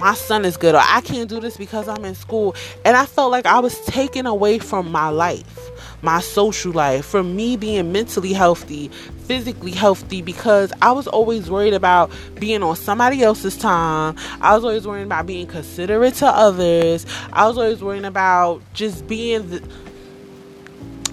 my 0.01 0.15
son 0.15 0.45
is 0.45 0.57
good, 0.57 0.75
or 0.75 0.83
I 0.83 1.01
can't 1.01 1.29
do 1.29 1.41
this 1.41 1.57
because 1.57 1.89
I'm 1.89 2.05
in 2.05 2.15
school. 2.15 2.55
And 2.85 2.97
I 2.97 3.07
felt 3.07 3.31
like 3.31 3.47
I 3.47 3.59
was 3.59 3.79
taken 3.87 4.27
away 4.27 4.59
from 4.59 4.91
my 4.91 5.09
life, 5.09 5.71
my 6.03 6.21
social 6.21 6.73
life, 6.73 7.05
from 7.05 7.37
me 7.37 7.57
being 7.57 7.93
mentally 7.93 8.33
healthy, 8.33 8.89
physically 9.27 9.73
healthy 9.73 10.23
because 10.23 10.73
I 10.83 10.93
was 10.93 11.07
always 11.07 11.51
worried 11.51 11.75
about 11.75 12.11
being 12.39 12.63
on 12.63 12.77
somebody 12.77 13.23
else's 13.23 13.57
time. 13.57 14.17
I 14.41 14.55
was 14.55 14.65
always 14.65 14.87
worried 14.87 15.05
about 15.05 15.27
being 15.27 15.47
considerate 15.47 16.15
to 16.15 16.27
others. 16.27 17.07
I 17.33 17.47
was 17.47 17.57
always 17.57 17.83
worrying 17.83 18.05
about 18.05 18.63
just 18.75 19.07
being 19.07 19.49
the, 19.49 19.63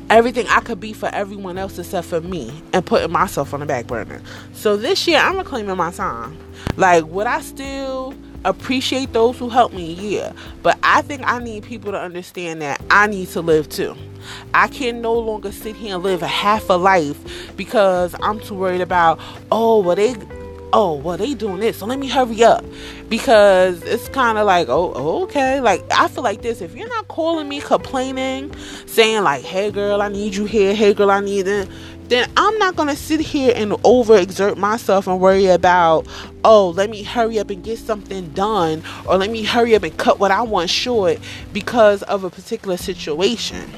everything 0.10 0.46
I 0.50 0.60
could 0.60 0.80
be 0.80 0.92
for 0.92 1.10
everyone 1.14 1.58
else 1.58 1.80
except 1.80 2.08
for 2.08 2.20
me 2.20 2.62
and 2.74 2.86
putting 2.86 3.12
myself 3.12 3.54
on 3.54 3.62
the 3.62 3.66
back 3.66 3.88
burner. 3.88 4.22
So 4.54 4.76
this 4.76 5.08
year 5.08 5.20
I'm 5.20 5.38
reclaiming 5.38 5.78
my 5.78 5.92
time. 5.92 6.38
Like, 6.76 7.06
would 7.06 7.28
I 7.28 7.42
still 7.42 8.14
appreciate 8.46 9.14
those 9.14 9.38
who 9.38 9.50
help 9.50 9.74
me? 9.74 9.94
Yeah. 9.94 10.34
But 10.64 10.78
I 10.84 11.02
think 11.02 11.24
I 11.26 11.40
need 11.40 11.64
people 11.64 11.92
to 11.92 12.00
understand 12.00 12.62
that 12.62 12.82
I 12.90 13.08
need 13.08 13.28
to 13.30 13.42
live 13.42 13.70
too. 13.70 13.96
I 14.54 14.68
can 14.68 15.02
no 15.02 15.14
longer 15.14 15.52
sit 15.52 15.76
here 15.76 15.96
and 15.96 16.04
live 16.04 16.22
a 16.22 16.28
half 16.28 16.70
a 16.70 16.74
life 16.74 17.56
because 17.56 18.16
I'm 18.22 18.40
too 18.40 18.56
worried 18.56 18.82
about, 18.82 19.20
oh, 19.52 19.80
well, 19.82 19.96
they 19.96 20.16
oh 20.74 20.94
well 20.94 21.18
they 21.18 21.34
doing 21.34 21.60
this 21.60 21.78
so 21.78 21.86
let 21.86 22.00
me 22.00 22.08
hurry 22.08 22.44
up 22.44 22.64
because 23.10 23.84
it's 23.84 24.08
kind 24.10 24.38
of 24.38 24.46
like 24.46 24.70
oh 24.70 25.24
okay 25.24 25.60
like 25.60 25.84
i 25.92 26.08
feel 26.08 26.24
like 26.24 26.42
this 26.42 26.62
if 26.62 26.76
you're 26.76 26.88
not 26.88 27.08
calling 27.08 27.48
me 27.50 27.60
complaining 27.60 28.54
saying 28.86 29.24
like 29.24 29.44
hey 29.44 29.70
girl 29.70 30.02
i 30.02 30.08
need 30.08 30.34
you 30.34 30.46
here 30.46 30.74
hey 30.74 30.94
girl 30.94 31.12
i 31.12 31.20
need 31.20 31.48
it 31.48 31.68
then 32.12 32.30
i'm 32.36 32.58
not 32.58 32.76
gonna 32.76 32.96
sit 32.96 33.22
here 33.22 33.54
and 33.56 33.72
overexert 33.72 34.58
myself 34.58 35.08
and 35.08 35.20
worry 35.20 35.48
about 35.48 36.06
oh 36.44 36.70
let 36.70 36.90
me 36.90 37.04
hurry 37.04 37.40
up 37.40 37.50
and 37.50 37.64
get 37.64 37.80
something 37.80 38.30
done 38.32 38.84
or 39.08 39.18
let 39.18 39.30
me 39.30 39.44
hurry 39.44 39.76
up 39.76 39.84
and 39.84 39.98
cut 39.98 40.20
what 40.20 40.30
i 40.30 40.42
want 40.42 40.70
short 40.70 41.18
because 41.54 42.04
of 42.04 42.24
a 42.24 42.30
particular 42.30 42.78
situation 42.78 43.70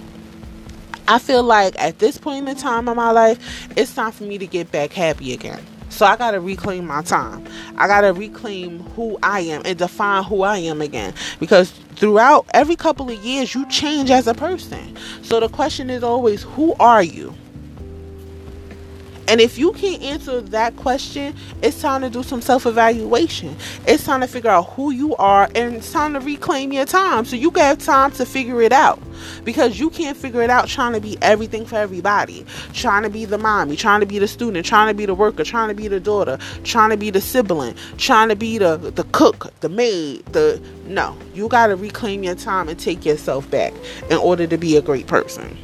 I 1.06 1.20
feel 1.20 1.44
like 1.44 1.78
at 1.82 2.00
this 2.00 2.18
point 2.18 2.48
in 2.48 2.56
time 2.56 2.88
in 2.88 2.96
my 2.96 3.12
life, 3.12 3.68
it's 3.76 3.94
time 3.94 4.14
for 4.14 4.24
me 4.24 4.38
to 4.38 4.48
get 4.48 4.72
back 4.72 4.94
happy 4.94 5.34
again. 5.34 5.62
So 5.90 6.06
I 6.06 6.16
gotta 6.16 6.40
reclaim 6.40 6.88
my 6.88 7.02
time. 7.02 7.46
I 7.78 7.88
gotta 7.88 8.14
reclaim 8.14 8.80
who 8.96 9.20
I 9.22 9.42
am 9.42 9.62
and 9.66 9.78
define 9.78 10.24
who 10.24 10.44
I 10.44 10.58
am 10.60 10.82
again. 10.82 11.14
Because 11.40 11.72
throughout 11.96 12.48
every 12.54 12.76
couple 12.76 13.12
of 13.12 13.24
years, 13.24 13.54
you 13.54 13.68
change 13.70 14.10
as 14.10 14.28
a 14.28 14.34
person. 14.34 14.98
So 15.22 15.40
the 15.40 15.50
question 15.50 15.90
is 15.90 16.04
always, 16.04 16.44
who 16.44 16.74
are 16.80 17.04
you? 17.04 17.36
And 19.34 19.42
if 19.42 19.58
you 19.58 19.72
can't 19.74 20.04
answer 20.04 20.42
that 20.42 20.76
question, 20.76 21.34
it's 21.64 21.82
time 21.82 22.02
to 22.02 22.10
do 22.12 22.22
some 22.22 22.40
self 22.40 22.68
evaluation. 22.68 23.58
It's 23.88 24.06
time 24.06 24.22
to 24.22 24.28
figure 24.28 24.52
out 24.52 24.70
who 24.74 24.92
you 24.92 25.16
are 25.16 25.50
and 25.56 25.74
it's 25.74 25.92
time 25.92 26.14
to 26.14 26.20
reclaim 26.20 26.72
your 26.72 26.86
time 26.86 27.26
so 27.26 27.36
you 27.36 27.50
can 27.50 27.64
have 27.64 27.80
time 27.80 28.12
to 28.12 28.28
figure 28.28 28.62
it 28.62 28.72
out. 28.72 29.02
Because 29.44 29.80
you 29.80 29.90
can't 29.90 30.16
figure 30.16 30.44
it 30.44 30.52
out 30.52 30.68
trying 30.68 30.94
to 30.94 31.02
be 31.02 31.18
everything 31.24 31.66
for 31.66 31.78
everybody. 31.78 32.46
Trying 32.74 33.02
to 33.04 33.10
be 33.10 33.26
the 33.26 33.40
mommy, 33.40 33.76
trying 33.76 34.02
to 34.02 34.06
be 34.06 34.20
the 34.20 34.28
student, 34.28 34.68
trying 34.68 34.88
to 34.90 34.94
be 34.94 35.08
the 35.08 35.16
worker, 35.16 35.44
trying 35.44 35.70
to 35.70 35.74
be 35.74 35.88
the 35.88 36.00
daughter, 36.00 36.38
trying 36.64 36.92
to 36.92 36.98
be 36.98 37.10
the 37.10 37.20
sibling, 37.20 37.74
trying 37.98 38.30
to 38.30 38.36
be 38.36 38.60
the, 38.60 38.78
the 38.78 39.04
cook, 39.14 39.52
the 39.62 39.70
maid, 39.70 40.24
the 40.28 40.62
no. 40.86 41.18
You 41.34 41.48
gotta 41.48 41.76
reclaim 41.76 42.22
your 42.22 42.36
time 42.36 42.70
and 42.70 42.78
take 42.78 43.04
yourself 43.04 43.50
back 43.50 43.74
in 44.12 44.18
order 44.18 44.46
to 44.46 44.60
be 44.60 44.78
a 44.78 44.82
great 44.84 45.08
person. 45.08 45.58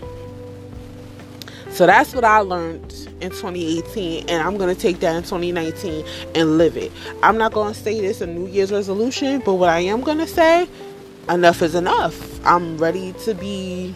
So 1.72 1.86
that's 1.86 2.14
what 2.14 2.24
I 2.24 2.40
learned 2.40 2.92
in 3.22 3.30
2018, 3.30 4.28
and 4.30 4.44
I'm 4.44 4.58
gonna 4.58 4.76
take 4.76 5.00
that 5.00 5.16
in 5.16 5.24
2019 5.24 6.06
and 6.36 6.58
live 6.58 6.76
it. 6.76 6.92
I'm 7.24 7.38
not 7.38 7.54
gonna 7.54 7.74
say 7.74 8.02
this 8.02 8.22
a 8.22 8.28
New 8.28 8.48
Year's 8.48 8.72
resolution, 8.72 9.42
but 9.46 9.56
what 9.56 9.70
I 9.70 9.80
am 9.80 10.02
gonna 10.02 10.28
say, 10.28 10.68
enough 11.30 11.62
is 11.62 11.76
enough. 11.76 12.46
I'm 12.46 12.78
ready 12.78 13.14
to 13.24 13.34
be 13.34 13.96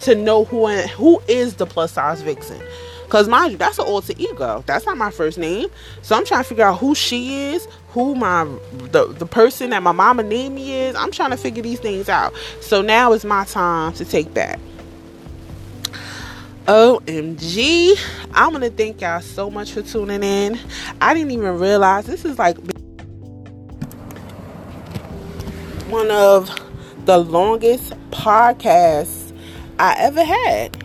to 0.00 0.14
know 0.14 0.44
who 0.44 0.68
who 0.68 1.20
is 1.26 1.54
the 1.54 1.66
plus 1.66 1.92
size 1.92 2.22
vixen. 2.22 2.60
Cause 3.08 3.28
mind 3.28 3.52
you, 3.52 3.58
that's 3.58 3.78
an 3.78 3.86
alter 3.86 4.14
ego. 4.18 4.64
That's 4.66 4.84
not 4.84 4.96
my 4.96 5.10
first 5.10 5.38
name. 5.38 5.68
So 6.02 6.16
I'm 6.16 6.24
trying 6.24 6.42
to 6.42 6.48
figure 6.48 6.64
out 6.64 6.78
who 6.78 6.94
she 6.94 7.50
is, 7.50 7.66
who 7.90 8.14
my 8.16 8.44
the, 8.72 9.06
the 9.12 9.26
person 9.26 9.70
that 9.70 9.82
my 9.82 9.92
mama 9.92 10.22
named 10.24 10.56
me 10.56 10.72
is. 10.72 10.96
I'm 10.96 11.12
trying 11.12 11.30
to 11.30 11.36
figure 11.36 11.62
these 11.62 11.78
things 11.78 12.08
out. 12.08 12.34
So 12.60 12.82
now 12.82 13.12
is 13.12 13.24
my 13.24 13.44
time 13.44 13.92
to 13.94 14.04
take 14.04 14.34
back. 14.34 14.58
OMG. 16.66 17.96
I'm 18.34 18.52
gonna 18.52 18.70
thank 18.70 19.00
y'all 19.00 19.20
so 19.20 19.48
much 19.48 19.72
for 19.72 19.82
tuning 19.82 20.22
in. 20.24 20.58
I 21.00 21.14
didn't 21.14 21.30
even 21.30 21.58
realize 21.60 22.06
this 22.06 22.24
is 22.24 22.38
like 22.38 22.56
one 25.88 26.10
of 26.10 26.50
the 27.04 27.18
longest 27.18 27.92
podcasts 28.10 29.32
I 29.78 29.94
ever 29.98 30.24
had. 30.24 30.84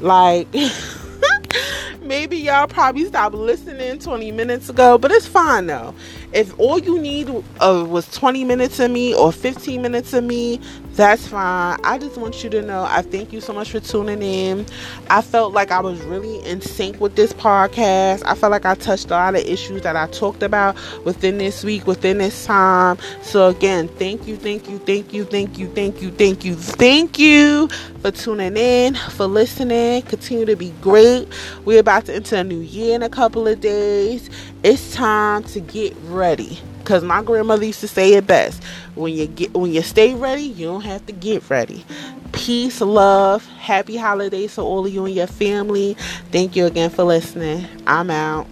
Like 0.00 0.48
maybe 2.02 2.38
y'all 2.38 2.66
probably 2.66 3.04
stopped 3.04 3.36
listening 3.36 4.00
20 4.00 4.32
minutes 4.32 4.68
ago, 4.68 4.98
but 4.98 5.12
it's 5.12 5.26
fine 5.26 5.68
though. 5.68 5.94
If 6.32 6.58
all 6.58 6.78
you 6.78 7.00
need 7.00 7.28
uh, 7.60 7.86
was 7.88 8.10
20 8.12 8.44
minutes 8.44 8.80
of 8.80 8.90
me 8.90 9.14
or 9.14 9.32
15 9.32 9.80
minutes 9.80 10.12
of 10.12 10.24
me, 10.24 10.60
that's 10.92 11.28
fine. 11.28 11.78
I 11.84 11.98
just 11.98 12.16
want 12.16 12.42
you 12.42 12.50
to 12.50 12.62
know 12.62 12.84
I 12.88 13.02
thank 13.02 13.32
you 13.32 13.40
so 13.40 13.52
much 13.52 13.70
for 13.70 13.80
tuning 13.80 14.22
in. 14.22 14.66
I 15.10 15.22
felt 15.22 15.52
like 15.52 15.70
I 15.70 15.80
was 15.80 16.00
really 16.02 16.38
in 16.44 16.60
sync 16.60 17.00
with 17.00 17.16
this 17.16 17.32
podcast. 17.32 18.22
I 18.24 18.34
felt 18.34 18.50
like 18.50 18.64
I 18.64 18.74
touched 18.74 19.06
a 19.06 19.10
lot 19.10 19.34
of 19.34 19.42
issues 19.42 19.82
that 19.82 19.96
I 19.96 20.06
talked 20.08 20.42
about 20.42 20.76
within 21.04 21.38
this 21.38 21.62
week, 21.64 21.86
within 21.86 22.18
this 22.18 22.46
time. 22.46 22.98
So, 23.22 23.48
again, 23.48 23.88
thank 23.88 24.26
you, 24.26 24.36
thank 24.36 24.68
you, 24.68 24.78
thank 24.78 25.12
you, 25.12 25.24
thank 25.24 25.58
you, 25.58 25.68
thank 25.68 26.00
you, 26.02 26.10
thank 26.10 26.44
you, 26.44 26.54
thank 26.54 27.18
you 27.18 27.68
for 28.06 28.12
tuning 28.12 28.56
in, 28.56 28.94
for 28.94 29.26
listening. 29.26 30.00
Continue 30.02 30.46
to 30.46 30.54
be 30.54 30.70
great. 30.80 31.26
We're 31.64 31.80
about 31.80 32.04
to 32.04 32.14
enter 32.14 32.36
a 32.36 32.44
new 32.44 32.60
year 32.60 32.94
in 32.94 33.02
a 33.02 33.08
couple 33.08 33.48
of 33.48 33.60
days. 33.60 34.30
It's 34.62 34.94
time 34.94 35.42
to 35.44 35.60
get 35.60 35.92
ready. 36.04 36.60
Cause 36.84 37.02
my 37.02 37.20
grandmother 37.20 37.64
used 37.64 37.80
to 37.80 37.88
say 37.88 38.14
it 38.14 38.28
best. 38.28 38.62
When 38.94 39.12
you 39.12 39.26
get 39.26 39.52
when 39.54 39.72
you 39.72 39.82
stay 39.82 40.14
ready, 40.14 40.42
you 40.42 40.66
don't 40.66 40.82
have 40.82 41.04
to 41.06 41.12
get 41.12 41.50
ready. 41.50 41.84
Peace, 42.30 42.80
love, 42.80 43.44
happy 43.58 43.96
holidays 43.96 44.54
to 44.54 44.60
all 44.60 44.86
of 44.86 44.94
you 44.94 45.04
and 45.04 45.14
your 45.14 45.26
family. 45.26 45.94
Thank 46.30 46.54
you 46.54 46.66
again 46.66 46.90
for 46.90 47.02
listening. 47.02 47.66
I'm 47.88 48.08
out. 48.10 48.46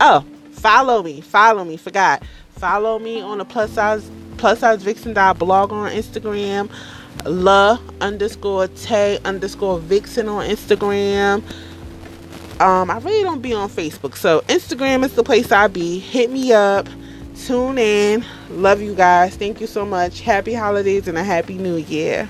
Oh, 0.00 0.24
follow 0.50 1.04
me. 1.04 1.20
Follow 1.20 1.62
me. 1.64 1.76
Forgot. 1.76 2.24
Follow 2.56 2.98
me 2.98 3.20
on 3.20 3.38
the 3.38 3.44
plus 3.44 3.70
size 3.70 4.10
plus 4.38 4.58
size 4.58 4.82
vixen 4.82 5.12
blog 5.12 5.72
on 5.72 5.92
Instagram. 5.92 6.68
La 7.28 7.78
underscore 8.00 8.68
Tay 8.68 9.18
underscore 9.24 9.78
vixen 9.78 10.28
on 10.28 10.48
Instagram. 10.48 11.42
Um, 12.60 12.90
I 12.90 12.98
really 12.98 13.22
don't 13.22 13.40
be 13.40 13.54
on 13.54 13.68
Facebook, 13.68 14.16
so 14.16 14.40
Instagram 14.42 15.04
is 15.04 15.14
the 15.14 15.22
place 15.22 15.52
I 15.52 15.68
be. 15.68 15.98
Hit 15.98 16.30
me 16.30 16.52
up, 16.52 16.88
tune 17.36 17.78
in. 17.78 18.24
Love 18.50 18.80
you 18.80 18.94
guys. 18.94 19.36
Thank 19.36 19.60
you 19.60 19.66
so 19.66 19.84
much. 19.86 20.20
Happy 20.20 20.54
holidays 20.54 21.06
and 21.06 21.16
a 21.16 21.24
happy 21.24 21.58
new 21.58 21.76
year. 21.76 22.28